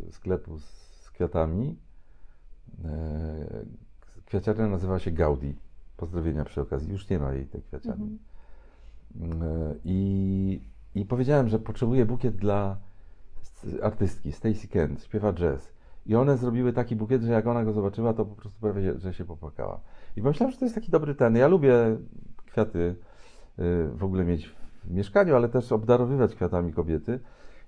y, 0.09 0.13
sklepu 0.13 0.59
z 0.59 1.11
kwiatami. 1.11 1.77
E, 2.85 3.65
Kwiaciarnia 4.27 4.67
nazywa 4.67 4.99
się 4.99 5.11
Gaudi. 5.11 5.55
Pozdrowienia 5.97 6.45
przy 6.45 6.61
okazji. 6.61 6.93
Już 6.93 7.09
nie 7.09 7.19
ma 7.19 7.33
jej 7.33 7.47
tej 7.47 7.63
kwiaciarni. 7.63 8.19
Mhm. 9.21 9.43
E, 9.43 9.75
I, 9.85 10.61
I 10.95 11.05
powiedziałem, 11.05 11.49
że 11.49 11.59
potrzebuję 11.59 12.07
bukiet 12.07 12.37
dla 12.37 12.77
artystki 13.83 14.33
Stacy 14.33 14.69
Kent, 14.69 15.03
śpiewa 15.03 15.33
jazz. 15.33 15.73
I 16.07 16.15
one 16.15 16.37
zrobiły 16.37 16.73
taki 16.73 16.97
bukiet, 16.97 17.23
że 17.23 17.33
jak 17.33 17.47
ona 17.47 17.65
go 17.65 17.73
zobaczyła, 17.73 18.13
to 18.13 18.25
po 18.25 18.35
prostu 18.35 18.61
prawie, 18.61 18.99
że 18.99 19.15
się 19.15 19.25
popłakała. 19.25 19.81
I 20.17 20.23
pomyślałem, 20.23 20.53
że 20.53 20.59
to 20.59 20.65
jest 20.65 20.75
taki 20.75 20.91
dobry 20.91 21.15
ten. 21.15 21.37
Ja 21.37 21.49
lubię 21.49 21.75
kwiaty 22.47 22.79
y, 22.79 23.89
w 23.95 24.05
ogóle 24.05 24.25
mieć 24.25 24.55
w 24.85 24.91
mieszkaniu, 24.91 25.37
ale 25.37 25.49
też 25.49 25.73
obdarowywać 25.73 26.35
kwiatami 26.35 26.73
kobiety. 26.73 27.21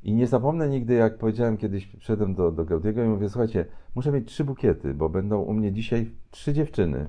I 0.03 0.13
nie 0.13 0.27
zapomnę 0.27 0.69
nigdy, 0.69 0.95
jak 0.95 1.19
powiedziałem 1.19 1.57
kiedyś, 1.57 1.87
przyszedłem 1.87 2.35
do, 2.35 2.53
do 2.53 2.65
Gaudiego 2.65 3.05
i 3.05 3.09
mówię, 3.09 3.29
słuchajcie, 3.29 3.67
muszę 3.95 4.13
mieć 4.13 4.29
trzy 4.29 4.45
bukiety, 4.45 4.95
bo 4.95 5.09
będą 5.09 5.41
u 5.41 5.53
mnie 5.53 5.73
dzisiaj 5.73 6.11
trzy 6.31 6.53
dziewczyny. 6.53 7.07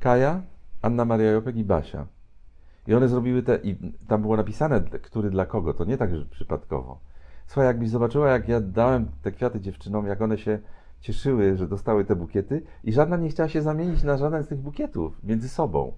Kaja, 0.00 0.42
Anna 0.82 1.04
Maria 1.04 1.30
Jopek 1.30 1.56
i 1.56 1.64
Basia. 1.64 2.06
I 2.86 2.94
one 2.94 3.08
zrobiły 3.08 3.42
te, 3.42 3.58
i 3.62 3.76
tam 4.08 4.22
było 4.22 4.36
napisane, 4.36 4.80
który 4.80 5.30
dla 5.30 5.46
kogo, 5.46 5.74
to 5.74 5.84
nie 5.84 5.98
tak, 5.98 6.16
że 6.16 6.24
przypadkowo. 6.24 7.00
Słuchaj, 7.52 7.66
jakbyś 7.66 7.88
zobaczyła, 7.88 8.30
jak 8.30 8.48
ja 8.48 8.60
dałem 8.60 9.06
te 9.22 9.32
kwiaty 9.32 9.60
dziewczynom, 9.60 10.06
jak 10.06 10.22
one 10.22 10.38
się 10.38 10.58
cieszyły, 11.00 11.56
że 11.56 11.68
dostały 11.68 12.04
te 12.04 12.16
bukiety 12.16 12.62
i 12.84 12.92
żadna 12.92 13.16
nie 13.16 13.28
chciała 13.28 13.48
się 13.48 13.62
zamienić 13.62 14.02
na 14.02 14.16
żaden 14.16 14.42
z 14.42 14.48
tych 14.48 14.58
bukietów 14.58 15.24
między 15.24 15.48
sobą. 15.48 15.92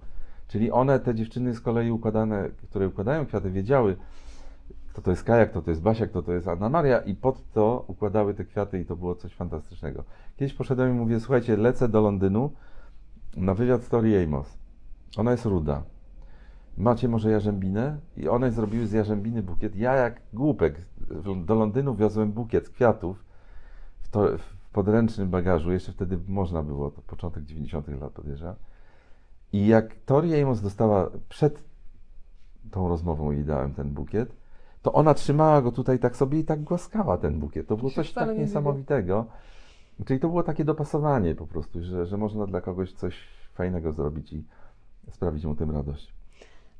Czyli 0.47 0.71
one, 0.71 0.99
te 0.99 1.15
dziewczyny 1.15 1.53
z 1.53 1.61
kolei 1.61 1.91
układane, 1.91 2.49
które 2.69 2.87
układają 2.87 3.25
kwiaty, 3.25 3.51
wiedziały, 3.51 3.97
kto 4.89 5.01
to 5.01 5.11
jest 5.11 5.23
Kaja, 5.23 5.45
kto 5.45 5.61
to 5.61 5.71
jest 5.71 5.81
Basia, 5.81 6.07
kto 6.07 6.21
to 6.21 6.33
jest 6.33 6.47
Anna 6.47 6.69
Maria 6.69 6.99
i 6.99 7.15
pod 7.15 7.51
to 7.51 7.85
układały 7.87 8.33
te 8.33 8.45
kwiaty 8.45 8.79
i 8.79 8.85
to 8.85 8.95
było 8.95 9.15
coś 9.15 9.33
fantastycznego. 9.33 10.03
Kiedyś 10.37 10.53
poszedłem 10.53 10.89
i 10.91 10.93
mówię, 10.93 11.19
słuchajcie, 11.19 11.57
lecę 11.57 11.89
do 11.89 12.01
Londynu 12.01 12.51
na 13.37 13.53
wywiad 13.53 13.83
z 13.83 13.89
Tori 13.89 14.23
Amos. 14.23 14.57
Ona 15.17 15.31
jest 15.31 15.45
ruda. 15.45 15.83
Macie 16.77 17.07
może 17.07 17.31
jarzębinę? 17.31 17.97
I 18.17 18.27
one 18.27 18.51
zrobiły 18.51 18.87
z 18.87 18.91
jarzębiny 18.91 19.43
bukiet. 19.43 19.75
Ja 19.75 19.93
jak 19.93 20.21
głupek 20.33 20.85
do 21.45 21.55
Londynu 21.55 21.95
wiozłem 21.95 22.31
bukiet 22.31 22.69
kwiatów 22.69 23.25
w, 24.01 24.09
to, 24.09 24.37
w 24.37 24.71
podręcznym 24.71 25.29
bagażu. 25.29 25.71
Jeszcze 25.71 25.91
wtedy 25.91 26.19
można 26.27 26.63
było, 26.63 26.91
to 26.91 27.01
początek 27.01 27.43
90. 27.43 27.87
lat 27.87 28.13
podejrzewam. 28.13 28.55
I 29.53 29.67
jak 29.67 29.95
Tori 30.05 30.41
Amos 30.41 30.61
dostała 30.61 31.09
przed 31.29 31.63
tą 32.71 32.87
rozmową 32.87 33.31
jej 33.31 33.43
dałem 33.43 33.73
ten 33.73 33.89
bukiet, 33.89 34.35
to 34.81 34.93
ona 34.93 35.13
trzymała 35.13 35.61
go 35.61 35.71
tutaj 35.71 35.99
tak 35.99 36.17
sobie 36.17 36.39
i 36.39 36.43
tak 36.43 36.63
głaskała 36.63 37.17
ten 37.17 37.39
bukiet. 37.39 37.67
To 37.67 37.77
było 37.77 37.91
coś 37.91 38.13
tak 38.13 38.29
nie 38.29 38.37
niesamowitego. 38.37 39.25
Czyli 40.05 40.19
to 40.19 40.27
było 40.27 40.43
takie 40.43 40.65
dopasowanie 40.65 41.35
po 41.35 41.47
prostu, 41.47 41.83
że, 41.83 42.05
że 42.05 42.17
można 42.17 42.47
dla 42.47 42.61
kogoś 42.61 42.93
coś 42.93 43.15
fajnego 43.53 43.91
zrobić 43.91 44.33
i 44.33 44.43
sprawić 45.11 45.45
mu 45.45 45.55
tym 45.55 45.71
radość. 45.71 46.13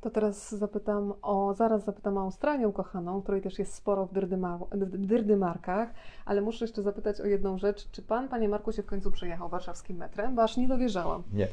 To 0.01 0.09
teraz 0.09 0.51
zapytam 0.55 1.13
o, 1.21 1.53
zaraz 1.53 1.85
zapytam 1.85 2.17
o 2.17 2.21
Australię 2.21 2.67
ukochaną, 2.67 3.21
której 3.21 3.41
też 3.41 3.59
jest 3.59 3.73
sporo 3.73 4.05
w 4.05 4.13
Dyrdyma- 4.13 4.59
w 4.71 5.05
Dyrdymarkach, 5.07 5.89
ale 6.25 6.41
muszę 6.41 6.65
jeszcze 6.65 6.81
zapytać 6.81 7.21
o 7.21 7.25
jedną 7.25 7.57
rzecz. 7.57 7.91
Czy 7.91 8.01
pan, 8.01 8.27
panie 8.29 8.49
Marku, 8.49 8.71
się 8.71 8.83
w 8.83 8.85
końcu 8.85 9.11
przejechał 9.11 9.49
warszawskim 9.49 9.97
metrem? 9.97 10.35
Bo 10.35 10.43
aż 10.43 10.57
nie 10.57 10.67
dowierzałam. 10.67 11.23
Nie, 11.33 11.47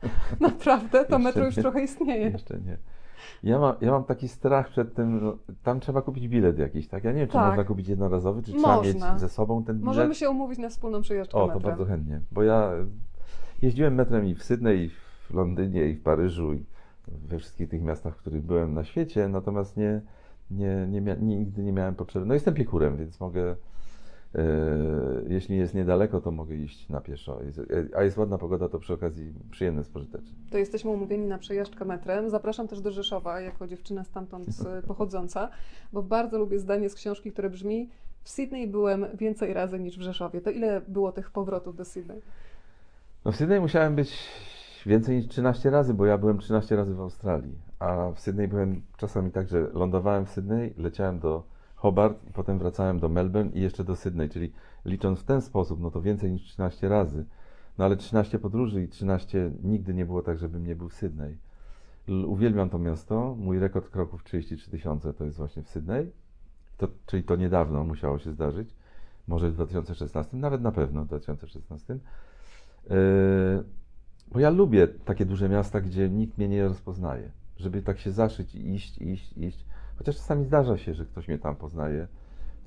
Naprawdę, 0.40 1.04
to 1.04 1.18
metro 1.18 1.44
już 1.46 1.56
nie. 1.56 1.62
trochę 1.62 1.82
istnieje. 1.82 2.30
jeszcze 2.30 2.58
nie. 2.60 2.76
Ja 3.42 3.58
mam, 3.58 3.74
ja 3.80 3.90
mam 3.90 4.04
taki 4.04 4.28
strach 4.28 4.68
przed 4.68 4.94
tym, 4.94 5.24
no, 5.24 5.36
tam 5.62 5.80
trzeba 5.80 6.02
kupić 6.02 6.28
bilet 6.28 6.58
jakiś, 6.58 6.88
tak? 6.88 7.04
Ja 7.04 7.12
nie 7.12 7.18
wiem, 7.18 7.26
czy 7.28 7.32
Tak. 7.32 7.48
można 7.48 7.64
kupić 7.64 7.88
jednorazowy, 7.88 8.42
czy 8.42 8.52
trzeba 8.52 8.76
Można. 8.76 9.10
mieć 9.12 9.20
ze 9.20 9.28
sobą 9.28 9.64
ten 9.64 9.76
bilet. 9.76 9.86
Możemy 9.86 10.14
się 10.14 10.30
umówić 10.30 10.58
na 10.58 10.68
wspólną 10.68 11.00
przejażdżkę 11.00 11.38
O, 11.38 11.40
to 11.40 11.46
metrem. 11.54 11.62
bardzo 11.62 11.84
chętnie, 11.84 12.20
bo 12.32 12.42
ja 12.42 12.70
jeździłem 13.62 13.94
metrem 13.94 14.26
i 14.26 14.34
w 14.34 14.42
Sydney, 14.44 14.78
i 14.84 14.88
w 14.88 15.30
Londynie, 15.34 15.88
i 15.88 15.94
w 15.94 16.02
Paryżu, 16.02 16.52
i 16.54 16.64
we 17.26 17.38
wszystkich 17.38 17.68
tych 17.68 17.82
miastach, 17.82 18.14
w 18.16 18.18
których 18.18 18.42
byłem 18.42 18.74
na 18.74 18.84
świecie, 18.84 19.28
natomiast 19.28 19.76
nie, 19.76 20.00
nie, 20.50 20.86
nie 20.90 21.16
nigdy 21.20 21.62
nie 21.62 21.72
miałem 21.72 21.94
potrzeby. 21.94 22.26
No 22.26 22.34
jestem 22.34 22.54
piekurem, 22.54 22.96
więc 22.96 23.20
mogę 23.20 23.56
E, 24.34 24.42
Jeśli 25.28 25.56
jest 25.56 25.74
niedaleko, 25.74 26.20
to 26.20 26.30
mogę 26.30 26.54
iść 26.56 26.88
na 26.88 27.00
pieszo. 27.00 27.42
Jest- 27.42 27.60
A 27.96 28.02
jest 28.02 28.16
ładna 28.18 28.38
pogoda, 28.38 28.68
to 28.68 28.78
przy 28.78 28.92
okazji 28.94 29.32
przyjemne 29.50 29.84
spożyteczne. 29.84 30.32
To 30.50 30.58
jesteśmy 30.58 30.90
umówieni 30.90 31.26
na 31.26 31.38
przejażdżkę 31.38 31.84
metrem. 31.84 32.30
Zapraszam 32.30 32.68
też 32.68 32.80
do 32.80 32.90
Rzeszowa, 32.92 33.40
jako 33.40 33.66
dziewczyna 33.66 34.04
stamtąd 34.04 34.46
z- 34.46 34.84
pochodząca, 34.86 35.50
bo 35.92 36.02
bardzo 36.02 36.38
lubię 36.38 36.58
zdanie 36.58 36.88
z 36.88 36.94
książki, 36.94 37.32
które 37.32 37.50
brzmi 37.50 37.90
w 38.22 38.28
Sydney 38.28 38.66
byłem 38.66 39.06
więcej 39.14 39.54
razy 39.54 39.78
niż 39.80 39.98
w 39.98 40.02
Rzeszowie. 40.02 40.40
To 40.40 40.50
ile 40.50 40.80
było 40.88 41.12
tych 41.12 41.30
powrotów 41.30 41.76
do 41.76 41.84
Sydney? 41.84 42.20
No 43.24 43.32
w 43.32 43.36
Sydney 43.36 43.60
musiałem 43.60 43.94
być 43.94 44.12
więcej 44.86 45.16
niż 45.16 45.28
13 45.28 45.70
razy, 45.70 45.94
bo 45.94 46.06
ja 46.06 46.18
byłem 46.18 46.38
13 46.38 46.76
razy 46.76 46.94
w 46.94 47.00
Australii. 47.00 47.58
A 47.78 48.10
w 48.14 48.20
Sydney 48.20 48.48
byłem 48.48 48.82
czasami 48.96 49.30
tak, 49.30 49.48
że 49.48 49.68
lądowałem 49.72 50.26
w 50.26 50.30
Sydney, 50.30 50.74
leciałem 50.78 51.18
do 51.18 51.42
Hobart 51.74 52.28
i 52.28 52.32
potem 52.32 52.58
wracałem 52.58 53.00
do 53.00 53.08
Melbourne 53.08 53.50
i 53.54 53.60
jeszcze 53.60 53.84
do 53.84 53.96
Sydney. 53.96 54.28
Czyli 54.28 54.52
licząc 54.84 55.20
w 55.20 55.24
ten 55.24 55.40
sposób, 55.40 55.80
no 55.80 55.90
to 55.90 56.02
więcej 56.02 56.32
niż 56.32 56.42
13 56.42 56.88
razy. 56.88 57.24
No 57.78 57.84
ale 57.84 57.96
13 57.96 58.38
podróży 58.38 58.82
i 58.82 58.88
13 58.88 59.50
nigdy 59.62 59.94
nie 59.94 60.06
było 60.06 60.22
tak, 60.22 60.38
żebym 60.38 60.66
nie 60.66 60.76
był 60.76 60.88
w 60.88 60.94
Sydney. 60.94 61.36
Uwielbiam 62.26 62.70
to 62.70 62.78
miasto. 62.78 63.36
Mój 63.38 63.58
rekord 63.58 63.90
kroków 63.90 64.24
33 64.24 64.70
tysiące 64.70 65.14
to 65.14 65.24
jest 65.24 65.36
właśnie 65.36 65.62
w 65.62 65.68
Sydney. 65.68 66.12
To, 66.76 66.88
czyli 67.06 67.22
to 67.22 67.36
niedawno 67.36 67.84
musiało 67.84 68.18
się 68.18 68.32
zdarzyć. 68.32 68.74
Może 69.28 69.50
w 69.50 69.54
2016, 69.54 70.36
nawet 70.36 70.62
na 70.62 70.72
pewno 70.72 71.04
w 71.04 71.06
2016. 71.06 71.98
Yy, 72.90 73.64
Bo 74.32 74.40
ja 74.40 74.50
lubię 74.50 74.88
takie 74.88 75.26
duże 75.26 75.48
miasta, 75.48 75.80
gdzie 75.80 76.08
nikt 76.10 76.38
mnie 76.38 76.48
nie 76.48 76.64
rozpoznaje. 76.68 77.30
Żeby 77.56 77.82
tak 77.82 77.98
się 77.98 78.12
zaszyć 78.12 78.54
i 78.54 78.74
iść, 78.74 78.98
iść, 78.98 79.32
iść. 79.38 79.66
Chociaż 79.98 80.16
czasami 80.16 80.44
zdarza 80.44 80.78
się, 80.78 80.94
że 80.94 81.04
ktoś 81.06 81.28
mnie 81.28 81.38
tam 81.38 81.56
poznaje. 81.56 82.08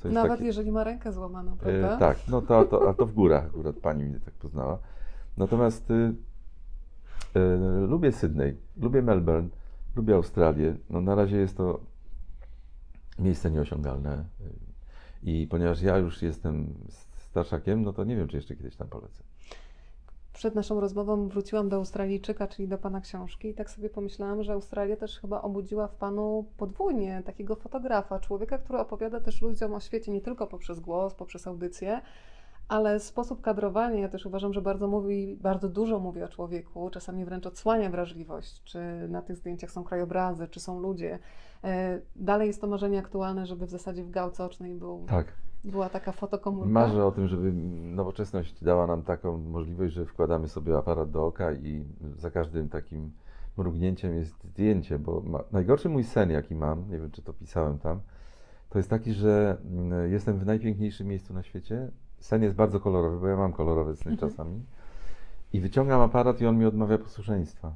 Nawet 0.03 0.31
takie- 0.31 0.45
jeżeli 0.45 0.71
ma 0.71 0.83
rękę 0.83 1.11
złamaną, 1.13 1.53
E, 1.53 1.55
prawda? 1.57 1.97
tak, 1.97 2.17
no 2.27 2.41
to, 2.41 2.65
to, 2.65 2.89
a 2.89 2.93
to 2.93 3.05
w 3.05 3.13
górach 3.19 3.45
akurat 3.45 3.75
pani 3.75 4.03
mnie 4.05 4.19
tak 4.19 4.33
poznała. 4.33 4.79
Natomiast 5.37 5.91
y, 5.91 5.93
y, 7.35 7.87
lubię 7.87 8.11
Sydney, 8.11 8.57
lubię 8.77 9.01
Melbourne, 9.01 9.49
lubię 9.95 10.15
Australię. 10.15 10.75
No 10.89 11.01
na 11.01 11.15
razie 11.15 11.37
jest 11.37 11.57
to 11.57 11.79
miejsce 13.19 13.51
nieosiągalne. 13.51 14.25
y, 14.41 14.53
I 15.23 15.47
ponieważ 15.47 15.81
ja 15.81 15.97
już 15.97 16.21
jestem 16.21 16.73
starszakiem, 17.17 17.81
no 17.81 17.93
to 17.93 18.03
nie 18.03 18.15
wiem, 18.15 18.27
czy 18.27 18.35
jeszcze 18.35 18.55
kiedyś 18.55 18.75
tam 18.75 18.87
polecę. 18.87 19.23
Przed 20.39 20.55
naszą 20.55 20.79
rozmową 20.79 21.27
wróciłam 21.27 21.69
do 21.69 21.75
Australijczyka, 21.75 22.47
czyli 22.47 22.67
do 22.67 22.77
pana 22.77 23.01
książki, 23.01 23.49
i 23.49 23.53
tak 23.53 23.69
sobie 23.69 23.89
pomyślałam, 23.89 24.43
że 24.43 24.53
Australia 24.53 24.95
też 24.95 25.19
chyba 25.19 25.41
obudziła 25.41 25.87
w 25.87 25.95
panu 25.95 26.45
podwójnie 26.57 27.23
takiego 27.25 27.55
fotografa, 27.55 28.19
człowieka, 28.19 28.57
który 28.57 28.79
opowiada 28.79 29.19
też 29.19 29.41
ludziom 29.41 29.73
o 29.73 29.79
świecie 29.79 30.11
nie 30.11 30.21
tylko 30.21 30.47
poprzez 30.47 30.79
głos, 30.79 31.13
poprzez 31.13 31.47
audycję, 31.47 32.01
ale 32.67 32.99
sposób 32.99 33.41
kadrowania, 33.41 33.99
ja 33.99 34.09
też 34.09 34.25
uważam, 34.25 34.53
że 34.53 34.61
bardzo 34.61 34.87
mówi, 34.87 35.37
bardzo 35.41 35.69
dużo 35.69 35.99
mówi 35.99 36.23
o 36.23 36.27
człowieku, 36.27 36.89
czasami 36.89 37.25
wręcz 37.25 37.45
odsłania 37.45 37.89
wrażliwość, 37.89 38.63
czy 38.63 38.79
na 39.09 39.21
tych 39.21 39.37
zdjęciach 39.37 39.71
są 39.71 39.83
krajobrazy, 39.83 40.47
czy 40.47 40.59
są 40.59 40.79
ludzie. 40.79 41.19
E, 41.63 42.01
Dalej 42.15 42.47
jest 42.47 42.61
to 42.61 42.67
marzenie 42.67 42.99
aktualne, 42.99 43.45
żeby 43.45 43.65
w 43.65 43.69
zasadzie 43.69 44.03
w 44.03 44.09
gałce 44.09 44.45
ocznej 44.45 44.75
był, 44.75 45.05
Tak. 45.07 45.33
Była 45.63 45.89
taka 45.89 46.11
fotokomórka. 46.11 46.69
Marzę 46.69 47.05
o 47.05 47.11
tym, 47.11 47.27
żeby 47.27 47.51
nowoczesność 47.95 48.63
dała 48.63 48.87
nam 48.87 49.01
taką 49.01 49.37
możliwość, 49.37 49.93
że 49.93 50.05
wkładamy 50.05 50.47
sobie 50.47 50.77
aparat 50.77 51.11
do 51.11 51.25
oka 51.25 51.53
i 51.53 51.83
za 52.17 52.31
każdym 52.31 52.69
takim 52.69 53.11
mrugnięciem 53.57 54.15
jest 54.15 54.43
zdjęcie, 54.43 54.99
bo 54.99 55.21
ma, 55.21 55.39
najgorszy 55.51 55.89
mój 55.89 56.03
sen, 56.03 56.29
jaki 56.31 56.55
mam, 56.55 56.89
nie 56.89 56.99
wiem 56.99 57.11
czy 57.11 57.21
to 57.21 57.33
pisałem 57.33 57.79
tam, 57.79 57.99
to 58.69 58.79
jest 58.79 58.89
taki, 58.89 59.13
że 59.13 59.57
mm, 59.71 60.11
jestem 60.11 60.37
w 60.39 60.45
najpiękniejszym 60.45 61.07
miejscu 61.07 61.33
na 61.33 61.43
świecie. 61.43 61.91
Sen 62.19 62.43
jest 62.43 62.55
bardzo 62.55 62.79
kolorowy, 62.79 63.19
bo 63.19 63.27
ja 63.27 63.35
mam 63.37 63.53
kolorowe 63.53 63.95
sny 63.95 64.11
Mhm. 64.11 64.31
czasami. 64.31 64.63
I 65.53 65.59
wyciągam 65.59 66.01
aparat 66.01 66.41
i 66.41 66.45
on 66.45 66.57
mi 66.57 66.65
odmawia 66.65 66.97
posłuszeństwa. 66.97 67.73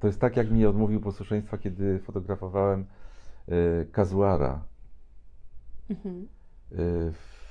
To 0.00 0.06
jest 0.06 0.20
tak, 0.20 0.36
jak 0.36 0.50
mi 0.50 0.66
odmówił 0.66 1.00
posłuszeństwa, 1.00 1.58
kiedy 1.58 1.98
fotografowałem 1.98 2.84
y, 3.48 3.86
kazuara 3.92 4.60
Mhm. 5.90 6.26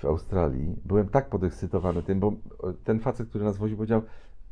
W 0.02 0.06
Australii. 0.06 0.76
Byłem 0.86 1.08
tak 1.08 1.30
podekscytowany 1.30 2.04
tym, 2.04 2.20
bo 2.20 2.28
e, 2.28 2.34
ten 2.84 3.00
facet, 3.00 3.30
który 3.30 3.44
nas 3.44 3.58
woził, 3.58 3.78
powiedział, 3.78 4.02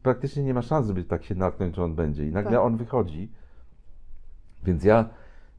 praktycznie 0.03 0.43
nie 0.43 0.53
ma 0.53 0.61
szans, 0.61 0.87
żeby 0.87 1.03
tak 1.03 1.23
się 1.23 1.35
natknąć, 1.35 1.75
że 1.75 1.83
on 1.83 1.95
będzie. 1.95 2.27
I 2.27 2.31
nagle 2.31 2.51
Tak. 2.51 2.61
on 2.61 2.77
wychodzi. 2.77 3.31
Więc 4.63 4.83
ja, 4.83 5.09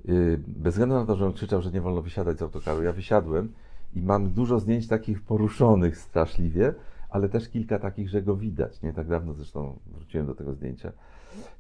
y, 0.09 0.41
bez 0.47 0.75
względu 0.75 0.95
na 0.95 1.07
to, 1.07 1.17
że 1.17 1.27
on 1.27 1.33
krzyczał, 1.33 1.63
że 1.63 1.71
nie 1.71 1.81
wolno 1.81 2.03
wysiadać 2.03 2.39
z 2.39 2.43
autokaru, 2.43 2.83
ja 2.83 2.93
wysiadłem 2.93 3.53
i 3.95 4.03
mam 4.03 4.31
dużo 4.31 4.61
zdjęć 4.61 4.89
takich 4.89 5.23
poruszonych 5.23 5.99
straszliwie, 5.99 6.75
ale 7.11 7.29
też 7.29 7.49
kilka 7.49 7.79
takich, 7.79 8.09
że 8.09 8.23
go 8.23 8.37
widać. 8.37 8.83
Nie 8.83 8.93
tak 8.93 9.09
dawno 9.09 9.35
zresztą 9.35 9.79
wróciłem 9.87 10.27
do 10.27 10.35
tego 10.35 10.55
zdjęcia. 10.55 10.93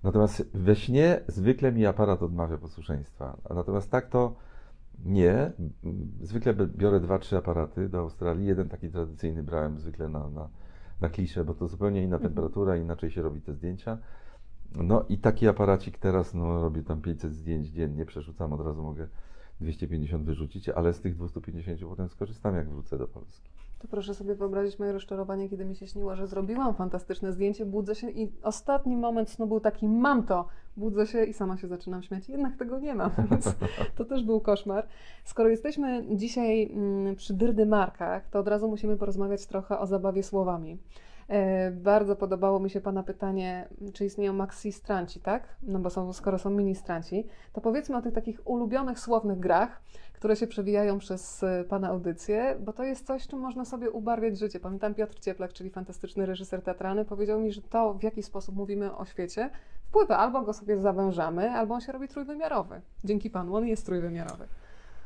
Natomiast 0.02 0.50
we 0.54 0.76
śnie 0.76 1.20
zwykle 1.26 1.72
mi 1.72 1.86
aparat 1.86 2.22
odmawia 2.22 2.58
posłuszeństwa. 2.58 3.36
Natomiast 3.54 3.90
tak 3.90 4.08
to 4.08 4.34
nie. 5.04 5.52
Zwykle 6.20 6.54
biorę 6.54 7.00
dwa, 7.00 7.18
trzy 7.18 7.36
aparaty 7.36 7.88
do 7.88 7.98
Australii. 7.98 8.46
Jeden 8.46 8.68
taki 8.68 8.88
tradycyjny 8.90 9.42
brałem 9.42 9.78
zwykle 9.78 10.08
na, 10.08 10.28
na, 10.30 10.48
na 11.00 11.08
kliszę, 11.08 11.44
bo 11.44 11.54
to 11.54 11.68
zupełnie 11.68 12.02
inna 12.02 12.16
Mhm. 12.16 12.32
temperatura, 12.34 12.76
inaczej 12.76 13.10
się 13.10 13.22
robi 13.22 13.40
te 13.40 13.54
zdjęcia. 13.54 13.98
No 14.74 15.04
i 15.08 15.18
taki 15.18 15.48
aparacik 15.48 15.98
teraz, 15.98 16.34
no 16.34 16.62
robię 16.62 16.82
tam 16.82 17.02
500 17.02 17.34
zdjęć 17.34 17.68
dziennie, 17.68 18.06
przerzucam, 18.06 18.52
od 18.52 18.60
razu 18.60 18.82
mogę 18.82 19.08
250 19.60 20.24
wyrzucić, 20.24 20.68
ale 20.68 20.92
z 20.92 21.00
tych 21.00 21.14
250 21.14 21.80
potem 21.80 22.08
skorzystam, 22.08 22.54
jak 22.54 22.68
wrócę 22.68 22.98
do 22.98 23.08
Polski. 23.08 23.50
To 23.80 23.88
proszę 23.88 24.14
sobie 24.14 24.34
wyobrazić 24.34 24.78
moje 24.78 24.92
rozczarowanie, 24.92 25.48
kiedy 25.48 25.64
mi 25.64 25.76
się 25.76 25.86
śniło, 25.86 26.16
że 26.16 26.26
zrobiłam 26.26 26.74
fantastyczne 26.74 27.32
zdjęcie, 27.32 27.66
budzę 27.66 27.94
się 27.94 28.10
i 28.10 28.32
ostatni 28.42 28.96
moment 28.96 29.30
snu 29.30 29.46
był 29.46 29.60
taki, 29.60 29.88
mam 29.88 30.22
to, 30.26 30.48
budzę 30.76 31.06
się 31.06 31.24
i 31.24 31.32
sama 31.32 31.56
się 31.56 31.68
zaczynam 31.68 32.02
śmiać, 32.02 32.28
jednak 32.28 32.56
tego 32.56 32.78
nie 32.78 32.94
mam, 32.94 33.10
więc 33.30 33.54
to 33.96 34.04
też 34.04 34.24
był 34.24 34.40
koszmar. 34.40 34.86
Skoro 35.24 35.48
jesteśmy 35.48 36.04
dzisiaj 36.16 36.72
mm, 36.72 37.16
przy 37.16 37.34
dyrdymarkach, 37.34 38.28
to 38.30 38.38
od 38.38 38.48
razu 38.48 38.68
musimy 38.68 38.96
porozmawiać 38.96 39.46
trochę 39.46 39.78
o 39.78 39.86
zabawie 39.86 40.22
słowami. 40.22 40.78
E, 41.28 41.70
Bardzo 41.70 42.16
podobało 42.16 42.60
mi 42.60 42.70
się 42.70 42.80
Pana 42.80 43.02
pytanie, 43.02 43.68
czy 43.92 44.04
istnieją 44.04 44.32
maxi-stranci, 44.32 45.20
tak? 45.20 45.56
No 45.62 45.78
bo 45.78 45.90
są, 45.90 46.12
skoro 46.12 46.38
są 46.38 46.50
mini-stranci, 46.50 47.24
to 47.52 47.60
powiedzmy 47.60 47.96
o 47.96 48.02
tych 48.02 48.14
takich 48.14 48.40
ulubionych 48.44 48.98
słownych 48.98 49.38
grach, 49.38 49.82
które 50.20 50.36
się 50.36 50.46
przewijają 50.46 50.98
przez 50.98 51.42
e, 51.42 51.64
Pana 51.68 51.88
audycję, 51.88 52.56
bo 52.60 52.72
to 52.72 52.84
jest 52.84 53.06
coś, 53.06 53.26
czym 53.26 53.38
można 53.38 53.64
sobie 53.64 53.90
ubarwiać 53.90 54.38
życie. 54.38 54.60
Pamiętam 54.60 54.94
Piotr 54.94 55.20
Cieplak, 55.20 55.52
czyli 55.52 55.70
fantastyczny 55.70 56.26
reżyser 56.26 56.62
teatralny, 56.62 57.04
powiedział 57.04 57.40
mi, 57.40 57.52
że 57.52 57.62
to, 57.62 57.94
w 57.94 58.02
jaki 58.02 58.22
sposób 58.22 58.56
mówimy 58.56 58.96
o 58.96 59.04
świecie, 59.04 59.50
wpływa. 59.84 60.16
Albo 60.18 60.42
go 60.42 60.52
sobie 60.52 60.78
zawężamy, 60.78 61.50
albo 61.50 61.74
on 61.74 61.80
się 61.80 61.92
robi 61.92 62.08
trójwymiarowy. 62.08 62.80
Dzięki 63.04 63.30
Panu, 63.30 63.56
on 63.56 63.66
jest 63.66 63.86
trójwymiarowy. 63.86 64.44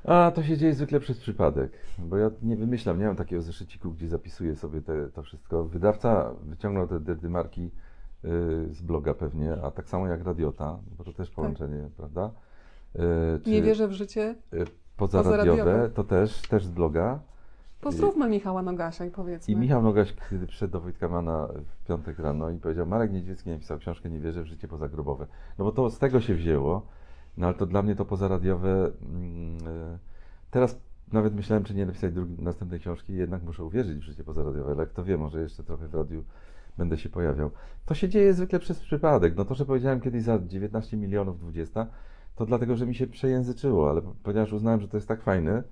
A 0.05 0.33
to 0.35 0.43
się 0.43 0.57
dzieje 0.57 0.75
zwykle 0.75 1.01
przez 1.01 1.19
przypadek, 1.19 1.73
bo 1.99 2.17
ja 2.17 2.31
nie 2.43 2.57
wymyślam, 2.57 2.99
nie 2.99 3.07
mam 3.07 3.17
takiego 3.17 3.43
zeszyciku, 3.43 3.91
gdzie 3.91 4.09
zapisuję 4.09 4.57
sobie 4.57 4.83
te, 4.83 5.09
to 5.09 5.23
wszystko. 5.23 5.65
Wydawca 5.65 6.35
wyciągnął 6.43 6.89
te 6.89 7.01
dydymarki 7.01 7.71
y, 8.25 8.29
z 8.75 8.83
bloga 8.83 9.15
pewnie, 9.15 9.57
a 9.63 9.71
tak 9.71 9.89
samo 9.89 10.07
jak 10.07 10.25
Radiota, 10.25 10.79
bo 10.99 11.05
to 11.05 11.13
też 11.13 11.31
połączenie, 11.31 11.89
prawda? 11.97 12.31
Y, 12.97 13.01
czy, 13.45 13.51
Nie 13.51 13.63
wierzę 13.63 13.89
w 13.89 13.93
życie. 13.93 14.35
y, 14.55 14.84
Pozaradiowe, 14.97 15.41
pozaradiowe. 15.41 15.91
to 15.95 16.05
też, 16.05 16.43
też 16.43 16.65
z 16.65 16.71
bloga. 16.71 17.21
Pozdrówmy 17.81 18.29
Michała 18.29 18.63
Nogasia 18.63 19.05
i 19.05 19.11
powiedzmy. 19.11 19.55
I 19.55 19.57
Michał 19.57 19.83
Nogaś, 19.83 20.15
kiedy 20.31 20.47
przyszedł 20.47 20.73
do 20.73 20.81
Wojtka 20.81 21.09
Mana 21.09 21.49
w 21.83 21.87
piątek 21.89 22.19
rano 22.19 22.51
i 22.51 22.57
powiedział, 22.57 22.87
Marek 22.87 23.13
Niedźwiecki 23.13 23.51
napisał 23.51 23.79
książkę 23.79 24.11
Nie 24.11 24.21
wierzę 24.21 24.43
w 24.43 24.47
życie 24.47 24.69
pozagrobowe. 24.69 25.27
No 25.59 25.65
bo 25.65 25.73
to 25.73 25.91
z 25.91 25.99
tego 25.99 26.21
się 26.21 26.35
wzięło, 26.35 26.87
no 27.37 27.47
ale 27.47 27.55
to 27.55 27.67
dla 27.67 27.83
mnie 27.83 27.97
to 27.97 28.05
pozaradiowe... 28.05 28.91
Mm, 29.03 29.59
e, 29.67 29.99
teraz 30.51 30.81
nawet 31.13 31.35
myślałem, 31.35 31.65
czy 31.65 31.75
nie 31.75 31.87
napisać 31.87 32.13
drugi, 32.13 32.43
następnej 32.43 32.81
książki, 32.81 33.15
jednak 33.15 33.43
muszę 33.43 33.65
uwierzyć 33.65 33.99
w 33.99 34.03
życie 34.03 34.25
pozaradiowe, 34.25 34.73
ale 34.73 34.87
kto 34.87 35.05
wie, 35.05 35.19
może 35.19 35.41
jeszcze 35.41 35.65
trochę 35.65 35.89
w 35.89 35.95
radiu 35.95 36.25
będę 36.79 36.99
się 36.99 37.09
pojawiał. 37.09 37.51
To 37.87 37.95
się 37.95 38.09
dzieje 38.09 38.35
zwykle 38.35 38.59
przez 38.59 38.81
przypadek. 38.81 39.37
No 39.37 39.45
to, 39.45 39.55
że 39.55 39.67
powiedziałem 39.67 40.01
kiedyś 40.01 40.23
za 40.23 40.39
19 40.39 40.97
milionów 40.97 41.41
20, 41.41 41.87
to 42.37 42.47
dlatego, 42.47 42.77
że 42.77 42.87
mi 42.87 42.95
się 42.95 43.07
przejęzyczyło, 43.07 43.91
ale 43.91 44.03
ponieważ 44.23 44.53
uznałem, 44.53 44.81
że 44.81 44.89
to 44.89 44.97
jest 44.97 45.09
tak 45.09 45.23
fajne, 45.23 45.63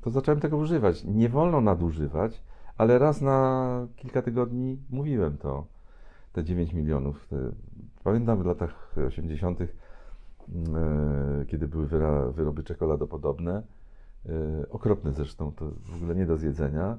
to 0.00 0.10
zacząłem 0.10 0.40
tego 0.40 0.56
używać. 0.56 1.04
Nie 1.04 1.28
wolno 1.28 1.60
nadużywać, 1.60 2.42
ale 2.76 2.98
raz 2.98 3.20
na 3.20 3.86
kilka 3.96 4.22
tygodni 4.22 4.78
mówiłem 4.90 5.38
to, 5.38 5.64
te 6.32 6.44
9 6.44 6.72
milionów. 6.72 7.26
Te, 7.26 7.36
pamiętam 8.04 8.42
w 8.42 8.46
latach 8.46 8.94
80., 9.06 9.60
mm, 9.60 10.76
e, 11.40 11.46
kiedy 11.46 11.68
były 11.68 11.86
wyra, 11.86 12.26
wyroby 12.26 12.62
czekoladopodobne, 12.62 13.62
e, 14.26 14.32
okropne 14.70 15.12
zresztą, 15.12 15.52
to 15.52 15.70
w 15.84 15.96
ogóle 15.96 16.14
nie 16.14 16.26
do 16.26 16.36
zjedzenia, 16.36 16.98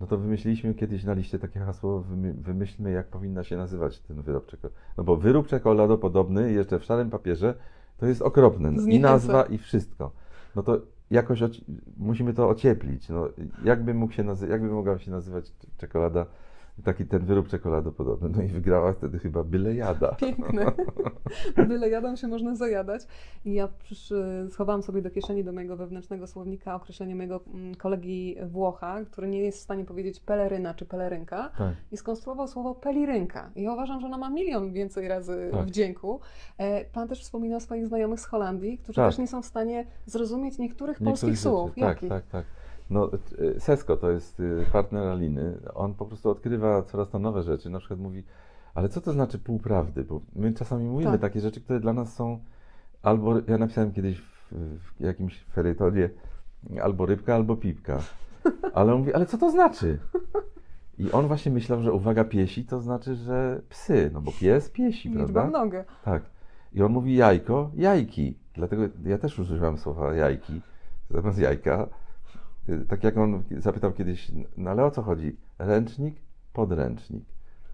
no 0.00 0.06
to 0.06 0.18
wymyśliliśmy 0.18 0.74
kiedyś 0.74 1.04
na 1.04 1.12
liście 1.12 1.38
takie 1.38 1.60
hasło, 1.60 2.00
wymy- 2.00 2.34
wymyślmy 2.34 2.90
jak 2.90 3.06
powinna 3.06 3.44
się 3.44 3.56
nazywać 3.56 4.00
ten 4.00 4.22
wyrób 4.22 4.46
czekolady. 4.46 4.76
No 4.96 5.04
bo 5.04 5.16
wyrób 5.16 5.46
czekoladopodobny 5.46 6.52
jeszcze 6.52 6.78
w 6.78 6.84
szarym 6.84 7.10
papierze 7.10 7.54
to 7.98 8.06
jest 8.06 8.22
okropne. 8.22 8.72
I 8.88 9.00
nazwa 9.00 9.42
i 9.42 9.58
wszystko. 9.58 10.12
No 10.56 10.62
to 10.62 10.80
jakoś 11.10 11.40
musimy 11.96 12.34
to 12.34 12.48
ocieplić. 12.48 13.08
No, 13.08 13.28
jakby, 13.64 13.94
mógł 13.94 14.12
się 14.12 14.24
nazy- 14.24 14.48
jakby 14.48 14.68
mogła 14.68 14.98
się 14.98 15.10
nazywać 15.10 15.52
czekolada, 15.78 16.26
taki 16.84 17.06
ten 17.06 17.24
wyrób 17.24 17.48
czekoladopodobny. 17.48 18.28
No 18.36 18.42
i 18.42 18.46
wygrała 18.48 18.92
wtedy 18.92 19.18
chyba 19.18 19.44
byle 19.44 19.74
jada. 19.74 20.14
Piękne. 20.14 20.72
Byle 21.68 21.88
jadą 21.88 22.16
się 22.16 22.28
można 22.28 22.54
zajadać. 22.56 23.02
I 23.44 23.54
ja 23.54 23.68
przy, 23.82 24.46
schowałam 24.50 24.82
sobie 24.82 25.02
do 25.02 25.10
kieszeni 25.10 25.44
do 25.44 25.52
mojego 25.52 25.76
wewnętrznego 25.76 26.26
słownika 26.26 26.74
określenie 26.74 27.16
mojego 27.16 27.40
mm, 27.54 27.74
kolegi 27.74 28.36
Włocha, 28.46 29.04
który 29.04 29.28
nie 29.28 29.38
jest 29.40 29.58
w 29.58 29.60
stanie 29.62 29.84
powiedzieć 29.84 30.20
peleryna 30.20 30.74
czy 30.74 30.84
pelerynka 30.86 31.50
Tak. 31.58 31.74
i 31.92 31.96
skonstruował 31.96 32.48
słowo 32.48 32.74
pelirynka. 32.74 33.50
I 33.56 33.62
ja 33.62 33.72
uważam, 33.72 34.00
że 34.00 34.06
ona 34.06 34.18
ma 34.18 34.30
milion 34.30 34.72
więcej 34.72 35.08
razy 35.08 35.48
Tak. 35.52 35.66
wdzięku. 35.66 36.20
E, 36.58 36.84
Pan 36.84 37.08
też 37.08 37.22
wspominał 37.22 37.56
o 37.56 37.60
swoich 37.60 37.86
znajomych 37.86 38.20
z 38.20 38.24
Holandii, 38.24 38.78
którzy 38.78 38.96
Tak. 38.96 39.08
też 39.10 39.18
nie 39.18 39.28
są 39.28 39.42
w 39.42 39.46
stanie 39.46 39.86
zrozumieć 40.06 40.58
niektórych 40.58 40.68
Niektórych 41.00 41.10
polskich 41.10 41.28
rzeczy. 41.30 41.42
słów. 41.42 41.70
Tak, 41.70 41.78
Jakich? 41.78 42.08
tak, 42.08 42.26
tak. 42.26 42.44
No, 42.90 43.10
y, 43.56 43.60
Sesko 43.60 43.96
to 43.96 44.10
jest 44.10 44.40
y, 44.40 44.66
partner 44.72 45.02
Aliny. 45.08 45.58
On 45.74 45.94
po 45.94 46.06
prostu 46.06 46.30
odkrywa 46.30 46.82
coraz 46.82 47.08
to 47.10 47.18
nowe 47.18 47.42
rzeczy. 47.42 47.70
Na 47.70 47.78
przykład 47.78 48.00
mówi, 48.00 48.22
ale 48.74 48.88
co 48.88 49.00
to 49.00 49.12
znaczy 49.12 49.38
półprawdy? 49.38 50.04
Bo 50.04 50.20
my 50.36 50.52
czasami 50.54 50.84
mówimy 50.84 51.12
Tak. 51.12 51.20
takie 51.20 51.40
rzeczy, 51.40 51.60
które 51.60 51.80
dla 51.80 51.92
nas 51.92 52.14
są 52.14 52.38
albo, 53.02 53.34
ja 53.48 53.58
napisałem 53.58 53.92
kiedyś 53.92 54.20
w, 54.20 54.52
w 54.96 55.00
jakimś 55.00 55.44
ferytonie 55.44 56.10
albo 56.82 57.06
rybka, 57.06 57.34
albo 57.34 57.56
pipka. 57.56 57.98
Ale 58.74 58.92
on 58.94 58.98
mówi, 58.98 59.14
ale 59.14 59.26
co 59.26 59.38
to 59.38 59.50
znaczy? 59.50 59.98
I 60.98 61.12
on 61.12 61.26
właśnie 61.26 61.52
myślał, 61.52 61.82
że 61.82 61.92
uwaga 61.92 62.24
piesi 62.24 62.64
to 62.64 62.80
znaczy, 62.80 63.14
że 63.14 63.62
psy, 63.68 64.10
no 64.12 64.20
bo 64.20 64.32
pies 64.40 64.70
piesi, 64.70 65.08
Liczba 65.08 65.24
prawda? 65.24 65.46
w 65.46 65.50
nogę. 65.62 65.84
Tak. 66.04 66.22
I 66.72 66.82
on 66.82 66.92
mówi 66.92 67.16
jajko, 67.16 67.70
jajki. 67.74 68.38
Dlatego 68.54 68.82
ja 69.04 69.18
też 69.18 69.38
używam 69.38 69.78
słowa 69.78 70.14
jajki 70.14 70.60
zamiast 71.10 71.38
jajka. 71.38 71.86
Tak 72.88 73.04
jak 73.04 73.18
on 73.18 73.42
zapytał 73.58 73.92
kiedyś, 73.92 74.32
no 74.56 74.70
ale 74.70 74.84
o 74.84 74.90
co 74.90 75.02
chodzi? 75.02 75.36
Ręcznik, 75.58 76.16
podręcznik. 76.52 77.24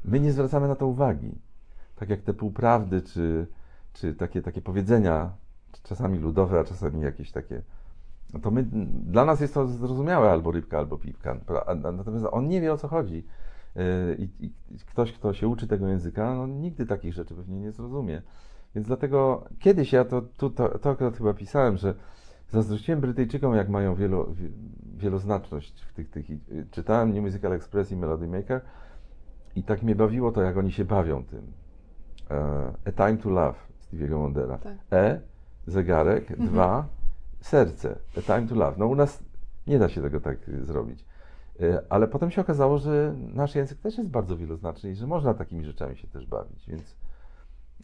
My 0.05 0.21
nie 0.21 0.33
zwracamy 0.33 0.69
na 0.69 0.77
to 0.77 0.87
uwagi. 0.87 1.39
Tak 1.97 2.11
jak 2.11 2.23
te 2.23 2.35
półprawdy, 2.35 3.03
czy, 3.03 3.47
czy 3.93 4.15
takie, 4.15 4.43
takie 4.43 4.63
powiedzenia, 4.63 5.31
czasami 5.83 6.19
ludowe, 6.19 6.61
a 6.61 6.65
czasami 6.65 7.01
jakieś 7.01 7.33
takie. 7.33 7.63
No 8.35 8.41
to 8.41 8.51
my, 8.51 8.63
dla 9.07 9.25
nas 9.25 9.41
jest 9.41 9.55
to 9.55 9.67
zrozumiałe, 9.69 10.31
albo 10.31 10.51
rybka, 10.51 10.79
albo 10.79 10.99
piwka. 10.99 11.37
Natomiast 11.93 12.27
on 12.31 12.49
nie 12.49 12.61
wie 12.61 12.73
o 12.73 12.79
co 12.79 12.89
chodzi. 12.89 13.27
Y, 13.77 14.17
I, 14.19 14.47
i 14.47 14.53
ktoś, 14.87 15.13
kto 15.13 15.33
się 15.33 15.49
uczy 15.49 15.67
tego 15.67 15.89
języka, 15.89 16.35
no 16.35 16.47
nigdy 16.47 16.87
takich 16.87 17.15
rzeczy 17.15 17.35
pewnie 17.35 17.61
nie 17.61 17.73
zrozumie. 17.73 18.23
Więc 18.75 18.87
dlatego 18.87 19.45
kiedyś 19.59 19.93
ja 19.93 20.05
to, 20.05 20.23
tu, 20.23 20.51
to, 20.51 20.79
to 20.79 20.91
akurat 20.91 21.17
chyba 21.17 21.35
pisałem, 21.35 21.77
że 21.77 21.95
zazdrościłem 22.55 23.01
Brytyjczykom, 23.01 23.55
jak 23.55 23.69
mają 23.69 23.95
wielo, 23.95 24.25
wi- 24.27 24.53
wieloznaczność 24.97 25.83
w 25.83 25.93
tych, 25.93 26.11
tych. 26.11 26.27
Czytałem 26.71 27.15
New 27.15 27.23
Musical 27.23 27.53
Express 27.53 27.93
i 27.93 27.97
Melody 27.97 28.29
Maker 28.29 28.61
i 29.57 29.63
tak 29.63 29.83
mnie 29.83 29.95
bawiło 29.95 30.33
to, 30.33 30.43
jak 30.43 30.57
oni 30.57 30.73
się 30.73 30.85
bawią 30.85 31.25
tym. 31.25 31.53
E, 32.31 32.73
A 32.87 32.93
Time 32.93 33.17
to 33.17 33.31
Love 33.31 33.59
Stevie'ego 33.81 34.19
Wondera. 34.21 34.59
Tak. 34.59 34.77
E, 34.93 35.21
zegarek, 35.67 36.31
Mhm. 36.31 36.49
dwa, 36.49 36.87
serce. 37.41 37.99
A 38.19 38.21
Time 38.23 38.49
to 38.49 38.55
Love. 38.55 38.75
No 38.79 38.87
u 38.87 38.95
nas 38.95 39.23
nie 39.67 39.79
da 39.79 39.89
się 39.89 40.03
tego 40.03 40.21
tak 40.21 40.49
y, 40.49 40.65
zrobić. 40.65 41.05
E, 41.61 41.83
Ale 41.89 42.09
potem 42.09 42.31
się 42.31 42.41
okazało, 42.41 42.79
że 42.79 43.15
nasz 43.35 43.55
język 43.55 43.79
też 43.79 43.99
jest 43.99 44.11
bardzo 44.11 44.37
wieloznaczny 44.37 44.91
i 44.91 44.95
że 44.95 45.07
można 45.07 45.35
takimi 45.35 45.65
rzeczami 45.65 45.97
się 45.97 46.09
też 46.09 46.27
bawić, 46.27 46.67
więc 46.69 46.97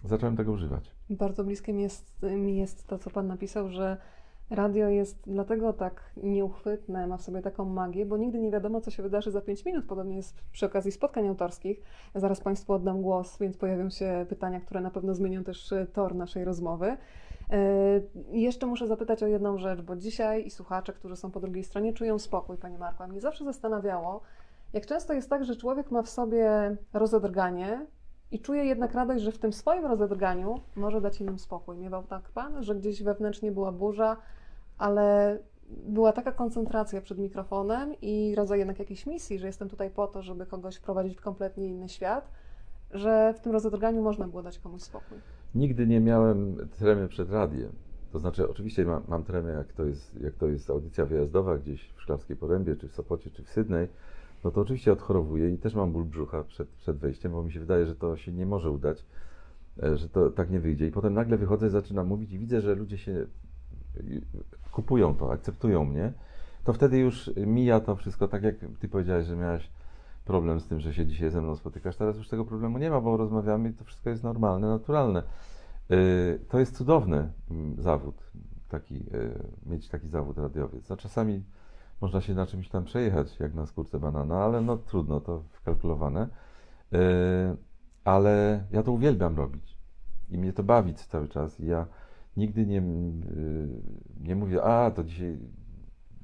zacząłem 0.05 0.37
tego 0.37 0.53
używać. 0.53 0.95
Bardzo 1.11 1.45
bliskie 1.45 1.73
mi 1.73 1.83
jest, 1.83 2.23
mi 2.23 2.57
jest 2.57 2.87
to, 2.87 2.99
co 2.99 3.11
Pan 3.11 3.27
napisał, 3.27 3.69
że 3.69 3.97
radio 4.51 4.89
jest 4.89 5.23
dlatego 5.27 5.73
tak 5.73 6.03
nieuchwytne, 6.17 7.07
ma 7.07 7.17
w 7.17 7.23
sobie 7.23 7.43
taką 7.43 7.65
magię, 7.65 8.07
bo 8.07 8.17
nigdy 8.17 8.39
nie 8.39 8.51
wiadomo, 8.51 8.81
co 8.81 8.91
się 8.91 9.03
wydarzy 9.03 9.31
za 9.31 9.41
5 9.41 9.65
minut. 9.65 9.85
Podobnie 9.85 10.17
jest 10.17 10.45
przy 10.53 10.67
okazji 10.67 10.93
spotkań 10.93 11.29
autorskich. 11.29 11.81
Zaraz 12.15 12.41
Państwu 12.41 12.73
oddam 12.73 13.03
głos, 13.03 13.39
więc 13.39 13.57
pojawią 13.57 13.91
się 13.91 14.27
pytania, 14.29 14.61
które 14.61 14.81
na 14.81 14.91
pewno 14.91 15.15
zmienią 15.15 15.45
też 15.45 15.73
e, 15.73 15.87
tor 15.87 16.15
naszej 16.15 16.45
rozmowy. 16.45 16.97
E, 17.51 17.57
Jeszcze 18.33 18.67
muszę 18.67 18.87
zapytać 18.87 19.23
o 19.23 19.27
jedną 19.27 19.59
rzecz, 19.59 19.83
bo 19.83 19.97
dzisiaj 19.97 20.47
i 20.47 20.51
słuchacze, 20.51 20.93
którzy 20.93 21.17
są 21.17 21.31
po 21.31 21.41
drugiej 21.41 21.65
stronie, 21.65 21.93
czują 21.93 22.19
spokój, 22.19 22.57
Pani 22.57 22.79
Marko. 22.79 23.05
A 23.05 23.07
mnie 23.07 23.21
zawsze 23.21 23.45
zastanawiało, 23.45 24.21
jak 24.73 24.87
często 24.87 25.13
jest 25.13 25.31
tak, 25.31 25.45
że 25.45 25.57
człowiek 25.57 25.91
ma 25.91 26.03
w 26.03 26.09
sobie 26.09 26.77
rozedrganie, 26.93 27.87
i 28.31 28.41
czuje 28.41 28.65
jednak 28.65 28.95
radość, 28.95 29.25
że 29.25 29.33
w 29.33 29.39
tym 29.39 29.53
swoim 29.53 29.87
rozedrganiu 29.87 30.61
może 30.77 31.01
dać 31.01 31.21
innym 31.21 31.39
spokój. 31.39 31.77
Miewał 31.77 32.03
tak 32.03 32.31
Pan, 32.31 32.63
że 32.63 32.75
gdzieś 32.75 33.03
wewnętrznie 33.03 33.53
była 33.53 33.73
burza, 33.73 34.17
ale 34.81 35.39
była 35.87 36.13
taka 36.13 36.33
koncentracja 36.33 37.01
przed 37.01 37.19
mikrofonem 37.19 37.95
i 38.03 38.35
rodzaj 38.35 38.59
jednak 38.59 38.79
jakiejś 38.79 39.07
misji, 39.07 39.39
że 39.39 39.47
jestem 39.47 39.69
tutaj 39.69 39.91
po 39.91 40.07
to, 40.07 40.23
żeby 40.23 40.47
kogoś 40.47 40.77
wprowadzić 40.77 41.17
w 41.17 41.21
kompletnie 41.21 41.67
inny 41.67 41.89
świat, 41.89 42.31
że 42.91 43.35
w 43.37 43.41
tym 43.41 43.53
rozedrganiu 43.53 44.03
można 44.03 44.29
było 44.29 44.43
dać 44.43 44.59
komuś 44.59 44.83
spokój. 44.83 45.19
Nigdy 45.55 45.87
nie 45.87 46.01
miałem 46.01 46.69
tremy 46.79 47.09
przed 47.09 47.31
radiem. 47.31 47.73
To 48.13 48.19
znaczy, 48.19 48.49
oczywiście 48.49 48.85
mam, 48.85 49.03
mam 49.09 49.25
tremę, 49.25 49.51
jak 49.51 49.73
to, 49.73 49.85
jest, 49.85 50.21
jak 50.21 50.35
to 50.35 50.47
jest 50.47 50.71
audycja 50.71 51.07
wyjazdowa 51.07 51.59
gdzieś 51.59 51.93
w 51.97 52.03
Szklarskiej 52.03 52.37
Porębie, 52.37 52.77
czy 52.77 52.89
w 52.89 52.93
Sopocie, 52.93 53.31
czy 53.31 53.45
w 53.45 53.51
Sydney, 53.51 53.89
no 54.45 54.51
to 54.51 54.61
oczywiście 54.61 54.93
odchorowuję 54.93 55.51
i 55.51 55.59
też 55.59 55.75
mam 55.75 55.93
ból 55.93 56.05
brzucha 56.05 56.45
przed, 56.45 56.69
przed 56.69 56.97
wejściem, 56.97 57.33
bo 57.33 57.43
mi 57.43 57.53
się 57.53 57.61
wydaje, 57.61 57.87
że 57.87 57.97
to 57.97 58.17
się 58.17 58.33
nie 58.33 58.47
może 58.47 58.71
udać, 58.71 59.05
e, 59.83 59.97
że 59.97 60.09
to 60.09 60.31
tak 60.31 60.51
nie 60.51 60.61
wyjdzie. 60.61 60.87
I 60.87 60.91
potem 60.91 61.15
nagle 61.15 61.37
wychodzę, 61.37 61.71
zaczynam 61.71 62.07
mówić 62.07 62.33
i 62.33 62.39
widzę, 62.39 62.61
że 62.61 62.75
ludzie 62.75 62.99
się 62.99 63.27
kupują 64.71 65.15
to, 65.15 65.33
akceptują 65.33 65.85
mnie. 65.85 66.13
To 66.65 66.73
wtedy 66.73 66.99
już 66.99 67.31
mija 67.37 67.81
to 67.81 67.97
wszystko, 67.97 68.29
tak 68.29 68.43
jak 68.43 68.55
Ty 68.81 68.89
powiedziałeś, 68.89 69.27
że 69.27 69.37
miałeś 69.37 69.71
problem 70.25 70.61
z 70.61 70.67
tym, 70.67 70.81
że 70.81 70.95
się 70.95 71.07
dzisiaj 71.07 71.31
ze 71.31 71.43
mną 71.43 71.57
spotykasz. 71.57 71.97
Teraz 71.97 72.17
już 72.17 72.29
tego 72.29 72.45
problemu 72.45 72.79
nie 72.79 72.91
ma, 72.91 73.01
bo 73.01 73.17
rozmawiamy 73.17 73.69
i 73.69 73.73
to 73.73 73.85
wszystko 73.85 74.11
jest 74.11 74.25
normalne, 74.25 74.69
naturalne. 74.69 75.23
Y, 75.91 76.41
To 76.49 76.59
jest 76.59 76.77
cudowny 76.77 77.33
mm, 77.51 77.83
zawód, 77.83 78.31
taki, 78.69 78.95
y, 78.95 79.43
mieć 79.67 79.89
taki 79.89 80.09
zawód 80.09 80.39
radiowiec. 80.39 80.89
No, 80.89 80.97
czasami 80.97 81.45
można 82.01 82.21
się 82.21 82.35
na 82.35 82.47
czymś 82.47 82.69
tam 82.69 82.85
przejechać, 82.85 83.41
jak 83.41 83.55
na 83.55 83.67
skórce 83.67 83.99
banana, 83.99 84.45
ale 84.45 84.61
no 84.61 84.77
trudno, 84.77 85.21
to 85.21 85.43
wkalkulowane. 85.53 86.29
Y, 86.95 87.57
Ale 88.05 88.65
ja 88.71 88.83
to 88.83 88.93
uwielbiam 88.93 89.37
robić 89.37 89.77
i 90.31 90.39
mnie 90.39 90.53
to 90.53 90.63
bawi 90.63 90.95
cały 90.95 91.29
czas. 91.29 91.61
I 91.61 91.67
ja 91.67 91.87
nigdy 92.37 92.67
nie, 92.67 92.79
y, 92.79 92.83
nie 94.21 94.37
mówię, 94.37 94.63
a 94.63 94.91
to 94.91 95.05
dzisiaj 95.05 95.39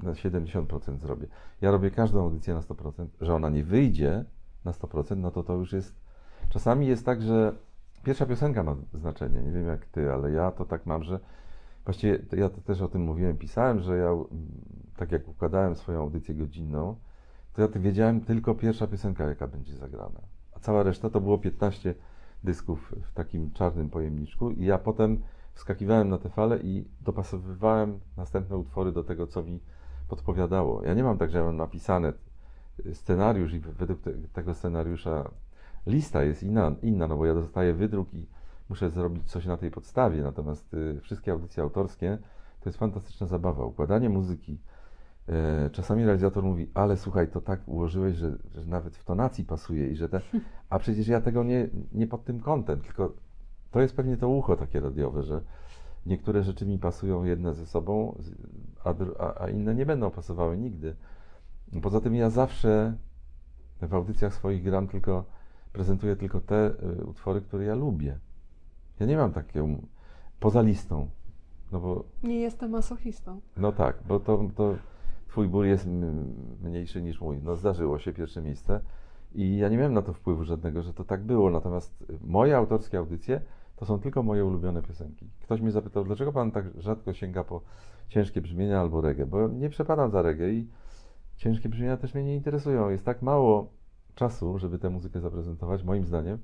na 0.02 0.12
70% 0.12 0.98
zrobię. 0.98 1.26
Ja 1.60 1.70
robię 1.70 1.90
każdą 1.90 2.22
audycję 2.22 2.54
na 2.54 2.60
100%, 2.60 3.06
że 3.20 3.34
ona 3.34 3.50
nie 3.50 3.64
wyjdzie 3.64 4.24
na 4.64 4.72
100%, 4.72 5.16
no 5.16 5.30
to 5.30 5.42
to 5.42 5.54
już 5.54 5.72
jest. 5.72 5.94
Czasami 6.48 6.86
jest 6.86 7.04
tak, 7.04 7.22
że 7.22 7.52
pierwsza 8.04 8.26
piosenka 8.26 8.62
ma 8.62 8.76
znaczenie. 8.94 9.42
Nie 9.42 9.50
wiem 9.50 9.66
jak 9.66 9.86
ty, 9.86 10.12
ale 10.12 10.30
ja 10.30 10.50
to 10.50 10.64
tak 10.64 10.86
mam, 10.86 11.02
że 11.02 11.20
właściwie 11.84 12.18
ja 12.32 12.48
to 12.48 12.60
też 12.60 12.80
o 12.80 12.88
tym 12.88 13.02
mówiłem, 13.02 13.36
pisałem, 13.36 13.80
że 13.80 13.96
ja 13.96 14.08
mm, 14.08 14.26
tak 14.96 15.12
jak 15.12 15.28
układałem 15.28 15.76
swoją 15.76 16.00
audycję 16.00 16.34
godzinną, 16.34 16.96
to 17.52 17.62
ja 17.62 17.68
wiedziałem 17.68 18.20
tylko 18.20 18.54
pierwsza 18.54 18.86
piosenka, 18.86 19.24
jaka 19.24 19.46
będzie 19.46 19.76
zagrana. 19.76 20.20
A 20.52 20.58
cała 20.60 20.82
reszta 20.82 21.10
to 21.10 21.20
było 21.20 21.38
15 21.38 21.94
dysków 22.44 22.94
w 23.02 23.12
takim 23.12 23.50
czarnym 23.52 23.90
pojemniczku 23.90 24.50
i 24.50 24.64
ja 24.64 24.78
potem 24.78 25.22
wskakiwałem 25.56 26.08
na 26.08 26.18
te 26.18 26.28
fale 26.28 26.58
i 26.58 26.84
dopasowywałem 27.00 28.00
następne 28.16 28.56
utwory 28.56 28.92
do 28.92 29.04
tego, 29.04 29.26
co 29.26 29.42
mi 29.42 29.60
podpowiadało. 30.08 30.82
Ja 30.84 30.94
nie 30.94 31.04
mam 31.04 31.18
tak, 31.18 31.30
że 31.30 31.38
ja 31.38 31.44
mam 31.44 31.56
napisane 31.56 32.12
scenariusz 32.92 33.52
i 33.52 33.60
według 33.60 34.00
te, 34.00 34.12
tego 34.32 34.54
scenariusza 34.54 35.30
lista 35.86 36.22
jest 36.22 36.42
inna, 36.42 36.74
inna, 36.82 37.08
no 37.08 37.16
bo 37.16 37.26
ja 37.26 37.34
dostaję 37.34 37.74
wydruk 37.74 38.14
i 38.14 38.26
muszę 38.68 38.90
zrobić 38.90 39.30
coś 39.30 39.46
na 39.46 39.56
tej 39.56 39.70
podstawie, 39.70 40.22
natomiast 40.22 40.74
y, 40.74 41.00
wszystkie 41.00 41.32
audycje 41.32 41.62
autorskie 41.62 42.18
to 42.60 42.68
jest 42.68 42.78
fantastyczna 42.78 43.26
zabawa. 43.26 43.64
Układanie 43.64 44.08
muzyki. 44.08 44.58
E, 45.28 45.70
czasami 45.70 46.04
realizator 46.04 46.44
mówi, 46.44 46.70
ale 46.74 46.96
słuchaj, 46.96 47.28
to 47.28 47.40
tak 47.40 47.68
ułożyłeś, 47.68 48.16
że, 48.16 48.36
że 48.54 48.66
nawet 48.66 48.96
w 48.96 49.04
tonacji 49.04 49.44
pasuje 49.44 49.88
i 49.88 49.96
że 49.96 50.08
te... 50.08 50.20
A 50.70 50.78
przecież 50.78 51.08
ja 51.08 51.20
tego 51.20 51.44
nie, 51.44 51.68
nie 51.92 52.06
pod 52.06 52.24
tym 52.24 52.40
kątem, 52.40 52.80
tylko 52.80 53.12
to 53.76 53.80
jest 53.80 53.96
pewnie 53.96 54.16
to 54.16 54.28
ucho 54.28 54.56
takie 54.56 54.80
radiowe, 54.80 55.22
że 55.22 55.40
niektóre 56.06 56.42
rzeczy 56.42 56.66
mi 56.66 56.78
pasują 56.78 57.24
jedne 57.24 57.54
ze 57.54 57.66
sobą, 57.66 58.18
a, 58.84 58.94
a, 59.18 59.42
a 59.42 59.48
inne 59.50 59.74
nie 59.74 59.86
będą 59.86 60.10
pasowały 60.10 60.58
nigdy. 60.58 60.96
Poza 61.82 62.00
tym 62.00 62.14
ja 62.14 62.30
zawsze 62.30 62.94
w 63.82 63.94
audycjach 63.94 64.34
swoich 64.34 64.62
gram 64.64 64.88
tylko, 64.88 65.24
prezentuję 65.72 66.16
tylko 66.16 66.40
te 66.40 66.70
y, 67.00 67.04
utwory, 67.04 67.40
które 67.40 67.64
ja 67.64 67.74
lubię. 67.74 68.18
Ja 69.00 69.06
nie 69.06 69.16
mam 69.16 69.32
takiego, 69.32 69.66
poza 70.40 70.62
listą, 70.62 71.08
no 71.72 71.80
bo, 71.80 72.04
Nie 72.22 72.40
jestem 72.40 72.70
masochistą. 72.70 73.40
no 73.56 73.72
tak, 73.72 73.96
bo 74.08 74.20
to, 74.20 74.44
to 74.54 74.74
twój 75.28 75.48
ból 75.48 75.66
jest 75.66 75.88
mniejszy 76.62 77.02
niż 77.02 77.20
mój. 77.20 77.38
No 77.42 77.56
zdarzyło 77.56 77.98
się 77.98 78.12
pierwsze 78.12 78.42
miejsce 78.42 78.80
i 79.34 79.56
ja 79.56 79.68
nie 79.68 79.76
miałem 79.76 79.94
na 79.94 80.02
to 80.02 80.12
wpływu 80.12 80.44
żadnego, 80.44 80.82
że 80.82 80.94
to 80.94 81.04
tak 81.04 81.22
było, 81.24 81.50
natomiast 81.50 82.04
moje 82.24 82.56
autorskie 82.56 82.98
audycje 82.98 83.40
to 83.76 83.86
są 83.86 83.98
tylko 84.00 84.22
moje 84.22 84.44
ulubione 84.44 84.82
piosenki. 84.82 85.30
Ktoś 85.42 85.60
mnie 85.60 85.70
zapytał, 85.70 86.04
dlaczego 86.04 86.32
pan 86.32 86.50
tak 86.50 86.64
rzadko 86.78 87.12
sięga 87.12 87.44
po 87.44 87.60
ciężkie 88.08 88.40
brzmienia 88.40 88.80
albo 88.80 89.00
reggae, 89.00 89.26
bo 89.26 89.48
nie 89.48 89.68
przepadam 89.70 90.10
za 90.10 90.22
reggae 90.22 90.50
i 90.52 90.68
ciężkie 91.36 91.68
brzmienia 91.68 91.96
też 91.96 92.14
mnie 92.14 92.24
nie 92.24 92.34
interesują. 92.34 92.88
Jest 92.90 93.04
tak 93.04 93.22
mało 93.22 93.68
czasu, 94.14 94.58
żeby 94.58 94.78
tę 94.78 94.90
muzykę 94.90 95.20
zaprezentować, 95.20 95.82
moim 95.84 96.04
zdaniem, 96.04 96.38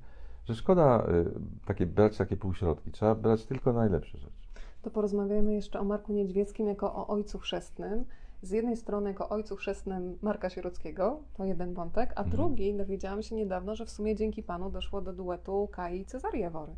że 0.45 0.55
szkoda 0.55 1.07
y, 1.07 1.25
takie, 1.65 1.85
brać 1.85 2.17
takie 2.17 2.37
półśrodki. 2.37 2.91
Trzeba 2.91 3.15
brać 3.15 3.45
tylko 3.45 3.73
najlepsze 3.73 4.17
rzeczy. 4.17 4.33
To 4.81 4.89
porozmawiajmy 4.91 5.53
jeszcze 5.53 5.79
o 5.79 5.83
Marku 5.83 6.13
Niedźwieckim 6.13 6.67
jako 6.67 6.95
o 6.95 7.07
ojcu 7.07 7.39
chrzestnym. 7.39 8.05
Z 8.41 8.51
jednej 8.51 8.77
strony 8.77 9.09
jako 9.09 9.29
ojcu 9.29 9.55
chrzestnym 9.55 10.17
Marka 10.21 10.49
Sierockiego, 10.49 11.19
to 11.37 11.45
jeden 11.45 11.73
wątek, 11.73 12.09
a 12.15 12.21
Mhm. 12.21 12.29
drugi 12.29 12.73
dowiedziałam 12.73 13.23
się 13.23 13.35
niedawno, 13.35 13.75
że 13.75 13.85
w 13.85 13.89
sumie 13.89 14.15
dzięki 14.15 14.43
panu 14.43 14.69
doszło 14.69 15.01
do 15.01 15.13
duetu 15.13 15.69
Kai 15.71 15.99
i 15.99 16.05
Cezarii 16.05 16.41
Jawory. 16.41 16.71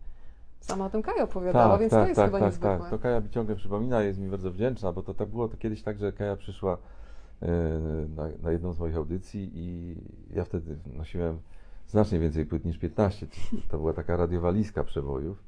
Sama 0.59 0.85
o 0.85 0.89
tym 0.89 1.01
Kaja 1.01 1.23
opowiadała, 1.23 1.77
więc 1.77 1.91
to 1.91 2.07
jest 2.07 2.21
chyba 2.21 2.39
tak, 2.39 2.41
niezwykłe. 2.47 2.77
tak. 2.79 2.89
To 2.89 2.99
Kaja 2.99 3.21
mi 3.21 3.29
ciągle 3.29 3.55
przypomina, 3.55 4.01
jest 4.01 4.19
mi 4.19 4.29
bardzo 4.29 4.51
wdzięczna, 4.51 4.91
bo 4.91 5.03
to 5.03 5.13
tak 5.13 5.29
było 5.29 5.47
to 5.47 5.57
kiedyś 5.57 5.83
tak, 5.83 5.97
że 5.99 6.11
Kaja 6.11 6.35
przyszła 6.35 6.77
e, 7.41 7.47
na, 8.15 8.23
na 8.43 8.51
jedną 8.51 8.73
z 8.73 8.79
moich 8.79 8.95
audycji 8.95 9.51
i 9.53 9.95
ja 10.35 10.43
wtedy 10.45 10.77
nosiłem 10.93 11.39
znacznie 11.87 12.19
więcej 12.19 12.45
płyt 12.45 12.65
niż 12.65 12.77
15. 12.77 13.27
To 13.69 13.77
była 13.77 13.93
taka 13.93 14.17
radiowalizka 14.17 14.83
przebojów, 14.83 15.43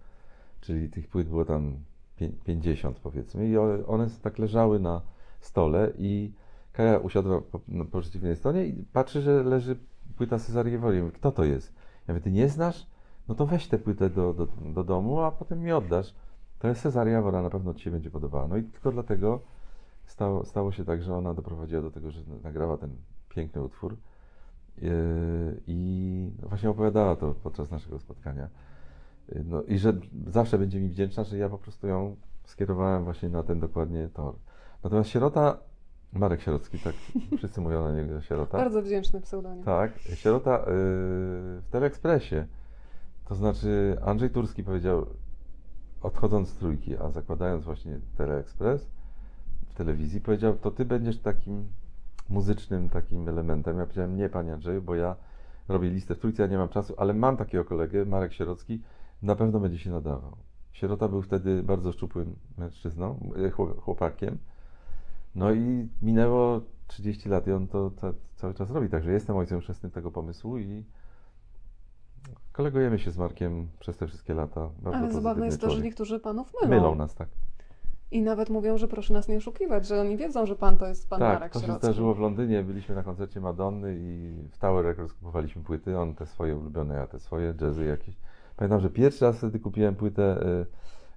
czyli 0.62 0.90
tych 0.90 1.08
płyt 1.08 1.28
było 1.30 1.46
tam 1.46 1.76
pię- 2.20 2.32
50 2.46 3.00
powiedzmy 3.00 3.48
i 3.48 3.58
one, 3.88 4.08
tak 4.22 4.40
leżały 4.40 4.80
na 4.80 5.02
stole 5.40 5.92
i 5.98 6.32
Kaja 6.74 6.98
usiadła 6.98 7.42
po, 7.42 7.60
no, 7.68 7.86
po 7.86 8.02
przeciwnej 8.02 8.36
stronie 8.36 8.66
i 8.66 8.86
patrzy, 8.94 9.22
że 9.22 9.44
leży 9.44 9.78
płyta. 10.18 10.38
Ja 10.66 10.80
mówię, 10.80 11.12
kto 11.14 11.32
to 11.32 11.44
jest? 11.44 11.74
Ja 12.08 12.14
mówię, 12.14 12.24
ty 12.24 12.32
nie 12.32 12.50
znasz? 12.50 12.88
No 13.30 13.36
to 13.36 13.46
weź 13.46 13.68
tę 13.68 13.78
płytę 13.78 14.10
do, 14.10 14.34
do, 14.34 14.48
do 14.74 14.84
domu, 14.84 15.20
a 15.20 15.32
potem 15.32 15.60
mi 15.60 15.72
oddasz. 15.72 16.14
To 16.60 16.68
jest 16.68 16.82
Cezaria 16.82 17.14
Jawora, 17.14 17.42
na 17.42 17.50
pewno 17.50 17.74
Ci 17.74 17.84
się 17.84 17.92
będzie 17.92 18.12
podobała. 18.12 18.48
No 18.48 18.58
i 18.58 18.64
tylko 18.64 18.92
dlatego 18.92 19.40
stało, 20.06 20.46
stało 20.46 20.72
się 20.72 20.86
tak, 20.86 21.04
że 21.04 21.16
ona 21.16 21.34
doprowadziła 21.34 21.82
do 21.82 21.92
tego, 21.92 22.12
że 22.12 22.22
nagrała 22.44 22.78
ten 22.78 22.90
piękny 23.30 23.64
utwór 23.64 23.98
yy, 24.78 24.92
i 25.68 26.32
właśnie 26.44 26.70
opowiadała 26.70 27.16
to 27.16 27.36
podczas 27.44 27.72
naszego 27.72 28.00
spotkania. 28.00 28.50
Yy, 29.30 29.44
No 29.46 29.64
i 29.64 29.78
że 29.78 29.94
zawsze 30.28 30.58
będzie 30.58 30.80
mi 30.80 30.90
wdzięczna, 30.90 31.24
że 31.24 31.38
ja 31.38 31.50
po 31.50 31.58
prostu 31.58 31.88
ją 31.88 32.16
skierowałem 32.46 33.04
właśnie 33.04 33.30
na 33.30 33.44
ten 33.44 33.60
dokładnie 33.60 34.10
tor. 34.14 34.36
Natomiast 34.84 35.10
Sierota, 35.10 35.58
Marek 36.14 36.42
Sierocki, 36.42 36.80
tak 36.80 36.96
wszyscy 37.38 37.62
mówią 37.62 37.84
na 37.84 38.02
niego 38.02 38.22
Sierota. 38.22 38.58
Bardzo 38.58 38.82
wdzięczny 38.82 39.22
pseudonim. 39.22 39.64
Tak, 39.64 40.00
sierota 40.00 40.58
yy, 40.58 40.66
w 40.66 41.68
Teleekspresie. 41.72 42.48
To 43.28 43.36
znaczy 43.36 43.98
Andrzej 44.06 44.30
Turski 44.30 44.64
powiedział, 44.64 45.06
odchodząc 46.02 46.50
z 46.50 46.54
trójki, 46.54 46.98
a 46.98 47.10
zakładając 47.10 47.66
właśnie 47.66 48.00
Teleekspres 48.18 48.88
w 49.68 49.74
telewizji, 49.74 50.22
powiedział, 50.22 50.58
to 50.58 50.72
ty 50.72 50.86
będziesz 50.86 51.20
takim 51.20 51.68
muzycznym 52.30 52.90
takim 52.90 53.30
elementem. 53.30 53.78
Ja 53.78 53.86
powiedziałem, 53.86 54.16
nie 54.16 54.30
panie 54.30 54.54
Andrzeju, 54.54 54.82
bo 54.82 54.96
ja 54.96 55.16
robię 55.68 55.90
listę 55.90 56.16
w 56.16 56.20
trójce, 56.20 56.44
ja 56.44 56.50
nie 56.50 56.58
mam 56.58 56.70
czasu, 56.70 56.94
ale 56.98 57.14
mam 57.14 57.38
takiego 57.38 57.66
kolegę, 57.66 58.06
Marek 58.06 58.34
Sierocki, 58.34 58.82
na 59.22 59.36
pewno 59.36 59.60
będzie 59.60 59.80
się 59.80 59.90
nadawał. 59.90 60.38
Sierota 60.72 61.08
był 61.08 61.22
wtedy 61.22 61.64
bardzo 61.64 61.92
szczupłym 61.92 62.36
mężczyzną, 62.58 63.20
e, 63.36 63.50
chło- 63.50 63.80
chłopakiem. 63.82 64.38
No 65.36 65.52
i 65.52 65.88
minęło 66.02 66.62
30 66.88 67.30
lat 67.30 67.48
i 67.48 67.52
on 67.52 67.68
to, 67.68 67.90
to 67.90 68.14
cały 68.36 68.54
czas 68.54 68.72
robi. 68.72 68.90
Także 68.90 69.12
jestem 69.12 69.38
ojcem 69.38 69.62
chrzestnym 69.62 69.92
tego 69.92 70.12
pomysłu 70.12 70.58
i 70.58 70.84
kolegujemy 72.58 73.00
się 73.00 73.12
z 73.12 73.18
Markiem 73.18 73.68
przez 73.80 73.98
te 73.98 74.08
wszystkie 74.08 74.34
lata. 74.34 74.70
Bardzo 74.82 75.00
Ale 75.00 75.14
zabawne 75.14 75.46
jest 75.46 75.62
to, 75.62 75.70
że 75.70 75.82
niektórzy 75.82 76.20
panów 76.20 76.54
mylą. 76.54 76.76
Mylą 76.76 76.96
nas, 76.96 77.16
tak. 77.16 77.30
I 78.12 78.22
nawet 78.22 78.50
mówią, 78.50 78.78
że 78.78 78.88
proszę 78.88 79.14
nas 79.14 79.28
nie 79.28 79.38
oszukiwać, 79.38 79.88
że 79.88 80.02
oni 80.02 80.18
wiedzą, 80.18 80.46
że 80.46 80.56
pan 80.56 80.78
to 80.78 80.88
jest 80.88 81.10
pan 81.10 81.20
tak, 81.20 81.34
Marek 81.34 81.54
to 81.54 81.60
się 81.60 81.66
Sierocki. 81.66 81.86
zdarzyło 81.86 82.14
w 82.14 82.20
Londynie. 82.20 82.64
Byliśmy 82.64 82.96
na 82.96 83.04
koncercie 83.04 83.42
Madonny 83.42 83.98
i 84.00 84.34
w 84.52 84.58
Tower 84.58 84.86
Records 84.86 85.14
kupowaliśmy 85.14 85.64
płyty. 85.64 86.00
On 86.00 86.16
te 86.16 86.26
swoje 86.26 86.56
ulubione, 86.56 86.96
ja 86.96 87.08
te 87.08 87.20
swoje, 87.20 87.54
jazzy 87.62 87.86
jakieś. 87.86 88.16
Pamiętam, 88.56 88.80
że 88.80 88.90
pierwszy 88.90 89.26
raz 89.26 89.38
wtedy 89.38 89.60
kupiłem 89.60 89.96
płytę 89.96 90.46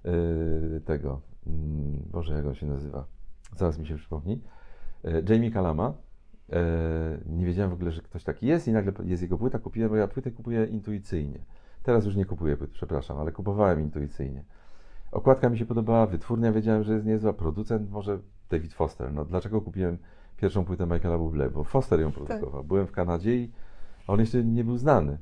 y, 0.05 0.09
y, 0.09 0.81
tego, 0.85 1.21
mm, 1.47 2.03
Boże, 2.11 2.33
jak 2.33 2.45
on 2.45 2.55
się 2.55 2.65
nazywa? 2.65 3.05
Zaraz 3.55 3.79
mi 3.79 3.87
się 3.87 3.95
przypomni. 3.95 4.41
Y, 5.05 5.23
Jamie 5.29 5.51
Kalama. 5.51 5.93
Y, 6.51 6.55
nie 7.25 7.45
wiedziałem 7.45 7.71
w 7.71 7.73
ogóle, 7.73 7.91
że 7.91 8.01
ktoś 8.01 8.23
taki 8.23 8.47
jest 8.47 8.67
i 8.67 8.71
nagle 8.71 8.93
jest 9.03 9.21
jego 9.21 9.37
płyta. 9.37 9.59
Kupiłem, 9.59 9.89
bo 9.89 9.95
ja 9.95 10.07
płytę 10.07 10.31
kupuję 10.31 10.65
intuicyjnie. 10.65 11.39
Teraz 11.83 12.05
już 12.05 12.15
nie 12.15 12.25
kupuję 12.25 12.57
płyt, 12.57 12.71
przepraszam, 12.71 13.17
ale 13.17 13.31
kupowałem 13.31 13.81
intuicyjnie. 13.81 14.43
Okładka 15.11 15.49
mi 15.49 15.57
się 15.57 15.65
podobała, 15.65 16.07
wytwórnia 16.07 16.51
wiedziałem, 16.51 16.83
że 16.83 16.93
jest 16.93 17.05
niezła, 17.05 17.33
producent 17.33 17.91
może 17.91 18.19
David 18.49 18.73
Foster. 18.73 19.13
No 19.13 19.25
dlaczego 19.25 19.61
kupiłem 19.61 19.97
pierwszą 20.37 20.65
płytę 20.65 20.85
Michaela 20.85 21.17
Bublé? 21.17 21.51
Bo 21.51 21.63
Foster 21.63 21.99
ją 21.99 22.11
produkował. 22.11 22.63
Byłem 22.63 22.87
w 22.87 22.91
Kanadzie 22.91 23.35
i 23.35 23.51
on 24.07 24.19
jeszcze 24.19 24.43
nie 24.43 24.63
był 24.63 24.77
znany. 24.77 25.17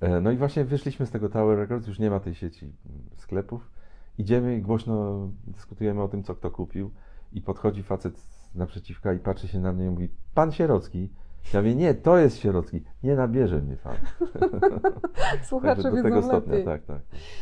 E, 0.00 0.20
No 0.20 0.30
i 0.30 0.36
właśnie 0.36 0.64
wyszliśmy 0.64 1.06
z 1.06 1.10
tego 1.10 1.28
Tower 1.28 1.58
Records, 1.58 1.86
już 1.86 1.98
nie 1.98 2.10
ma 2.10 2.20
tej 2.20 2.34
sieci 2.34 2.64
mm, 2.64 3.02
sklepów. 3.16 3.70
Idziemy 4.18 4.56
i 4.56 4.62
głośno 4.62 5.28
dyskutujemy 5.46 6.02
o 6.02 6.08
tym, 6.08 6.22
co 6.22 6.34
kto 6.34 6.50
kupił 6.50 6.90
i 7.32 7.40
podchodzi 7.40 7.82
facet 7.82 8.39
z 8.54 8.58
naprzeciwka 8.58 9.12
i 9.12 9.18
patrzy 9.18 9.48
się 9.48 9.60
na 9.60 9.72
mnie 9.72 9.86
i 9.86 9.90
mówi, 9.90 10.08
pan 10.34 10.52
Sierocki. 10.52 11.08
Ja 11.54 11.60
mówię, 11.60 11.74
nie, 11.74 11.94
to 11.94 12.18
jest 12.18 12.38
Sierocki. 12.38 12.82
Nie 13.02 13.16
nabierze 13.16 13.60
mnie 13.60 13.76
pan. 13.76 13.96
Słuchacze 15.48 15.82
do 15.82 15.90
wiedzą 15.90 16.02
tego 16.02 16.22
stopnia, 16.22 16.52
lepiej. 16.52 16.64
tak, 16.64 16.84
tak. 16.84 17.00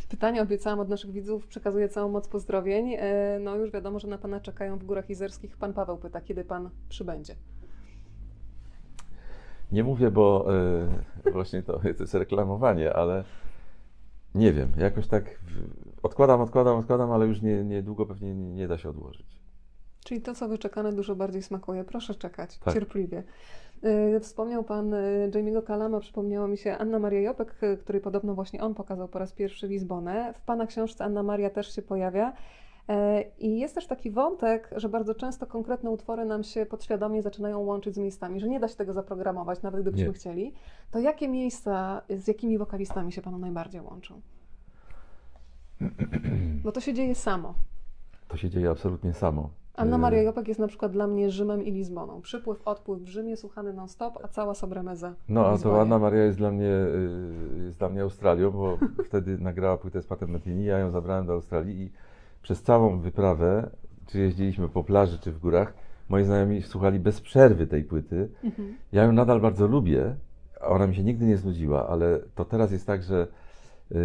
Pytanie 0.09 0.43
obiecałam 0.43 0.81
od 0.81 0.89
naszych 0.89 1.11
widzów, 1.11 1.47
przekazuję 1.47 1.89
całą 1.89 2.09
moc 2.09 2.29
pozdrowień. 2.29 2.95
E, 2.99 3.39
No 3.41 3.57
już 3.57 3.71
wiadomo, 3.71 3.99
że 3.99 4.09
na 4.09 4.19
Pana 4.19 4.41
czekają 4.41 4.79
w 4.79 4.85
Górach 4.85 5.11
Izerskich. 5.11 5.57
Pan 5.57 5.73
Paweł 5.73 5.97
pyta, 5.97 6.21
kiedy 6.21 6.45
Pan 6.45 6.71
przybędzie. 6.89 7.35
Nie 9.73 9.85
mówię, 9.85 10.11
bo 10.11 10.47
e, 11.25 11.31
właśnie 11.33 11.63
to, 11.63 11.79
to 11.79 11.89
jest 11.89 12.15
reklamowanie, 12.15 12.93
ale 12.93 13.25
nie 14.35 14.53
wiem, 14.53 14.73
jakoś 14.77 15.07
tak 15.07 15.25
odkładam, 16.03 16.41
odkładam, 16.41 16.77
odkładam, 16.77 17.13
ale 17.13 17.27
już 17.27 17.43
nie, 17.43 17.65
niedługo 17.65 18.07
pewnie 18.07 18.35
nie, 18.35 18.53
nie 18.53 18.69
da 18.69 18.79
się 18.79 18.91
odłożyć. 18.91 19.38
Czyli 20.09 20.21
to, 20.23 20.35
co 20.35 20.49
wyczekane, 20.49 20.93
dużo 20.93 21.17
bardziej 21.17 21.43
smakuje. 21.43 21.85
Proszę 21.85 22.15
czekać, 22.15 22.59
Tak. 22.59 22.75
cierpliwie. 22.75 23.23
E, 23.83 24.21
Wspomniał 24.21 24.65
Pan 24.65 24.95
e, 24.95 25.29
Jamie'ego 25.31 25.65
Kalama, 25.65 26.01
przypomniała 26.01 26.49
mi 26.49 26.59
się 26.59 26.79
Anna 26.79 26.99
Maria 26.99 27.21
Jopek, 27.21 27.55
e, 27.61 27.77
której 27.77 28.03
podobno 28.03 28.35
właśnie 28.35 28.63
on 28.63 28.75
pokazał 28.75 29.09
po 29.09 29.19
raz 29.19 29.33
pierwszy 29.33 29.69
Lizbonę. 29.69 30.35
W 30.37 30.41
Pana 30.41 30.67
książce 30.67 31.05
Anna 31.05 31.23
Maria 31.23 31.51
też 31.51 31.75
się 31.75 31.83
pojawia. 31.83 32.33
I 33.39 33.59
jest 33.59 33.75
też 33.75 33.87
taki 33.87 34.11
wątek, 34.11 34.71
że 34.77 34.89
bardzo 34.89 35.15
często 35.15 35.47
konkretne 35.47 35.91
utwory 35.91 36.25
nam 36.25 36.45
się 36.45 36.67
podświadomie 36.67 37.23
zaczynają 37.23 37.59
łączyć 37.61 37.95
z 37.95 37.99
miejscami, 37.99 38.41
że 38.41 38.49
nie 38.49 38.61
da 38.61 38.69
się 38.69 38.77
tego 38.77 38.93
zaprogramować, 38.93 39.63
nawet 39.63 39.81
gdybyśmy 39.83 40.07
Nie. 40.07 40.13
chcieli. 40.13 40.55
To 40.91 40.99
jakie 40.99 41.29
miejsca 41.29 42.03
z 42.11 42.29
jakimi 42.29 42.59
wokalistami 42.59 43.13
się 43.13 43.23
Panu 43.23 43.39
najbardziej 43.39 43.81
łączą? 43.81 44.21
Bo 46.65 46.73
to 46.73 46.81
się 46.81 46.95
dzieje 46.95 47.15
samo. 47.15 47.55
To 48.29 48.37
się 48.37 48.51
dzieje 48.51 48.71
absolutnie 48.71 49.13
samo. 49.15 49.51
Anna 49.79 49.97
E, 49.97 49.99
Maria 49.99 50.23
Jopek 50.23 50.49
jest 50.49 50.61
na 50.61 50.69
przykład 50.69 50.93
dla 50.93 51.07
mnie 51.07 51.31
Rzymem 51.31 51.63
i 51.63 51.73
Lizboną. 51.73 52.21
Przypływ, 52.21 52.63
odpływ 52.65 53.03
w 53.03 53.09
Rzymie, 53.09 53.37
słuchany 53.37 53.73
non-stop, 53.73 54.19
a 54.23 54.29
cała 54.29 54.55
sobremeza 54.55 55.15
No, 55.29 55.47
a 55.47 55.59
to. 55.59 55.81
Anna 55.81 55.99
Maria 55.99 56.25
jest 56.25 56.39
dla 56.39 56.51
mnie, 56.51 56.71
y, 57.57 57.65
jest 57.65 57.79
dla 57.79 57.89
mnie 57.89 58.03
Australią, 58.03 58.51
bo 58.51 58.79
wtedy 59.09 59.39
nagrała 59.39 59.77
płytę 59.77 60.03
z 60.03 60.07
Patem 60.07 60.31
Metini, 60.31 60.65
ja 60.65 60.79
ją 60.79 60.91
zabrałem 60.91 61.27
do 61.27 61.33
Australii 61.33 61.83
i 61.83 61.91
przez 62.43 62.63
całą 62.63 62.99
wyprawę, 62.99 63.71
czy 64.07 64.19
jeździliśmy 64.19 64.69
po 64.69 64.85
plaży, 64.85 65.19
czy 65.19 65.33
w 65.33 65.39
górach, 65.39 65.75
moi 66.09 66.25
znajomi 66.25 66.63
słuchali 66.63 66.99
bez 67.01 67.21
przerwy 67.21 67.67
tej 67.67 67.85
płyty. 67.85 68.29
Mhm. 68.45 68.77
Ja 68.93 69.05
ją 69.05 69.13
nadal 69.13 69.41
bardzo 69.41 69.67
lubię, 69.67 70.17
a 70.61 70.67
ona 70.67 70.87
mi 70.87 70.95
się 70.95 71.05
nigdy 71.05 71.27
nie 71.27 71.37
znudziła, 71.37 71.89
ale 71.89 72.21
to 72.35 72.45
teraz 72.45 72.73
jest 72.73 72.87
tak, 72.87 73.03
że 73.03 73.27
y, 73.93 73.97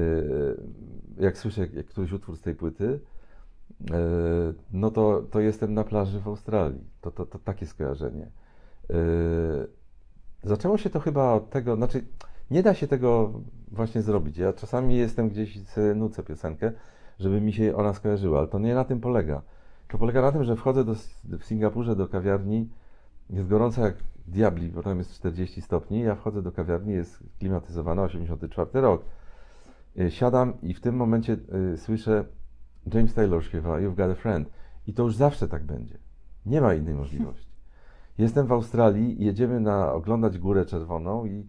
jak 1.19 1.37
słyszę 1.37 1.67
jak 1.73 1.85
któryś 1.85 2.11
utwór 2.11 2.37
z 2.37 2.41
tej 2.41 2.55
płyty, 2.55 2.99
no 4.73 4.91
to, 4.91 5.23
to 5.31 5.39
jestem 5.39 5.73
na 5.73 5.83
plaży 5.83 6.19
w 6.19 6.27
Australii. 6.27 6.83
To, 7.01 7.11
to, 7.11 7.25
to 7.25 7.39
takie 7.39 7.65
skojarzenie. 7.65 8.31
Y, 8.91 9.83
Zaczęło 10.43 10.77
się 10.77 10.89
to 10.89 10.99
chyba 10.99 11.33
od 11.33 11.49
tego, 11.49 11.75
znaczy 11.75 12.03
nie 12.51 12.63
da 12.63 12.73
się 12.73 12.87
tego 12.87 13.31
właśnie 13.71 14.01
zrobić. 14.01 14.37
Ja 14.37 14.53
czasami 14.53 14.95
jestem 14.95 15.29
gdzieś 15.29 15.55
i 15.55 15.61
nucę 15.95 16.23
piosenkę, 16.23 16.71
żeby 17.19 17.41
mi 17.41 17.53
się 17.53 17.75
ona 17.75 17.93
skojarzyła, 17.93 18.39
ale 18.39 18.47
to 18.47 18.59
nie 18.59 18.75
na 18.75 18.83
tym 18.83 18.99
polega. 18.99 19.41
To 19.87 19.97
polega 19.97 20.21
na 20.21 20.31
tym, 20.31 20.43
że 20.43 20.55
wchodzę 20.55 20.83
do, 20.83 20.95
w 21.39 21.43
Singapurze 21.43 21.95
do 21.95 22.07
kawiarni, 22.07 22.69
jest 23.29 23.47
gorąco 23.47 23.81
jak 23.81 23.95
diabli, 24.27 24.69
bo 24.69 24.83
tam 24.83 24.97
jest 24.97 25.13
40 25.13 25.61
stopni, 25.61 26.01
ja 26.01 26.15
wchodzę 26.15 26.41
do 26.41 26.51
kawiarni, 26.51 26.93
jest 26.93 27.23
klimatyzowana, 27.39 28.03
84 28.03 28.81
rok. 28.81 29.05
Y, 29.99 30.11
Siadam 30.11 30.53
i 30.61 30.73
w 30.73 30.81
tym 30.81 30.95
momencie 30.95 31.37
y, 31.73 31.77
słyszę 31.77 32.25
James 32.93 33.13
Taylor 33.13 33.43
śpiewa 33.43 33.77
You've 33.77 33.95
Got 33.95 34.11
a 34.11 34.15
Friend. 34.15 34.49
I 34.87 34.93
to 34.93 35.03
już 35.03 35.15
zawsze 35.15 35.47
tak 35.47 35.63
będzie. 35.63 35.97
Nie 36.45 36.61
ma 36.61 36.73
innej 36.73 36.93
możliwości. 36.93 37.53
Jestem 38.17 38.47
w 38.47 38.51
Australii, 38.51 39.25
jedziemy 39.25 39.59
na 39.59 39.93
oglądać 39.93 40.37
Górę 40.37 40.65
Czerwoną 40.65 41.25
i 41.25 41.47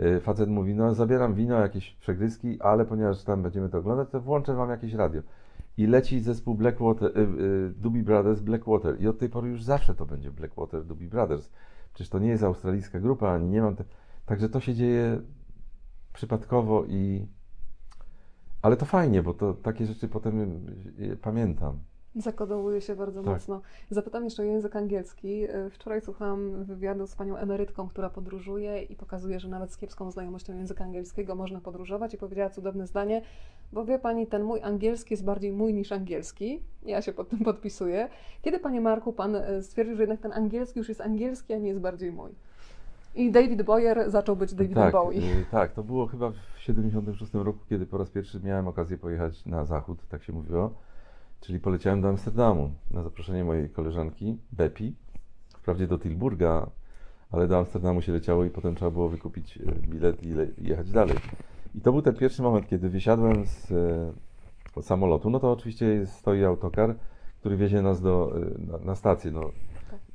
Y, 0.00 0.20
Facet 0.20 0.48
mówi, 0.48 0.74
no 0.74 0.94
zabieram 0.94 1.34
wino, 1.34 1.60
jakieś 1.60 1.94
przegryzki, 1.94 2.60
ale 2.60 2.84
ponieważ 2.84 3.24
tam 3.24 3.42
będziemy 3.42 3.68
to 3.68 3.78
oglądać, 3.78 4.08
to 4.10 4.20
włączę 4.20 4.54
wam 4.54 4.70
jakieś 4.70 4.92
radio. 4.92 5.22
I 5.76 5.86
leci 5.86 6.20
zespół 6.20 6.54
Blackwater, 6.54 7.18
y, 7.18 7.20
y, 7.20 7.72
Doobie 7.76 8.02
Brothers, 8.02 8.40
Blackwater. 8.40 9.00
I 9.00 9.08
od 9.08 9.18
tej 9.18 9.28
pory 9.28 9.48
już 9.48 9.62
zawsze 9.62 9.94
to 9.94 10.06
będzie 10.06 10.30
Blackwater, 10.30 10.84
Doobie 10.84 11.08
Brothers. 11.08 11.50
Przecież 11.94 12.08
to 12.08 12.18
nie 12.18 12.28
jest 12.28 12.42
australijska 12.42 13.00
grupa, 13.00 13.30
ani 13.30 13.48
nie 13.48 13.62
mam... 13.62 13.76
Te... 13.76 13.84
Także 14.26 14.48
to 14.48 14.60
się 14.60 14.74
dzieje 14.74 15.20
przypadkowo 16.12 16.84
i... 16.88 17.26
Ale 18.62 18.76
to 18.76 18.86
fajnie, 18.86 19.22
bo 19.22 19.34
to 19.34 19.54
takie 19.54 19.86
rzeczy 19.86 20.08
potem 20.08 20.40
y, 21.00 21.16
pamiętam. 21.22 21.78
Zakodowuje 22.14 22.80
się 22.80 22.96
bardzo 22.96 23.22
Tak. 23.22 23.32
mocno. 23.32 23.60
Zapytam 23.90 24.24
jeszcze 24.24 24.42
o 24.42 24.44
język 24.46 24.76
angielski. 24.76 25.44
Y, 25.44 25.70
Wczoraj 25.70 26.00
słuchałam 26.00 26.64
wywiadu 26.64 27.06
z 27.06 27.14
panią 27.14 27.36
emerytką, 27.36 27.88
która 27.88 28.10
podróżuje 28.10 28.82
i 28.82 28.96
pokazuje, 28.96 29.40
że 29.40 29.48
nawet 29.48 29.72
z 29.72 29.76
kiepską 29.76 30.10
znajomością 30.10 30.56
języka 30.56 30.84
angielskiego 30.84 31.34
można 31.34 31.60
podróżować 31.60 32.14
i 32.14 32.18
powiedziała 32.18 32.50
cudowne 32.50 32.86
zdanie, 32.86 33.22
bo 33.72 33.84
wie 33.84 33.98
pani, 33.98 34.26
ten 34.26 34.42
mój 34.42 34.62
angielski 34.62 35.12
jest 35.14 35.24
bardziej 35.24 35.52
mój 35.52 35.74
niż 35.74 35.92
angielski. 35.92 36.62
Ja 36.82 37.02
się 37.02 37.12
pod 37.12 37.28
tym 37.28 37.38
podpisuję. 37.38 38.08
Kiedy, 38.42 38.58
panie 38.58 38.80
Marku, 38.80 39.12
pan 39.12 39.34
y, 39.36 39.62
stwierdził, 39.62 39.96
że 39.96 40.02
jednak 40.02 40.20
ten 40.20 40.32
angielski 40.32 40.78
już 40.78 40.88
jest 40.88 41.00
angielski, 41.00 41.52
a 41.54 41.58
nie 41.58 41.68
jest 41.68 41.80
bardziej 41.80 42.12
mój? 42.12 42.30
I 43.14 43.30
David 43.30 43.62
Boyer 43.62 44.10
zaczął 44.10 44.36
być 44.36 44.54
Davidem 44.54 44.82
tak, 44.82 44.92
Bowie. 44.92 45.18
y, 45.18 45.44
tak, 45.50 45.72
to 45.72 45.82
było 45.82 46.06
chyba 46.06 46.30
w 46.30 46.58
76 46.58 47.34
roku, 47.34 47.58
kiedy 47.68 47.86
po 47.86 47.98
raz 47.98 48.10
pierwszy 48.10 48.40
miałem 48.40 48.68
okazję 48.68 48.98
pojechać 48.98 49.46
na 49.46 49.64
zachód, 49.64 49.98
tak 50.08 50.22
się 50.22 50.32
mówiło. 50.32 50.74
Czyli 51.40 51.60
poleciałem 51.60 52.00
do 52.00 52.08
Amsterdamu 52.08 52.70
na 52.90 53.02
zaproszenie 53.02 53.44
mojej 53.44 53.70
koleżanki 53.70 54.38
Bepi. 54.52 54.94
Wprawdzie 55.56 55.86
do 55.86 55.98
Tilburga, 55.98 56.70
ale 57.30 57.48
do 57.48 57.58
Amsterdamu 57.58 58.02
się 58.02 58.12
leciało 58.12 58.44
i 58.44 58.50
potem 58.50 58.74
trzeba 58.74 58.90
było 58.90 59.08
wykupić 59.08 59.56
y, 59.56 59.62
bilet 59.88 60.22
i 60.58 60.68
jechać 60.68 60.90
dalej. 60.90 61.16
I 61.74 61.80
to 61.80 61.92
był 61.92 62.02
ten 62.02 62.14
pierwszy 62.14 62.42
moment, 62.42 62.66
kiedy 62.68 62.88
wysiadłem 62.88 63.46
z 63.46 63.70
y, 64.78 64.82
samolotu. 64.82 65.30
No 65.30 65.40
to 65.40 65.52
oczywiście 65.52 66.06
stoi 66.06 66.44
autokar, 66.44 66.94
który 67.40 67.56
wiezie 67.56 67.82
nas 67.82 68.00
do, 68.00 68.34
na, 68.58 68.78
na 68.78 68.94
stację. 68.94 69.30
No, 69.30 69.50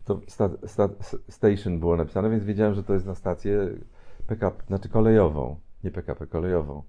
to 0.06 0.22
sta, 0.28 0.50
sta, 0.66 0.90
station 1.30 1.80
było 1.80 1.98
napisane, 1.98 2.30
więc 2.30 2.44
wiedziałem, 2.44 2.74
że 2.74 2.84
to 2.84 2.94
jest 2.94 3.06
na 3.06 3.16
stację 3.16 3.70
PKP, 4.28 4.64
znaczy 4.68 4.90
kolejową, 4.90 5.60
nie 5.84 5.92
PKP, 5.92 6.28
kolejową. 6.28 6.84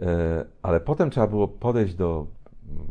E, 0.00 0.44
ale 0.62 0.80
potem 0.80 1.10
trzeba 1.10 1.26
było 1.26 1.48
podejść 1.48 1.94
do, 1.94 2.26
mm, 2.68 2.86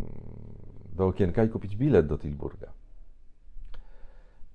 do 0.94 1.08
okienka 1.08 1.44
i 1.44 1.50
kupić 1.50 1.76
bilet 1.76 2.08
do 2.08 2.18
Tilburga. 2.18 2.68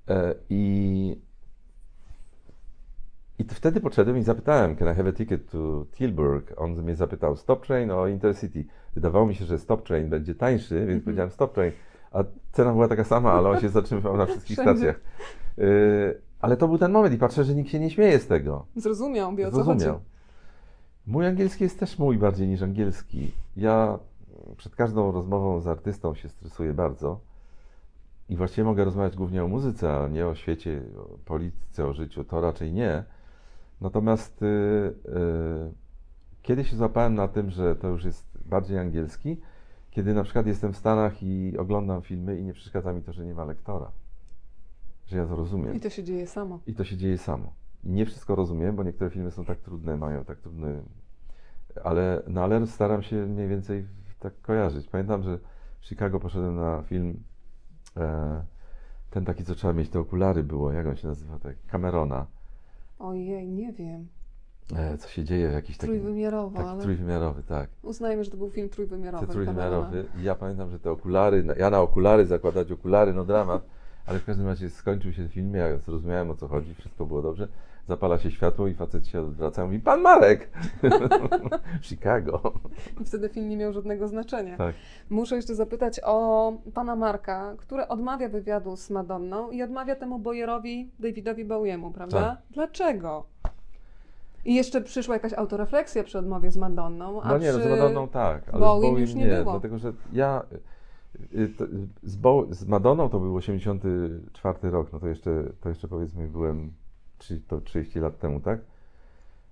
E, 0.09 0.35
I, 0.51 1.21
I 3.39 3.45
wtedy 3.45 3.81
podszedłem 3.81 4.19
i 4.19 4.23
zapytałem, 4.23 4.77
can 4.77 4.93
I 4.93 4.97
have 4.97 5.09
a 5.09 5.13
ticket 5.13 5.51
to 5.51 5.87
Tilburg? 5.93 6.53
On 6.57 6.73
mnie 6.83 6.97
zapytał, 6.97 7.37
stop 7.37 7.67
train 7.67 7.91
or 7.91 8.09
Intercity? 8.09 8.65
Wydawało 8.95 9.27
mi 9.27 9.35
się, 9.35 9.45
że 9.45 9.59
stop 9.59 9.87
train 9.87 10.09
będzie 10.09 10.35
tańszy, 10.35 10.75
więc 10.75 10.89
Mhm. 10.89 11.01
powiedziałem 11.01 11.31
stop 11.31 11.55
train. 11.55 11.73
A 12.17 12.25
cena 12.53 12.73
była 12.73 12.89
taka 12.89 13.05
sama, 13.05 13.33
ale 13.33 13.49
on 13.49 13.61
się 13.61 13.69
zatrzymywał 13.79 14.17
na 14.17 14.27
wszystkich 14.27 14.59
Wszędzie. 14.59 14.73
stacjach. 14.73 15.01
Y, 15.59 16.21
ale 16.41 16.57
to 16.57 16.69
był 16.69 16.79
ten 16.79 16.93
moment 16.93 17.14
i 17.14 17.19
patrzę, 17.19 17.45
że 17.45 17.55
nikt 17.55 17.71
się 17.71 17.81
nie 17.81 17.91
śmieje 17.91 18.19
z 18.19 18.27
tego. 18.27 18.67
Zrozumiał, 18.77 19.37
wie 19.37 19.49
o 19.49 19.51
co 19.51 19.57
chodzi. 19.57 19.81
Zrozumiał. 19.81 20.01
Mój 21.07 21.27
angielski 21.27 21.64
jest 21.64 21.81
też 21.81 21.99
mój 21.99 22.19
bardziej 22.19 22.49
niż 22.49 22.62
angielski. 22.62 23.33
Ja 23.57 23.99
przed 24.57 24.77
każdą 24.77 25.12
rozmową 25.12 25.61
z 25.61 25.67
artystą 25.67 26.14
się 26.14 26.29
stresuję 26.29 26.75
bardzo 26.75 27.21
i 28.29 28.37
właściwie 28.37 28.64
mogę 28.64 28.85
rozmawiać 28.85 29.17
głównie 29.17 29.45
o 29.45 29.49
muzyce, 29.49 29.97
a 29.97 30.09
nie 30.09 30.27
o 30.27 30.35
świecie, 30.35 30.83
o 30.99 31.19
polityce, 31.25 31.87
o 31.87 31.93
życiu. 31.93 32.25
To 32.25 32.41
raczej 32.41 32.73
nie. 32.73 33.05
Natomiast 33.81 34.43
y, 34.43 34.47
y, 34.47 34.93
kiedy 36.43 36.64
się 36.64 36.77
złapałem 36.77 37.14
na 37.14 37.29
tym, 37.29 37.51
że 37.51 37.77
to 37.77 37.89
już 37.89 38.05
jest 38.05 38.25
bardziej 38.47 38.79
angielski, 38.79 39.41
kiedy 39.97 40.15
na 40.15 40.23
przykład 40.23 40.47
jestem 40.47 40.73
w 40.73 40.77
Stanach 40.77 41.23
i 41.23 41.59
oglądam 41.59 42.03
filmy 42.03 42.39
i 42.39 42.45
nie 42.45 42.53
przeszkadza 42.53 42.93
mi 42.93 43.03
to, 43.03 43.13
że 43.13 43.27
nie 43.27 43.35
ma 43.35 43.45
lektora. 43.45 43.91
Że 45.07 45.17
ja 45.17 45.27
to 45.27 45.37
rozumiem. 45.37 45.75
I 45.75 45.81
to 45.81 45.91
się 45.91 46.05
dzieje 46.05 46.27
samo. 46.27 46.61
I 46.67 46.75
to 46.75 46.85
się 46.85 46.97
dzieje 46.97 47.19
samo. 47.19 47.53
I 47.85 47.91
nie 47.91 48.07
wszystko 48.07 48.35
rozumiem, 48.35 48.77
bo 48.77 48.83
niektóre 48.83 49.11
filmy 49.11 49.31
są 49.31 49.45
tak 49.45 49.59
trudne, 49.59 49.97
mają 49.97 50.25
tak 50.25 50.39
trudny. 50.39 50.83
Ale, 51.85 52.23
no 52.29 52.43
ale 52.43 52.67
staram 52.67 53.03
się 53.03 53.27
mniej 53.27 53.49
więcej 53.49 53.87
tak 54.21 54.41
kojarzyć. 54.41 54.89
Pamiętam, 54.89 55.23
że 55.23 55.39
w 55.81 55.87
Chicago 55.87 56.21
poszedłem 56.21 56.57
na 56.57 56.83
film. 56.83 57.23
E, 57.97 58.43
ten 59.11 59.25
taki, 59.25 59.45
co 59.45 59.55
trzeba 59.55 59.73
mieć 59.73 59.89
te 59.89 60.01
okulary 60.01 60.43
było. 60.43 60.73
Jak 60.73 60.87
on 60.87 60.97
się 60.97 61.09
nazywa? 61.09 61.39
Tak, 61.39 61.57
Camerona. 61.71 62.27
Ojej, 62.99 63.49
nie 63.49 63.73
wiem. 63.73 64.09
E, 64.75 64.99
co 64.99 65.09
się 65.09 65.25
dzieje 65.25 65.49
w 65.49 65.53
jakiś 65.53 65.77
taki. 65.77 65.93
Trójwymiarowo, 65.93 66.57
Tak, 66.57 66.67
ale 66.67 66.83
trójwymiarowy, 66.83 67.43
tak. 67.43 67.71
uznajmy, 67.83 68.25
że 68.25 68.31
to 68.31 68.37
był 68.37 68.51
film 68.51 68.69
trójwymiarowy. 68.69 69.27
Trójwymiarowy. 69.27 70.05
I 70.19 70.23
ja 70.23 70.35
pamiętam, 70.35 70.71
że 70.71 70.79
te 70.79 70.91
okulary, 70.91 71.45
ja 71.59 71.71
na 71.71 71.81
okulary 71.81 72.27
zakładać 72.27 72.73
okulary, 72.73 73.12
no 73.12 73.25
dramat. 73.25 73.62
Ale 74.07 74.19
w 74.19 74.25
każdym 74.25 74.47
razie 74.47 74.71
skończył 74.71 75.12
się 75.12 75.29
film, 75.29 75.55
ja 75.55 75.79
zrozumiałem 75.79 76.31
o 76.31 76.35
co 76.35 76.49
chodzi, 76.49 76.75
wszystko 76.75 77.07
było 77.07 77.23
dobrze. 77.23 77.49
Zapala 77.89 78.19
się 78.19 78.31
światło 78.31 78.67
i 78.67 78.75
facet 78.75 79.07
się 79.07 79.21
odwraca 79.21 79.62
i 79.62 79.67
mówi, 79.67 79.81
pan 79.81 80.01
Marek! 80.01 80.51
Chicago. 81.83 82.53
I 83.01 83.05
wtedy 83.05 83.29
film 83.29 83.49
nie 83.49 83.57
miał 83.57 83.73
żadnego 83.73 84.09
znaczenia. 84.09 84.57
Tak. 84.57 84.75
Muszę 85.11 85.37
jeszcze 85.37 85.55
zapytać 85.55 86.01
o 86.05 86.53
pana 86.75 86.97
Marka, 86.97 87.55
który 87.59 87.89
odmawia 87.89 88.29
wywiadu 88.29 88.77
z 88.77 88.91
Madonną 88.91 89.51
i 89.51 89.62
odmawia 89.62 89.97
temu 89.97 90.19
Boyerowi, 90.19 90.91
Davidowi 90.99 91.45
Bowiemu, 91.45 91.91
prawda? 91.91 92.21
Tak. 92.21 92.39
Dlaczego? 92.51 93.25
I 94.47 94.55
jeszcze 94.55 94.81
przyszła 94.81 95.15
jakaś 95.15 95.33
autorefleksja 95.33 96.05
przy 96.05 96.19
odmowie 96.19 96.51
z 96.51 96.57
Madonną, 96.57 97.23
a 97.23 97.29
No 97.29 97.39
nie, 97.39 97.53
no 97.53 97.59
przy... 97.59 97.69
z 97.69 97.71
Madonną 97.71 98.09
tak, 98.09 98.49
ale 98.49 98.61
Bowiem 98.61 98.81
z 98.81 98.91
Bowiem 98.91 99.01
już 99.01 99.15
nie 99.15 99.25
nie, 99.27 99.37
było. 99.37 99.51
dlatego 99.53 99.79
że 99.79 99.93
ja 100.13 100.43
y, 101.35 101.49
z, 102.03 102.17
Bow, 102.17 102.47
z 102.51 102.67
Madonną 102.67 103.09
to 103.09 103.21
był 103.21 103.35
84 103.37 104.71
rok, 104.71 104.93
no 104.93 105.01
to 105.01 105.09
jeszcze, 105.09 105.45
to 105.61 105.69
jeszcze 105.69 105.89
powiedzmy 105.89 106.29
byłem 106.29 106.73
trzy- 107.19 107.41
to 107.49 107.61
30 107.61 108.01
lat 108.01 108.19
temu, 108.19 108.41
tak? 108.41 108.61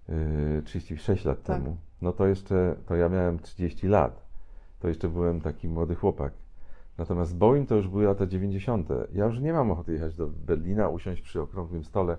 Y, 0.09 0.63
36 0.65 1.25
lat 1.25 1.43
Tak. 1.43 1.57
temu. 1.57 1.77
No 2.03 2.13
to 2.13 2.27
jeszcze, 2.27 2.77
to 2.87 2.97
ja 2.97 3.09
miałem 3.09 3.39
30 3.39 3.89
lat. 3.89 4.25
To 4.81 4.89
jeszcze 4.89 5.09
byłem 5.09 5.41
taki 5.41 5.69
młody 5.69 5.95
chłopak. 5.95 6.33
Natomiast 6.99 7.31
z 7.31 7.35
Boeing 7.35 7.69
to 7.69 7.75
już 7.77 7.89
były 7.89 8.05
lata 8.05 8.27
90. 8.27 8.89
Ja 9.13 9.27
już 9.27 9.41
nie 9.41 9.53
mam 9.53 9.71
ochoty 9.71 9.93
jechać 9.93 10.15
do 10.15 10.27
Berlina, 10.27 10.89
usiąść 10.89 11.23
przy 11.23 11.41
okrągłym 11.41 11.85
stole 11.85 12.17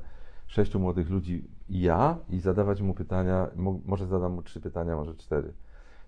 sześciu 0.48 0.80
młodych 0.80 1.10
ludzi 1.10 1.48
i 1.70 1.82
ja 1.82 2.18
i 2.30 2.40
zadawać 2.40 2.82
mu 2.82 2.94
pytania, 2.94 3.48
mo- 3.56 3.80
może 3.86 4.08
zadam 4.08 4.34
mu 4.34 4.42
trzy 4.44 4.62
pytania, 4.62 4.96
może 4.96 5.16
cztery. 5.16 5.54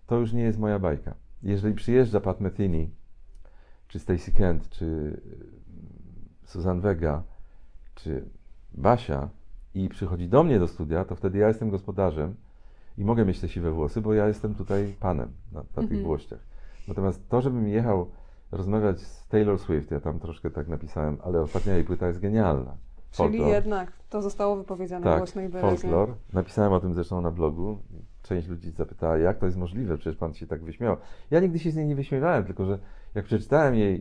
To 0.08 0.18
już 0.20 0.34
nie 0.34 0.44
jest 0.44 0.60
moja 0.60 0.80
bajka. 0.80 1.14
Jeżeli 1.44 1.76
przyjeżdża 1.76 2.20
Pat 2.20 2.42
Metheny, 2.42 2.90
czy 3.88 4.00
Stacey 4.00 4.34
Kent, 4.34 4.70
czy 4.70 4.86
y, 4.86 5.20
Susan 6.48 6.82
Vega, 6.82 7.24
czy 7.96 8.26
Basia 8.74 9.30
i 9.74 9.90
przychodzi 9.90 10.30
do 10.30 10.44
mnie 10.44 10.60
do 10.60 10.68
studia, 10.68 11.06
to 11.06 11.16
wtedy 11.16 11.38
ja 11.38 11.48
jestem 11.48 11.70
gospodarzem 11.70 12.36
i 12.98 13.06
mogę 13.06 13.26
mieć 13.26 13.40
te 13.40 13.50
siwe 13.50 13.72
włosy, 13.72 14.02
bo 14.02 14.14
ja 14.14 14.28
jestem 14.28 14.56
tutaj 14.56 14.96
panem 15.00 15.30
na, 15.52 15.60
na 15.60 15.66
tych 15.76 15.82
Mhm. 15.84 16.04
włościach. 16.04 16.40
Natomiast 16.88 17.30
to, 17.30 17.42
żebym 17.42 17.68
jechał 17.68 18.10
rozmawiać 18.52 19.02
z 19.02 19.28
Taylor 19.28 19.60
Swift, 19.60 19.92
ja 19.92 20.00
tam 20.00 20.20
troszkę 20.20 20.50
tak 20.52 20.68
napisałem, 20.68 21.18
ale 21.24 21.42
ostatnia 21.42 21.74
jej 21.74 21.84
płyta 21.84 22.08
jest 22.08 22.20
genialna. 22.20 22.78
Czyli 23.12 23.30
Folklore. 23.30 23.54
jednak 23.56 23.92
to 24.10 24.22
zostało 24.22 24.56
wypowiedziane 24.56 25.04
Tak, 25.04 25.18
głośno 25.18 25.42
i 25.42 25.48
wyraźnie. 25.48 25.78
folklor. 25.78 26.14
Napisałem 26.34 26.74
o 26.74 26.80
tym 26.80 26.94
zresztą 26.94 27.22
na 27.22 27.32
blogu. 27.32 27.78
Część 28.24 28.48
ludzi 28.48 28.72
zapytała, 28.72 29.18
jak 29.18 29.38
to 29.38 29.46
jest 29.46 29.58
możliwe, 29.58 29.98
przecież 29.98 30.20
pan 30.20 30.34
się 30.34 30.48
tak 30.48 30.64
wyśmiał. 30.64 30.98
Ja 31.32 31.40
nigdy 31.40 31.60
się 31.60 31.72
z 31.72 31.76
niej 31.76 31.88
nie 31.88 31.96
wyśmiewałem, 31.96 32.46
tylko 32.46 32.66
że 32.66 32.80
jak 33.16 33.26
przeczytałem 33.26 33.76
jej, 33.76 33.96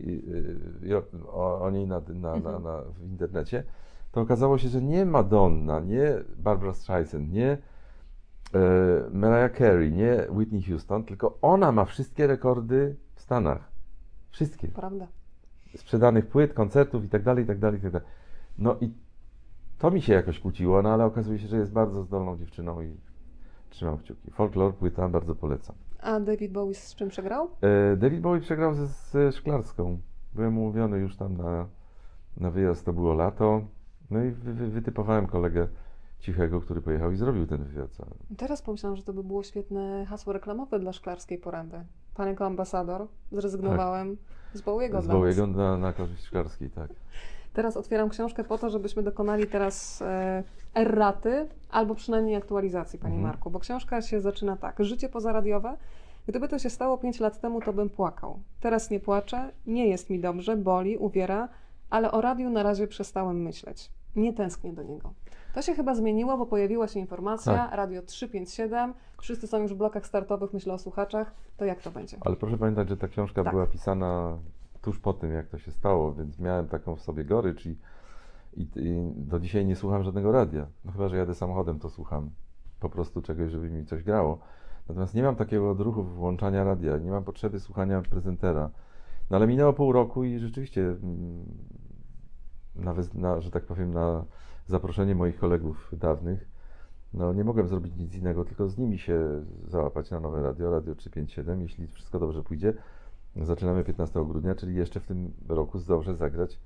y, 0.84 0.88
y, 1.14 1.28
o, 1.28 1.61
o 1.61 1.70
niej 1.70 1.86
na, 1.86 2.00
na, 2.09 2.30
na, 2.30 2.34
Mhm. 2.36 2.62
na, 2.62 2.82
w 2.82 3.02
internecie, 3.11 3.64
to 4.12 4.20
okazało 4.20 4.59
się, 4.59 4.68
że 4.68 4.82
nie 4.82 5.07
Madonna, 5.07 5.80
nie 5.80 6.14
Barbara 6.36 6.72
Streisand, 6.74 7.32
nie 7.32 7.50
e, 7.52 7.59
Mariah 9.12 9.59
Carey, 9.59 9.92
nie 9.92 10.26
Whitney 10.30 10.62
Houston, 10.62 11.04
tylko 11.04 11.38
ona 11.42 11.72
ma 11.72 11.84
wszystkie 11.84 12.26
rekordy 12.26 12.96
w 13.14 13.20
Stanach. 13.20 13.70
Wszystkie 14.30 14.68
Prawda. 14.68 15.07
sprzedanych 15.76 16.26
płyt, 16.26 16.52
koncertów 16.54 17.04
i 17.04 17.09
tak 17.09 17.22
dalej, 17.22 17.46
No 18.59 18.76
i 18.80 18.92
to 19.78 19.90
mi 19.90 20.02
się 20.02 20.12
jakoś 20.12 20.40
kłóciło, 20.40 20.82
no 20.82 20.88
ale 20.88 21.04
okazuje 21.04 21.38
się, 21.38 21.46
że 21.46 21.57
jest 21.57 21.72
bardzo 21.72 22.02
zdolną 22.02 22.36
dziewczyną 22.36 22.80
i 22.82 22.96
trzymam 23.70 23.98
kciuki. 23.98 24.30
Folklor, 24.30 24.74
płyta, 24.74 25.09
bardzo 25.09 25.34
polecam. 25.34 25.76
A 26.00 26.20
David 26.20 26.52
Bowie 26.52 26.74
z 26.74 26.94
czym 26.94 27.09
przegrał? 27.09 27.50
E, 27.61 27.96
David 27.96 28.20
Bowie 28.20 28.40
przegrał 28.40 28.74
ze, 28.74 28.86
ze 28.86 29.32
Szklarską. 29.32 29.98
Byłem 30.34 30.59
umówiony 30.59 30.98
już 30.98 31.16
tam 31.16 31.36
na, 31.36 31.66
na 32.36 32.50
wyjazd, 32.50 32.84
to 32.84 32.92
było 32.92 33.14
lato. 33.14 33.61
No 34.11 34.24
i 34.24 34.30
wy, 34.30 34.54
wy, 34.54 34.66
wytypowałem 34.66 35.26
kolegę 35.26 35.68
Cichego, 36.18 36.61
który 36.61 36.80
pojechał 36.82 37.12
i 37.12 37.16
zrobił 37.16 37.46
ten 37.46 37.64
wywiad. 37.64 37.90
cały. 37.90 38.11
Teraz 38.36 38.62
pomyślałam, 38.62 38.96
że 38.96 39.02
to 39.02 39.12
by 39.12 39.24
było 39.24 39.42
świetne 39.42 40.07
hasło 40.09 40.32
reklamowe 40.32 40.78
dla 40.78 40.92
Szklarskiej 40.92 41.38
Poręby. 41.38 41.84
Pan 42.14 42.28
jako 42.28 42.46
ambasador 42.46 43.07
zrezygnowałem 43.32 44.16
z 44.52 44.61
Bowiego 44.61 44.96
Tak. 44.96 45.02
Z 45.02 45.07
dla 45.07 45.14
nas. 45.14 45.22
Bowiego 45.22 45.46
na, 45.46 45.76
na 45.76 45.92
korzyść 45.92 46.24
Szklarskiej, 46.24 46.70
tak. 46.70 46.90
Teraz 47.57 47.76
otwieram 47.76 48.09
książkę 48.09 48.44
po 48.44 48.59
to, 48.59 48.70
żebyśmy 48.70 49.02
dokonali 49.02 49.46
teraz 49.46 50.02
e, 50.02 50.42
erraty 50.74 51.48
albo 51.70 51.94
przynajmniej 51.94 52.36
aktualizacji, 52.36 52.98
Panie 52.98 53.14
Mhm. 53.14 53.32
Marku, 53.32 53.50
bo 53.50 53.59
książka 53.61 54.02
się 54.02 54.20
zaczyna 54.20 54.57
tak. 54.57 54.76
Życie 54.84 55.09
pozaradiowe. 55.09 55.76
Gdyby 56.26 56.48
to 56.48 56.59
się 56.59 56.70
stało 56.70 56.98
5 56.98 57.20
lat 57.20 57.40
temu, 57.40 57.61
to 57.61 57.72
bym 57.72 57.90
płakał. 57.90 58.38
Teraz 58.61 58.90
nie 58.90 59.00
płaczę, 59.00 59.52
nie 59.66 59.88
jest 59.88 60.11
mi 60.11 60.20
dobrze, 60.20 60.57
boli, 60.57 60.96
uwiera, 60.96 61.48
ale 61.90 62.12
o 62.12 62.20
radiu 62.20 62.50
na 62.50 62.62
razie 62.62 62.86
przestałem 62.86 63.42
myśleć. 63.42 63.90
Nie 64.16 64.32
tęsknię 64.32 64.72
do 64.72 64.82
niego. 64.82 65.12
To 65.54 65.62
się 65.62 65.74
chyba 65.74 65.94
zmieniło, 65.94 66.38
bo 66.38 66.46
pojawiła 66.46 66.88
się 66.88 67.00
informacja, 67.00 67.52
Tak. 67.54 67.74
radio 67.74 68.02
357, 68.02 68.94
wszyscy 69.20 69.46
są 69.46 69.59
już 69.59 69.74
w 69.74 69.76
blokach 69.76 70.07
startowych, 70.07 70.52
myślę 70.52 70.74
o 70.74 70.78
słuchaczach, 70.78 71.34
to 71.57 71.64
jak 71.64 71.82
to 71.82 71.90
będzie? 71.90 72.16
Ale 72.20 72.36
proszę 72.36 72.59
pamiętać, 72.59 72.88
że 72.88 72.96
ta 72.96 73.09
książka 73.09 73.44
Tak. 73.44 73.52
była 73.52 73.66
pisana 73.66 74.38
tuż 74.87 74.99
po 74.99 75.12
tym, 75.12 75.32
jak 75.32 75.49
to 75.49 75.59
się 75.59 75.72
stało, 75.72 76.12
więc 76.12 76.39
miałem 76.39 76.68
taką 76.68 76.97
w 76.97 77.01
sobie 77.03 77.24
gorycz 77.24 77.66
i, 77.66 77.76
i, 78.57 78.68
i 78.76 79.12
do 79.16 79.41
dzisiaj 79.41 79.66
nie 79.66 79.76
słucham 79.76 80.03
żadnego 80.03 80.32
radia. 80.32 80.66
No 80.84 80.93
chyba, 80.93 81.09
że 81.09 81.16
jadę 81.16 81.34
samochodem, 81.34 81.78
to 81.78 81.91
słucham 81.91 82.30
po 82.80 82.89
prostu 82.89 83.22
czegoś, 83.22 83.51
żeby 83.51 83.70
mi 83.70 83.87
coś 83.87 84.03
grało. 84.03 84.39
Natomiast 84.89 85.14
nie 85.14 85.22
mam 85.22 85.37
takiego 85.37 85.70
odruchu 85.70 86.05
włączania 86.05 86.64
radia, 86.64 86.99
nie 86.99 87.11
mam 87.11 87.24
potrzeby 87.24 87.61
słuchania 87.61 88.03
prezentera. 88.03 88.70
No 89.30 89.37
ale 89.37 89.47
minęło 89.47 89.72
pół 89.72 89.93
roku 89.93 90.24
i 90.24 90.39
rzeczywiście, 90.39 90.80
mm, 90.80 91.45
na, 93.14 93.41
że 93.41 93.51
tak 93.51 93.64
powiem, 93.64 93.95
na 93.95 94.24
zaproszenie 94.66 95.14
moich 95.14 95.39
kolegów 95.39 95.91
dawnych, 95.93 96.49
no 97.14 97.32
nie 97.32 97.45
mogłem 97.45 97.68
zrobić 97.68 97.97
nic 97.97 98.14
innego, 98.14 98.45
tylko 98.45 98.68
z 98.68 98.78
nimi 98.78 98.99
się 98.99 99.45
załapać 99.68 100.11
na 100.11 100.20
nowe 100.20 100.43
radio, 100.43 100.70
Radio 100.70 100.95
357, 100.95 101.61
jeśli 101.61 101.87
wszystko 101.87 102.18
dobrze 102.18 102.43
pójdzie. 102.43 102.74
Zaczynamy 103.43 103.84
15 103.84 104.24
grudnia, 104.24 104.55
czyli 104.55 104.74
jeszcze 104.74 105.01
w 105.01 105.07
tym 105.07 105.32
roku 105.49 105.78
zdążę 105.78 106.14
zagrać 106.14 106.59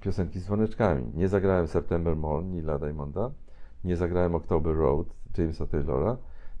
piosenki 0.00 0.40
z 0.40 0.44
dzwoneczkami. 0.44 1.12
Nie 1.14 1.28
zagrałem 1.28 1.66
September 1.66 2.16
Morn 2.16 2.50
Nila 2.50 2.78
Diamonda, 2.78 3.30
nie 3.84 3.96
zagrałem 3.96 4.34
October 4.34 4.76
Road 4.76 5.06
Jamesa 5.38 5.66
Taylora, 5.66 6.16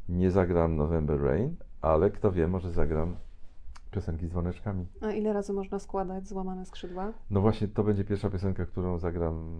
nie 0.08 0.30
zagram 0.30 0.76
November 0.76 1.22
Rain, 1.22 1.56
ale 1.80 2.10
kto 2.10 2.32
wie, 2.32 2.48
może 2.48 2.72
zagram 2.72 3.16
piosenki 3.90 4.26
z 4.26 4.30
dzwoneczkami. 4.30 4.86
A 5.00 5.10
ile 5.10 5.32
razy 5.32 5.52
można 5.52 5.78
składać 5.78 6.28
złamane 6.28 6.66
skrzydła? 6.66 7.12
No 7.30 7.40
właśnie, 7.40 7.68
to 7.68 7.84
będzie 7.84 8.04
pierwsza 8.04 8.30
piosenka, 8.30 8.66
którą 8.66 8.98
zagram, 8.98 9.58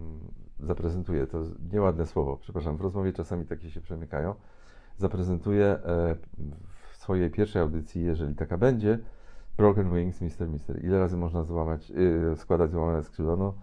zaprezentuję. 0.59 1.27
To 1.27 1.43
nieładne 1.71 2.05
słowo, 2.05 2.37
przepraszam, 2.37 2.77
w 2.77 2.81
rozmowie 2.81 3.13
czasami 3.13 3.45
takie 3.45 3.71
się 3.71 3.81
przemykają. 3.81 4.35
Zaprezentuję 4.97 5.65
e, 5.65 6.15
w 6.91 6.97
swojej 6.97 7.31
pierwszej 7.31 7.61
audycji, 7.61 8.05
jeżeli 8.05 8.35
taka 8.35 8.57
będzie, 8.57 8.99
Broken 9.59 9.93
Wings, 9.93 10.21
Mr. 10.21 10.49
Mister. 10.49 10.85
Ile 10.85 10.99
razy 10.99 11.17
można 11.17 11.43
złamać, 11.43 11.91
y, 11.91 12.35
składać 12.35 12.71
złamane 12.71 13.03
skrzydła? 13.03 13.35
No, 13.35 13.53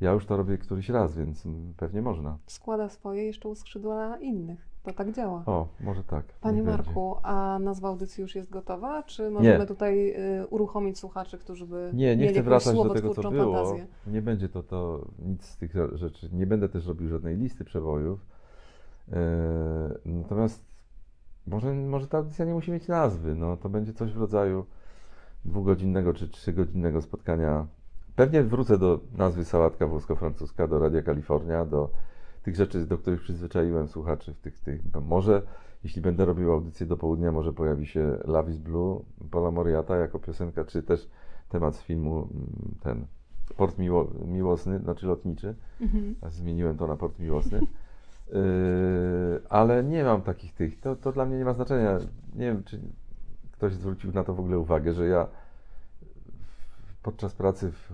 ja 0.00 0.12
już 0.12 0.26
to 0.26 0.36
robię 0.36 0.58
któryś 0.58 0.88
raz, 0.88 1.16
więc 1.16 1.46
mm, 1.46 1.74
pewnie 1.76 2.02
można. 2.02 2.38
Składa 2.46 2.88
swoje 2.88 3.24
jeszcze 3.24 3.48
u 3.48 3.54
skrzydła 3.54 4.18
innych. 4.18 4.68
To 4.82 4.92
tak 4.92 5.12
działa. 5.12 5.42
O, 5.46 5.68
może 5.80 6.04
tak. 6.04 6.24
Panie 6.40 6.62
będzie. 6.62 6.82
Marku, 6.82 7.16
a 7.22 7.58
nazwa 7.58 7.88
audycji 7.88 8.22
już 8.22 8.34
jest 8.34 8.50
gotowa? 8.50 9.02
Czy 9.02 9.30
możemy 9.30 9.58
Nie. 9.58 9.66
tutaj 9.66 10.14
y, 10.40 10.46
uruchomić 10.46 10.98
słuchaczy, 10.98 11.38
którzy 11.38 11.66
by 11.66 11.90
Nie, 11.94 12.16
nie 12.16 12.28
chcę 12.28 12.42
wracać 12.42 12.76
do 12.76 12.88
tego, 12.90 13.14
co 13.14 13.30
było. 13.30 13.54
fantazję? 13.54 13.86
Nie 14.06 14.22
będzie 14.22 14.48
to, 14.48 14.62
to 14.62 15.04
nic 15.18 15.44
z 15.44 15.56
tych 15.56 15.74
rzeczy. 15.92 16.28
Nie 16.32 16.46
będę 16.46 16.68
też 16.68 16.86
robił 16.86 17.08
żadnej 17.08 17.36
listy 17.36 17.64
przebojów. 17.64 18.26
E, 19.12 19.18
natomiast 20.04 20.64
może, 21.46 21.74
może 21.74 22.06
ta 22.06 22.18
audycja 22.18 22.44
nie 22.44 22.54
musi 22.54 22.72
mieć 22.72 22.88
nazwy. 22.88 23.34
No, 23.34 23.56
to 23.56 23.68
będzie 23.68 23.92
coś 23.92 24.12
w 24.12 24.20
rodzaju 24.20 24.64
dwugodzinnego 25.44 26.14
czy 26.14 26.28
trzygodzinnego 26.28 27.02
spotkania. 27.02 27.66
Pewnie 28.16 28.42
wrócę 28.42 28.78
do 28.78 29.00
nazwy 29.16 29.44
sałatka 29.44 29.86
włosko-francuska, 29.86 30.68
do 30.68 30.78
Radia 30.78 31.02
Kalifornia, 31.02 31.64
do 31.64 31.90
tych 32.42 32.56
rzeczy, 32.56 32.86
do 32.86 32.98
których 32.98 33.20
przyzwyczaiłem 33.20 33.88
słuchaczy 33.88 34.34
w 34.34 34.40
tych, 34.40 34.58
tych. 34.58 34.80
Może, 35.06 35.42
jeśli 35.84 36.02
będę 36.02 36.24
robił 36.24 36.52
audycję 36.52 36.86
do 36.86 36.96
południa, 36.96 37.32
może 37.32 37.52
pojawi 37.52 37.86
się 37.86 38.18
Love 38.24 38.50
is 38.50 38.58
Blue 38.58 39.04
Paula 39.30 39.50
Moriata 39.50 39.96
jako 39.96 40.18
piosenka, 40.18 40.64
czy 40.64 40.82
też 40.82 41.08
temat 41.48 41.76
z 41.76 41.82
filmu 41.82 42.16
mm, 42.16 42.74
ten 42.80 43.06
Port 43.56 43.78
Miło, 43.78 44.10
Miłosny, 44.26 44.78
znaczy 44.78 45.06
lotniczy. 45.06 45.54
Mhm. 45.80 46.14
Zmieniłem 46.28 46.76
to 46.76 46.86
na 46.86 46.96
Port 46.96 47.18
Miłosny. 47.18 47.60
Yy, 47.60 48.36
ale 49.48 49.84
nie 49.84 50.04
mam 50.04 50.22
takich 50.22 50.54
tych. 50.54 50.80
To, 50.80 50.96
to 50.96 51.12
dla 51.12 51.26
mnie 51.26 51.38
nie 51.38 51.44
ma 51.44 51.54
znaczenia. 51.54 51.98
Nie 52.34 52.46
wiem, 52.46 52.64
czy 52.64 52.80
ktoś 53.58 53.74
zwrócił 53.74 54.12
na 54.12 54.24
to 54.24 54.34
w 54.34 54.40
ogóle 54.40 54.58
uwagę, 54.58 54.92
że 54.92 55.06
ja 55.06 55.26
podczas 57.02 57.34
pracy 57.34 57.72
w, 57.72 57.90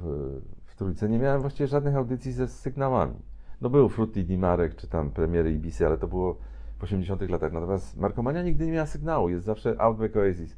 w 0.64 0.76
Trójce 0.76 1.08
nie 1.08 1.18
miałem 1.18 1.40
właściwie 1.40 1.66
żadnych 1.66 1.96
audycji 1.96 2.32
ze 2.32 2.48
sygnałami. 2.48 3.14
No 3.60 3.70
był 3.70 3.88
Frutti 3.88 4.24
di 4.24 4.38
Marek, 4.38 4.74
czy 4.76 4.88
tam 4.88 5.10
premiery 5.10 5.52
Ibisy, 5.52 5.86
ale 5.86 5.98
to 5.98 6.08
było 6.08 6.38
w 6.78 6.82
80 6.82 7.30
latach. 7.30 7.52
Natomiast 7.52 7.96
Markomania 7.96 8.42
nigdy 8.42 8.66
nie 8.66 8.72
miała 8.72 8.86
sygnału. 8.86 9.28
Jest 9.28 9.44
zawsze 9.44 9.80
Outback 9.80 10.16
Oasis. 10.16 10.56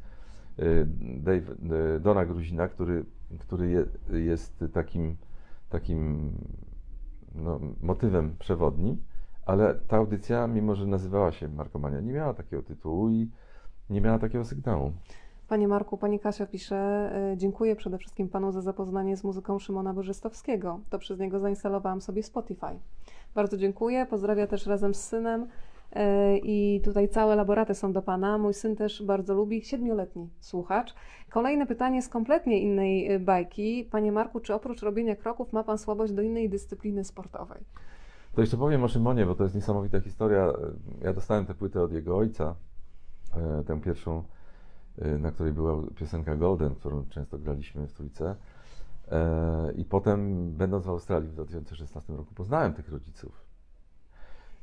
Yy, 0.59 0.87
Dave, 1.01 1.55
yy, 1.63 2.01
Dona 2.01 2.27
Gruzina, 2.27 2.69
który, 2.69 3.05
który 3.39 3.71
je, 3.71 3.85
jest 4.19 4.65
takim, 4.73 5.17
takim 5.69 6.33
no, 7.35 7.61
motywem 7.83 8.37
przewodnim, 8.39 8.97
ale 9.47 9.75
ta 9.75 9.97
audycja, 9.97 10.47
mimo 10.47 10.75
że 10.75 10.87
nazywała 10.87 11.33
się 11.33 11.49
Markomania, 11.49 12.01
nie 12.01 12.13
miała 12.13 12.35
takiego 12.35 12.63
tytułu 12.63 13.11
i 13.11 13.31
nie 13.91 14.01
miała 14.01 14.19
takiego 14.19 14.45
sygnału. 14.45 14.93
Panie 15.49 15.69
Marku, 15.69 15.97
pani 15.97 16.21
Kasia 16.21 16.47
pisze, 16.47 17.11
y, 17.33 17.37
dziękuję 17.37 17.77
przede 17.77 17.99
wszystkim 17.99 18.29
panu 18.29 18.53
za 18.53 18.61
zapoznanie 18.61 19.17
z 19.17 19.25
muzyką 19.25 19.59
Szymona 19.59 19.95
Bożystowskiego. 19.95 20.81
To 20.91 20.99
przez 20.99 21.19
niego 21.19 21.41
zainstalowałam 21.41 22.01
sobie 22.01 22.23
Spotify. 22.23 22.79
Bardzo 23.35 23.57
dziękuję, 23.57 24.07
pozdrawia 24.07 24.47
też 24.47 24.67
razem 24.67 24.95
z 24.95 25.05
synem 25.05 25.43
y, 25.43 25.99
i 26.43 26.81
tutaj 26.85 27.09
całe 27.09 27.37
laboraty 27.37 27.75
są 27.75 27.93
do 27.93 28.03
pana. 28.03 28.39
Mój 28.39 28.55
syn 28.55 28.77
też 28.77 29.03
bardzo 29.03 29.35
lubi, 29.35 29.65
siedmioletni 29.65 30.29
słuchacz. 30.41 30.95
Kolejne 31.31 31.67
pytanie 31.67 32.03
z 32.03 32.09
kompletnie 32.09 32.61
innej 32.61 33.13
y, 33.13 33.21
bajki. 33.21 33.89
Panie 33.91 34.13
Marku, 34.13 34.41
czy 34.41 34.55
oprócz 34.55 34.83
robienia 34.83 35.17
kroków 35.17 35.53
ma 35.53 35.65
pan 35.65 35.79
słabość 35.79 36.13
do 36.13 36.23
innej 36.23 36.49
dyscypliny 36.49 37.05
sportowej? 37.05 37.61
To 38.35 38.41
jeszcze 38.41 38.57
powiem 38.57 38.85
o 38.85 38.89
Szymonie, 38.89 39.27
bo 39.27 39.35
to 39.35 39.43
jest 39.43 39.55
niesamowita 39.55 40.01
historia. 40.01 40.53
Ja 41.03 41.13
dostałem 41.13 41.47
tę 41.47 41.55
płytę 41.55 41.83
od 41.83 41.93
jego 41.93 42.17
ojca, 42.17 42.45
e, 42.45 42.55
tę 43.67 43.81
pierwszą, 43.81 44.23
e, 44.99 45.19
na 45.19 45.31
której 45.31 45.53
była 45.53 45.83
piosenka 45.97 46.37
Golden, 46.37 46.75
którą 46.75 47.05
często 47.09 47.39
graliśmy 47.39 47.87
w 47.87 47.93
Trójce. 47.93 48.37
E, 49.11 49.73
I 49.73 49.85
potem, 49.85 50.51
będąc 50.53 50.87
w 50.87 50.89
Australii 50.89 51.29
w 51.29 51.33
2016 51.33 52.17
roku, 52.17 52.35
poznałem 52.35 52.73
tych 52.73 52.89
rodziców. 52.89 53.47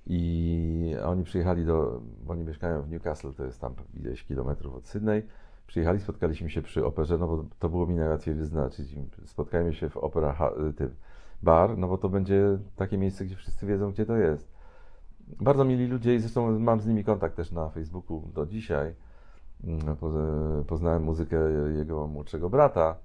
I 0.07 0.95
oni 1.05 1.23
przyjechali 1.23 1.65
do, 1.65 2.01
bo 2.23 2.33
oni 2.33 2.43
mieszkają 2.43 2.81
w 2.81 2.89
Newcastle, 2.89 3.33
to 3.33 3.43
jest 3.43 3.61
tam 3.61 3.73
ileś 3.93 4.23
kilometrów 4.23 4.75
od 4.75 4.87
Sydney. 4.87 5.23
Przyjechali, 5.67 5.99
spotkaliśmy 5.99 6.49
się 6.49 6.61
przy 6.61 6.85
operze, 6.85 7.17
no 7.17 7.27
bo 7.27 7.45
to 7.59 7.69
było 7.69 7.85
mi 7.85 7.95
najłatwiej 7.95 8.33
wyznaczyć. 8.33 8.95
Spotkajmy 9.25 9.73
się 9.73 9.89
w 9.89 9.97
Opera 9.97 10.37
Bar, 11.43 11.77
no 11.77 11.87
bo 11.87 11.97
to 11.97 12.09
będzie 12.09 12.57
takie 12.75 12.97
miejsce, 12.97 13.25
gdzie 13.25 13.35
wszyscy 13.35 13.65
wiedzą, 13.65 13.91
gdzie 13.91 14.05
to 14.05 14.17
jest. 14.17 14.52
Bardzo 15.41 15.65
mili 15.65 15.87
ludzie 15.87 16.15
i 16.15 16.19
zresztą 16.19 16.59
mam 16.59 16.79
z 16.81 16.87
nimi 16.87 17.03
kontakt 17.03 17.35
też 17.35 17.51
na 17.51 17.69
Facebooku 17.69 18.29
do 18.33 18.45
dzisiaj. 18.45 18.95
Mm, 19.63 19.95
Poznałem 20.67 21.03
muzykę 21.03 21.37
jego 21.77 22.07
młodszego 22.07 22.49
brata, 22.49 22.95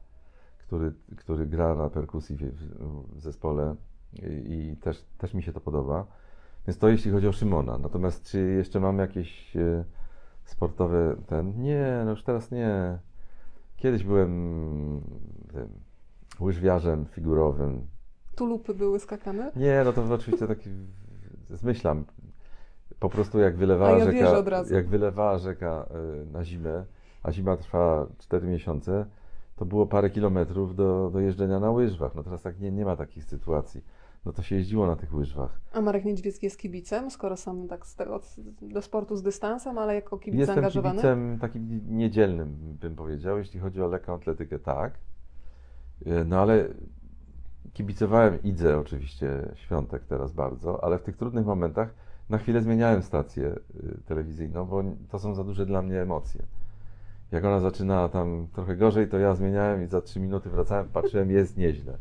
który, 0.58 0.92
który 1.16 1.46
gra 1.46 1.74
na 1.74 1.90
perkusji 1.90 2.36
w, 2.36 2.42
w 3.16 3.20
zespole 3.20 3.74
i, 4.12 4.52
i 4.52 4.76
też, 4.76 5.04
też 5.18 5.34
mi 5.34 5.42
się 5.42 5.52
to 5.52 5.60
podoba. 5.60 6.06
Więc 6.66 6.78
to 6.78 6.88
jeśli 6.88 7.10
chodzi 7.10 7.28
o 7.28 7.32
Szymona. 7.32 7.78
Natomiast 7.78 8.24
czy 8.24 8.38
jeszcze 8.40 8.80
mam 8.80 8.98
jakieś 8.98 9.56
e, 9.56 9.84
sportowe 10.44 11.16
ten? 11.26 11.62
Nie, 11.62 12.02
no 12.04 12.10
już 12.10 12.22
teraz 12.22 12.50
nie. 12.50 12.98
Kiedyś 13.76 14.04
byłem 14.04 14.30
tym, 15.52 15.68
łyżwiarzem 16.40 17.06
figurowym. 17.06 17.86
Tulupy 18.36 18.74
były 18.74 18.98
skakane? 18.98 19.52
Nie, 19.56 19.82
no 19.84 19.92
to 19.92 20.14
oczywiście 20.14 20.46
taki 20.46 20.70
zmyślam. 21.50 22.04
Po 23.00 23.08
prostu 23.08 23.38
jak 23.38 23.56
wylewała 23.56 23.98
ja 23.98 24.04
rzeka, 24.04 24.54
jak 24.70 24.88
wylewała 24.88 25.38
rzeka 25.38 25.86
y, 26.22 26.26
na 26.32 26.44
zimę, 26.44 26.84
a 27.22 27.32
zima 27.32 27.56
trwa 27.56 28.06
4 28.18 28.46
miesiące, 28.46 29.06
to 29.56 29.66
było 29.66 29.86
parę 29.86 30.10
kilometrów 30.10 30.76
do, 30.76 31.10
do 31.12 31.20
jeżdżenia 31.20 31.60
na 31.60 31.70
łyżwach. 31.70 32.14
No 32.14 32.22
teraz 32.22 32.42
tak 32.42 32.60
nie, 32.60 32.70
nie 32.70 32.84
ma 32.84 32.96
takich 32.96 33.24
sytuacji. 33.24 33.84
No 34.24 34.32
to 34.32 34.42
się 34.42 34.56
jeździło 34.56 34.86
na 34.86 34.96
tych 34.96 35.14
łyżwach. 35.14 35.60
A 35.72 35.80
Marek 35.80 36.04
Niedźwiecki 36.04 36.46
jest 36.46 36.58
kibicem, 36.58 37.10
skoro 37.10 37.36
sam 37.36 37.68
tak 37.68 37.86
z 37.86 37.94
tego, 37.94 38.20
do 38.62 38.82
sportu 38.82 39.16
z 39.16 39.22
dystansem, 39.22 39.78
ale 39.78 39.94
jako 39.94 40.18
kibic 40.18 40.38
Jestem 40.38 40.54
zaangażowany? 40.54 40.94
kibicem 40.94 41.38
takim 41.40 41.80
niedzielnym, 41.88 42.76
bym 42.80 42.96
powiedział, 42.96 43.38
jeśli 43.38 43.60
chodzi 43.60 43.82
o 43.82 43.88
lekką 43.88 44.14
atletykę, 44.14 44.58
tak. 44.58 44.98
Y, 46.06 46.24
No 46.24 46.40
ale 46.40 46.68
kibicowałem 47.72 48.42
Idze 48.42 48.78
oczywiście, 48.78 49.48
Świątek 49.54 50.04
teraz 50.04 50.32
bardzo, 50.32 50.84
ale 50.84 50.98
w 50.98 51.02
tych 51.02 51.16
trudnych 51.16 51.46
momentach 51.46 51.94
na 52.30 52.38
chwilę 52.38 52.62
zmieniałem 52.62 53.02
stację 53.02 53.46
y, 53.46 53.98
telewizyjną, 54.06 54.64
bo 54.64 54.82
to 55.10 55.18
są 55.18 55.34
za 55.34 55.44
duże 55.44 55.66
dla 55.66 55.82
mnie 55.82 56.00
emocje. 56.00 56.42
Jak 57.32 57.44
ona 57.44 57.60
zaczyna 57.60 58.08
tam 58.08 58.46
trochę 58.52 58.76
gorzej, 58.76 59.08
to 59.08 59.18
ja 59.18 59.34
zmieniałem 59.34 59.82
i 59.84 59.86
za 59.86 60.00
trzy 60.00 60.20
minuty 60.20 60.50
wracałem, 60.50 60.88
patrzyłem, 60.88 61.30
jest 61.30 61.56
nieźle. 61.56 61.98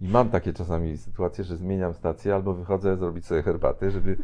I 0.00 0.08
mam 0.08 0.28
takie 0.28 0.52
czasami 0.52 0.96
sytuacje, 0.96 1.44
że 1.44 1.56
zmieniam 1.56 1.94
stację 1.94 2.34
albo 2.34 2.54
wychodzę 2.54 2.96
zrobić 2.96 3.26
sobie 3.26 3.42
herbaty, 3.42 3.90
żeby 3.90 4.16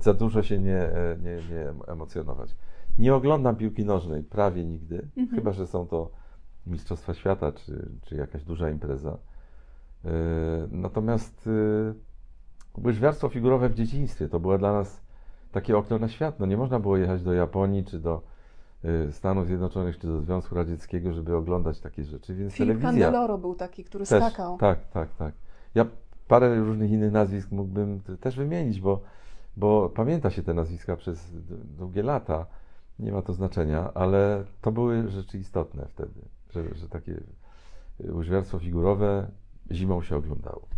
za 0.00 0.14
dużo 0.14 0.42
się 0.42 0.58
nie, 0.58 0.78
e, 0.78 1.16
nie, 1.22 1.36
nie 1.54 1.72
emocjonować. 1.86 2.54
Nie 2.98 3.14
oglądam 3.14 3.56
piłki 3.56 3.84
nożnej 3.84 4.22
prawie 4.22 4.64
nigdy, 4.64 5.08
Mhm. 5.16 5.28
chyba 5.38 5.52
że 5.52 5.66
są 5.66 5.86
to 5.86 6.10
Mistrzostwa 6.66 7.14
Świata 7.14 7.52
czy, 7.52 7.88
czy 8.02 8.16
jakaś 8.16 8.44
duża 8.44 8.70
impreza. 8.70 9.18
E, 10.04 10.08
Natomiast 10.70 11.46
e, 11.46 12.80
łyżwiarstwo 12.84 13.28
figurowe 13.28 13.68
w 13.68 13.74
dzieciństwie 13.74 14.28
to 14.28 14.40
było 14.40 14.58
dla 14.58 14.72
nas 14.72 15.00
takie 15.52 15.76
okno 15.78 15.98
na 15.98 16.08
świat. 16.08 16.40
No 16.40 16.46
nie 16.46 16.56
można 16.56 16.80
było 16.80 16.96
jechać 16.96 17.22
do 17.22 17.32
Japonii 17.32 17.84
czy 17.84 17.98
do 17.98 18.22
e, 18.84 19.12
Stanów 19.12 19.46
Zjednoczonych 19.46 19.98
czy 19.98 20.06
do 20.06 20.20
Związku 20.20 20.54
Radzieckiego, 20.54 21.12
żeby 21.12 21.36
oglądać 21.36 21.80
takie 21.80 22.04
rzeczy, 22.04 22.34
więc 22.34 22.52
Filip 22.52 22.78
telewizja 22.80 23.06
Candeloro 23.06 23.38
był 23.38 23.54
taki, 23.54 23.84
który 23.84 24.06
też, 24.06 24.24
skakał. 24.24 24.58
tak, 24.58 24.88
tak, 24.88 25.14
tak. 25.14 25.34
Ja 25.74 25.86
parę 26.28 26.60
różnych 26.60 26.90
innych 26.90 27.12
nazwisk 27.12 27.50
mógłbym 27.50 28.00
też 28.20 28.36
wymienić, 28.36 28.80
bo, 28.80 29.00
bo 29.56 29.88
pamięta 29.88 30.30
się 30.30 30.42
te 30.42 30.54
nazwiska 30.54 30.96
przez 30.96 31.32
długie 31.78 32.02
lata. 32.02 32.46
Nie 32.98 33.12
ma 33.12 33.22
to 33.22 33.32
znaczenia, 33.32 33.90
ale 33.94 34.44
to 34.60 34.72
były 34.72 35.08
rzeczy 35.08 35.38
istotne 35.38 35.86
wtedy, 35.88 36.20
że, 36.50 36.74
że 36.74 36.88
takie 36.88 37.20
łyżwiarstwo 38.12 38.58
figurowe 38.58 39.26
zimą 39.70 40.02
się 40.02 40.16
oglądało. 40.16 40.68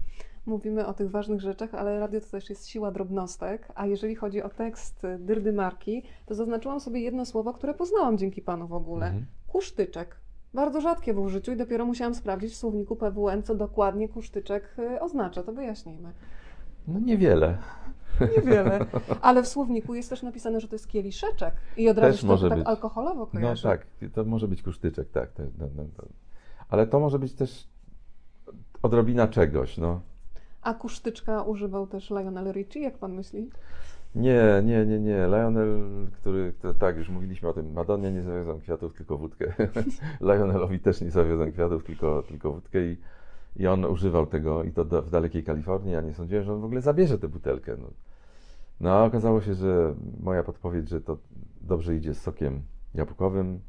Mówimy 0.46 0.86
o 0.86 0.94
tych 0.94 1.10
ważnych 1.10 1.40
rzeczach, 1.40 1.74
ale 1.74 2.00
radio 2.00 2.20
to 2.20 2.26
też 2.26 2.50
jest 2.50 2.68
siła 2.68 2.90
drobnostek. 2.90 3.68
A 3.74 3.86
jeżeli 3.86 4.14
chodzi 4.14 4.42
o 4.42 4.48
tekst 4.48 5.04
y, 5.04 5.18
Dyrdy 5.18 5.52
Marki, 5.52 6.02
to 6.26 6.34
zaznaczyłam 6.34 6.80
sobie 6.80 7.00
jedno 7.00 7.24
słowo, 7.24 7.52
które 7.52 7.74
poznałam 7.74 8.18
dzięki 8.18 8.42
panu 8.42 8.68
w 8.68 8.72
ogóle. 8.72 9.06
Mhm. 9.06 9.26
Kusztyczek. 9.46 10.16
Bardzo 10.54 10.80
rzadkie 10.80 11.14
w 11.14 11.18
użyciu 11.18 11.52
i 11.52 11.56
dopiero 11.56 11.86
musiałam 11.86 12.14
sprawdzić 12.14 12.52
w 12.52 12.56
słowniku 12.56 12.96
PWN, 12.96 13.42
co 13.42 13.54
dokładnie 13.54 14.08
kusztyczek 14.08 14.76
y, 14.78 15.00
oznacza. 15.00 15.42
To 15.42 15.52
wyjaśnijmy. 15.52 16.12
No 16.88 16.98
niewiele. 16.98 17.58
Niewiele. 18.36 18.86
Ale 19.22 19.42
w 19.42 19.48
słowniku 19.48 19.94
jest 19.94 20.10
też 20.10 20.22
napisane, 20.22 20.60
że 20.60 20.68
to 20.68 20.74
jest 20.74 20.88
kieliszeczek. 20.88 21.54
I 21.76 21.88
od 21.88 21.98
razu 21.98 22.26
może 22.26 22.48
tak 22.48 22.58
alkoholowo 22.64 23.20
No 23.20 23.40
kojarzy. 23.40 23.62
tak, 23.62 23.86
to 24.14 24.24
może 24.24 24.48
być 24.48 24.62
kusztyczek, 24.62 25.10
tak. 25.10 25.30
no, 25.38 25.66
no, 25.76 25.82
no. 25.98 26.04
Ale 26.68 26.86
to 26.86 27.00
może 27.00 27.18
być 27.18 27.34
też 27.34 27.68
odrobina 28.82 29.28
czegoś, 29.28 29.78
no. 29.78 30.00
A 30.62 30.74
kusztyczka 30.74 31.42
używał 31.42 31.86
też 31.86 32.10
Lionel 32.10 32.52
Richie, 32.52 32.82
jak 32.82 32.98
pan 32.98 33.14
myśli? 33.14 33.50
Nie, 34.14 34.62
nie, 34.64 34.86
nie, 34.86 35.00
nie. 35.00 35.26
Lionel, 35.26 35.80
który, 36.12 36.52
który, 36.58 36.74
tak, 36.74 36.96
już 36.96 37.08
mówiliśmy 37.08 37.48
o 37.48 37.52
tym, 37.52 37.72
Madonnie 37.72 38.12
nie 38.12 38.22
zawiozą 38.22 38.60
kwiatów, 38.60 38.94
tylko 38.94 39.18
wódkę. 39.18 39.54
Lionelowi 40.20 40.80
też 40.80 41.00
nie 41.00 41.10
zawiozą 41.10 41.52
kwiatów, 41.52 41.84
tylko, 41.84 42.22
tylko 42.22 42.52
wódkę 42.52 42.86
i, 42.86 42.96
i 43.56 43.66
on 43.66 43.84
używał 43.84 44.26
tego 44.26 44.64
i 44.64 44.72
to 44.72 44.84
do, 44.84 45.02
w 45.02 45.10
dalekiej 45.10 45.44
Kalifornii. 45.44 45.92
Ja 45.92 46.00
nie 46.00 46.14
sądziłem, 46.14 46.44
że 46.44 46.52
on 46.52 46.60
w 46.60 46.64
ogóle 46.64 46.80
zabierze 46.80 47.18
tę 47.18 47.28
butelkę. 47.28 47.76
No, 47.80 47.90
no 48.80 48.90
a 48.90 49.04
okazało 49.04 49.40
się, 49.40 49.54
że 49.54 49.94
moja 50.20 50.42
podpowiedź, 50.42 50.88
że 50.88 51.00
to 51.00 51.18
dobrze 51.60 51.96
idzie 51.96 52.14
z 52.14 52.20
sokiem 52.20 52.62
jabłkowym, 52.94 53.60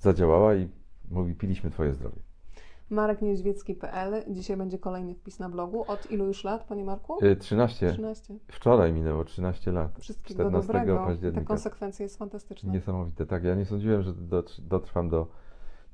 zadziałała 0.00 0.54
i 0.54 0.68
mówi, 1.10 1.34
piliśmy 1.34 1.70
twoje 1.70 1.94
zdrowie. 1.94 2.27
marekniedźwiecki.pl. 2.90 4.24
Dzisiaj 4.28 4.56
będzie 4.56 4.78
kolejny 4.78 5.14
wpis 5.14 5.38
na 5.38 5.48
blogu. 5.48 5.84
Od 5.88 6.10
ilu 6.10 6.26
już 6.26 6.44
lat, 6.44 6.64
panie 6.64 6.84
Marku? 6.84 7.24
Y, 7.24 7.36
13. 7.36 7.92
13. 7.92 8.34
Wczoraj 8.48 8.92
minęło 8.92 9.24
13 9.24 9.72
lat. 9.72 9.98
Wszystkiego 10.00 10.42
14 10.42 10.66
dobrego. 10.66 10.96
Ta 10.98 11.04
października. 11.04 11.46
konsekwencja 11.46 12.02
jest 12.02 12.18
fantastyczna. 12.18 12.72
Niesamowite, 12.72 13.26
tak. 13.26 13.44
Ja 13.44 13.54
nie 13.54 13.64
sądziłem, 13.64 14.02
że 14.02 14.12
dotr- 14.12 14.60
dotrwam 14.60 15.08
do, 15.08 15.26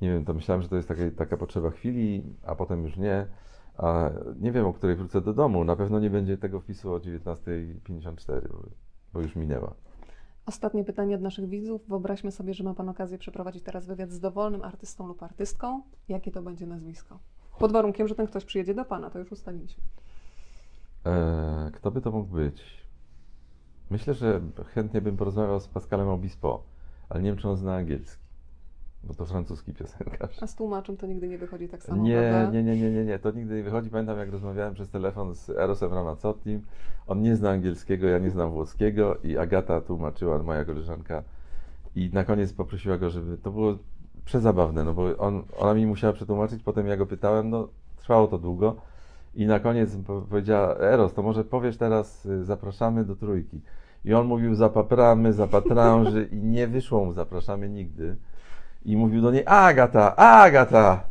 nie 0.00 0.12
wiem, 0.12 0.24
to 0.24 0.34
myślałem, 0.34 0.62
że 0.62 0.68
to 0.68 0.76
jest 0.76 0.88
taka, 0.88 1.02
taka 1.16 1.36
potrzeba 1.36 1.70
chwili, 1.70 2.22
a 2.46 2.54
potem 2.54 2.84
już 2.84 2.96
nie. 2.96 3.26
A 3.78 4.10
nie 4.40 4.52
wiem, 4.52 4.66
o 4.66 4.72
której 4.72 4.96
wrócę 4.96 5.20
do 5.20 5.32
domu. 5.32 5.64
Na 5.64 5.76
pewno 5.76 6.00
nie 6.00 6.10
będzie 6.10 6.38
tego 6.38 6.60
wpisu 6.60 6.94
o 6.94 6.98
19.54, 6.98 8.48
bo, 8.48 8.58
bo 9.12 9.20
już 9.20 9.36
minęła. 9.36 9.74
Ostatnie 10.46 10.84
pytanie 10.84 11.14
od 11.14 11.22
naszych 11.22 11.48
widzów. 11.48 11.88
Wyobraźmy 11.88 12.30
sobie, 12.32 12.54
że 12.54 12.64
ma 12.64 12.74
Pan 12.74 12.88
okazję 12.88 13.18
przeprowadzić 13.18 13.62
teraz 13.64 13.86
wywiad 13.86 14.10
z 14.10 14.20
dowolnym 14.20 14.62
artystą 14.62 15.06
lub 15.06 15.22
artystką. 15.22 15.82
Jakie 16.08 16.30
to 16.30 16.42
będzie 16.42 16.66
nazwisko? 16.66 17.18
Pod 17.58 17.72
warunkiem, 17.72 18.08
że 18.08 18.14
ten 18.14 18.26
ktoś 18.26 18.44
przyjedzie 18.44 18.74
do 18.74 18.84
Pana, 18.84 19.10
to 19.10 19.18
już 19.18 19.32
ustaliliśmy. 19.32 19.84
E, 21.06 21.70
kto 21.74 21.90
by 21.90 22.00
to 22.00 22.10
mógł 22.10 22.34
być? 22.34 22.84
Myślę, 23.90 24.14
że 24.14 24.40
chętnie 24.66 25.00
bym 25.00 25.16
porozmawiał 25.16 25.60
z 25.60 25.68
Pascalem 25.68 26.08
Obispo, 26.08 26.62
ale 27.08 27.22
nie 27.22 27.30
wiem, 27.30 27.38
czy 27.38 27.48
on 27.48 27.56
zna 27.56 27.74
angielski, 27.74 28.23
bo 29.08 29.14
to 29.14 29.26
francuski 29.26 29.72
piosenkarz. 29.74 30.42
A 30.42 30.46
z 30.46 30.54
tłumaczem 30.54 30.96
to 30.96 31.06
nigdy 31.06 31.28
nie 31.28 31.38
wychodzi 31.38 31.68
tak 31.68 31.82
samo, 31.82 32.02
Nie, 32.02 32.28
prawda? 32.30 32.50
nie, 32.52 32.62
nie, 32.62 32.76
nie, 32.76 32.90
nie, 32.90 33.04
nie, 33.04 33.18
to 33.18 33.30
nigdy 33.30 33.56
nie 33.56 33.62
wychodzi. 33.62 33.90
Pamiętam, 33.90 34.18
jak 34.18 34.30
rozmawiałem 34.32 34.74
przez 34.74 34.88
telefon 34.90 35.34
z 35.34 35.50
Erosem 35.50 35.92
Ramazzottim. 35.94 36.62
On 37.06 37.22
nie 37.22 37.36
zna 37.36 37.50
angielskiego, 37.50 38.06
ja 38.06 38.18
nie 38.18 38.30
znam 38.30 38.50
włoskiego 38.50 39.16
i 39.24 39.38
Agata 39.38 39.80
tłumaczyła, 39.80 40.42
moja 40.42 40.64
koleżanka. 40.64 41.22
I 41.96 42.10
na 42.12 42.24
koniec 42.24 42.52
poprosiła 42.52 42.98
go, 42.98 43.10
żeby 43.10 43.38
to 43.38 43.50
było 43.50 43.74
przezabawne, 44.24 44.84
no 44.84 44.94
bo 44.94 45.16
on, 45.18 45.42
ona 45.58 45.74
mi 45.74 45.86
musiała 45.86 46.12
przetłumaczyć, 46.12 46.62
potem 46.62 46.86
ja 46.86 46.96
go 46.96 47.06
pytałem, 47.06 47.50
no 47.50 47.68
trwało 47.96 48.26
to 48.26 48.38
długo. 48.38 48.76
I 49.34 49.46
na 49.46 49.60
koniec 49.60 49.96
po- 50.06 50.20
powiedziała, 50.20 50.76
Eros, 50.76 51.14
to 51.14 51.22
może 51.22 51.44
powiesz 51.44 51.76
teraz, 51.76 52.26
y, 52.26 52.44
zapraszamy 52.44 53.04
do 53.04 53.16
trójki. 53.16 53.60
I 54.04 54.14
on 54.14 54.26
mówił, 54.26 54.54
zapapramy, 54.54 55.32
zapatrąży 55.32 56.28
i 56.32 56.36
nie 56.36 56.68
wyszło 56.68 57.04
mu, 57.04 57.12
zapraszamy 57.12 57.68
nigdy. 57.68 58.16
I 58.84 58.96
mówił 58.96 59.22
do 59.22 59.30
niej, 59.30 59.42
Agata, 59.46 60.16
Agata! 60.16 61.04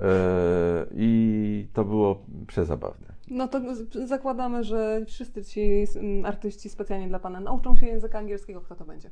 E, 0.00 0.86
I 0.94 1.68
to 1.72 1.84
było 1.84 2.22
przezabawne. 2.46 3.06
No 3.30 3.48
to 3.48 3.60
zakładamy, 4.06 4.64
że 4.64 5.04
wszyscy 5.06 5.44
ci 5.44 5.86
mm, 5.96 6.26
artyści 6.26 6.68
specjalnie 6.68 7.08
dla 7.08 7.18
Pana 7.18 7.40
nauczą 7.40 7.76
się 7.76 7.86
języka 7.86 8.18
angielskiego. 8.18 8.60
Kto 8.60 8.74
to 8.74 8.84
będzie? 8.84 9.10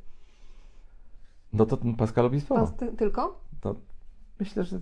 No 1.52 1.66
to 1.66 1.78
Pascal 1.98 2.26
Obispo. 2.26 2.54
Pan 2.54 2.66
ty, 2.66 2.92
tylko? 2.92 3.40
To 3.60 3.74
myślę, 4.40 4.64
że 4.64 4.80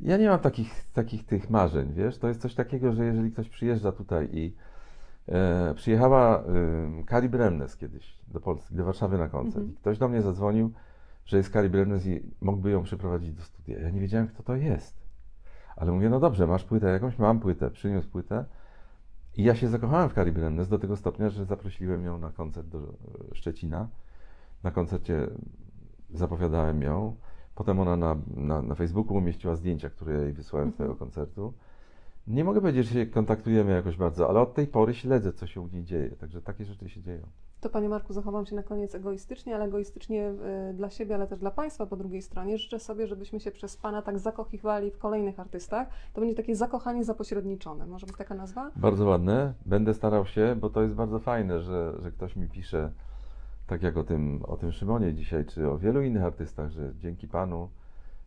ja 0.00 0.16
nie 0.16 0.28
mam 0.28 0.38
takich, 0.38 0.84
takich 0.92 1.26
tych 1.26 1.50
marzeń, 1.50 1.92
wiesz? 1.92 2.18
To 2.18 2.28
jest 2.28 2.40
coś 2.40 2.54
takiego, 2.54 2.92
że 2.92 3.04
jeżeli 3.04 3.30
ktoś 3.30 3.48
przyjeżdża 3.48 3.92
tutaj 3.92 4.28
i 4.32 4.54
e, 5.28 5.74
przyjechała 5.74 6.38
e, 6.38 6.44
Kari 7.06 7.28
Bremnes 7.28 7.76
kiedyś 7.76 8.18
do 8.28 8.40
Polski, 8.40 8.74
do 8.74 8.84
Warszawy 8.84 9.18
na 9.18 9.28
koncert. 9.28 9.56
Mhm. 9.56 9.76
Ktoś 9.80 9.98
do 9.98 10.08
mnie 10.08 10.22
zadzwonił, 10.22 10.72
że 11.26 11.36
jest 11.36 11.50
Kari 11.50 11.70
Bremnes 11.70 12.06
i 12.06 12.20
mógłby 12.40 12.70
ją 12.70 12.82
przyprowadzić 12.82 13.32
do 13.32 13.42
studia. 13.42 13.80
Ja 13.80 13.90
nie 13.90 14.00
wiedziałem, 14.00 14.28
kto 14.28 14.42
to 14.42 14.56
jest. 14.56 15.06
Ale 15.76 15.92
mówię, 15.92 16.10
no 16.10 16.20
dobrze, 16.20 16.46
masz 16.46 16.64
płytę 16.64 16.86
jakąś? 16.86 17.18
Mam 17.18 17.40
płytę. 17.40 17.70
Przyniósł 17.70 18.08
płytę. 18.08 18.44
I 19.36 19.44
ja 19.44 19.54
się 19.54 19.68
zakochałem 19.68 20.08
w 20.08 20.14
Kari 20.14 20.32
Bremnes 20.32 20.68
do 20.68 20.78
tego 20.78 20.96
stopnia, 20.96 21.30
że 21.30 21.44
zaprosiłem 21.44 22.04
ją 22.04 22.18
na 22.18 22.32
koncert 22.32 22.68
do 22.68 22.94
Szczecina. 23.32 23.88
Na 24.62 24.70
koncercie 24.70 25.26
zapowiadałem 26.10 26.82
ją. 26.82 27.16
Potem 27.54 27.80
ona 27.80 27.96
na, 27.96 28.16
na, 28.36 28.62
na 28.62 28.74
Facebooku 28.74 29.16
umieściła 29.16 29.56
zdjęcia, 29.56 29.90
które 29.90 30.14
ja 30.14 30.20
jej 30.20 30.32
wysłałem 30.32 30.68
z 30.70 30.72
Mhm. 30.72 30.88
tego 30.88 30.98
koncertu. 30.98 31.52
Nie 32.26 32.44
mogę 32.44 32.60
powiedzieć, 32.60 32.86
że 32.86 32.92
się 32.94 33.06
kontaktujemy 33.06 33.72
jakoś 33.72 33.96
bardzo, 33.96 34.28
ale 34.28 34.40
od 34.40 34.54
tej 34.54 34.66
pory 34.66 34.94
śledzę, 34.94 35.32
co 35.32 35.46
się 35.46 35.60
u 35.60 35.68
niej 35.68 35.84
dzieje. 35.84 36.10
Także 36.10 36.42
takie 36.42 36.64
rzeczy 36.64 36.88
się 36.88 37.02
dzieją. 37.02 37.26
To 37.60 37.70
Panie 37.70 37.88
Marku, 37.88 38.12
zachowam 38.12 38.46
się 38.46 38.56
na 38.56 38.62
koniec 38.62 38.94
egoistycznie, 38.94 39.54
ale 39.54 39.64
egoistycznie 39.64 40.30
y, 40.70 40.74
dla 40.74 40.90
siebie, 40.90 41.14
ale 41.14 41.26
też 41.26 41.38
dla 41.38 41.50
Państwa 41.50 41.86
po 41.86 41.96
drugiej 41.96 42.22
stronie. 42.22 42.58
Życzę 42.58 42.80
sobie, 42.80 43.06
żebyśmy 43.06 43.40
się 43.40 43.50
przez 43.50 43.76
Pana 43.76 44.02
tak 44.02 44.18
zakochiwali 44.18 44.90
w 44.90 44.98
kolejnych 44.98 45.40
artystach. 45.40 45.88
To 46.12 46.20
będzie 46.20 46.34
takie 46.34 46.56
zakochanie 46.56 47.04
zapośredniczone. 47.04 47.86
Może 47.86 48.06
być 48.06 48.16
taka 48.16 48.34
nazwa? 48.34 48.70
Bardzo 48.76 49.04
ładne. 49.04 49.54
Będę 49.66 49.94
starał 49.94 50.26
się, 50.26 50.56
bo 50.60 50.70
to 50.70 50.82
jest 50.82 50.94
bardzo 50.94 51.18
fajne, 51.18 51.60
że, 51.60 51.92
że 52.02 52.12
ktoś 52.12 52.36
mi 52.36 52.48
pisze, 52.48 52.92
tak 53.66 53.82
jak 53.82 53.96
o 53.96 54.04
tym, 54.04 54.42
o 54.46 54.56
tym 54.56 54.72
Szymonie 54.72 55.14
dzisiaj, 55.14 55.44
czy 55.44 55.70
o 55.70 55.78
wielu 55.78 56.02
innych 56.02 56.22
artystach, 56.22 56.70
że 56.70 56.92
dzięki 56.98 57.28
Panu 57.28 57.68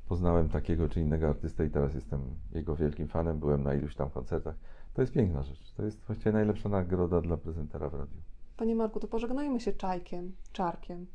poznałem 0.07 0.49
takiego 0.49 0.89
czy 0.89 1.01
innego 1.01 1.27
artystę 1.27 1.65
i 1.65 1.69
teraz 1.69 1.95
jestem 1.95 2.21
jego 2.51 2.75
wielkim 2.75 3.07
fanem, 3.07 3.39
byłem 3.39 3.63
na 3.63 3.73
iluś 3.73 3.95
tam 3.95 4.09
koncertach. 4.09 4.55
To 4.93 5.01
jest 5.01 5.13
piękna 5.13 5.43
rzecz. 5.43 5.73
To 5.73 5.83
jest 5.83 6.05
właściwie 6.05 6.31
najlepsza 6.31 6.69
nagroda 6.69 7.21
dla 7.21 7.37
prezentera 7.37 7.89
w 7.89 7.93
radiu. 7.93 8.17
Panie 8.59 8.75
Marku, 8.75 8.99
to 8.99 9.07
pożegnajmy 9.07 9.59
się 9.59 9.73
czajkiem, 9.73 10.35
czarkiem. 10.53 11.05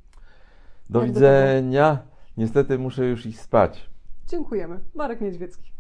Do 0.91 1.01
Jak 1.01 1.09
do 1.09 1.15
widzenia. 1.15 1.99
Niestety 2.37 2.79
muszę 2.79 3.07
już 3.07 3.27
iść 3.27 3.41
spać. 3.41 3.91
Dziękujemy. 4.27 4.81
Marek 4.95 5.21
Niedźwiecki. 5.21 5.73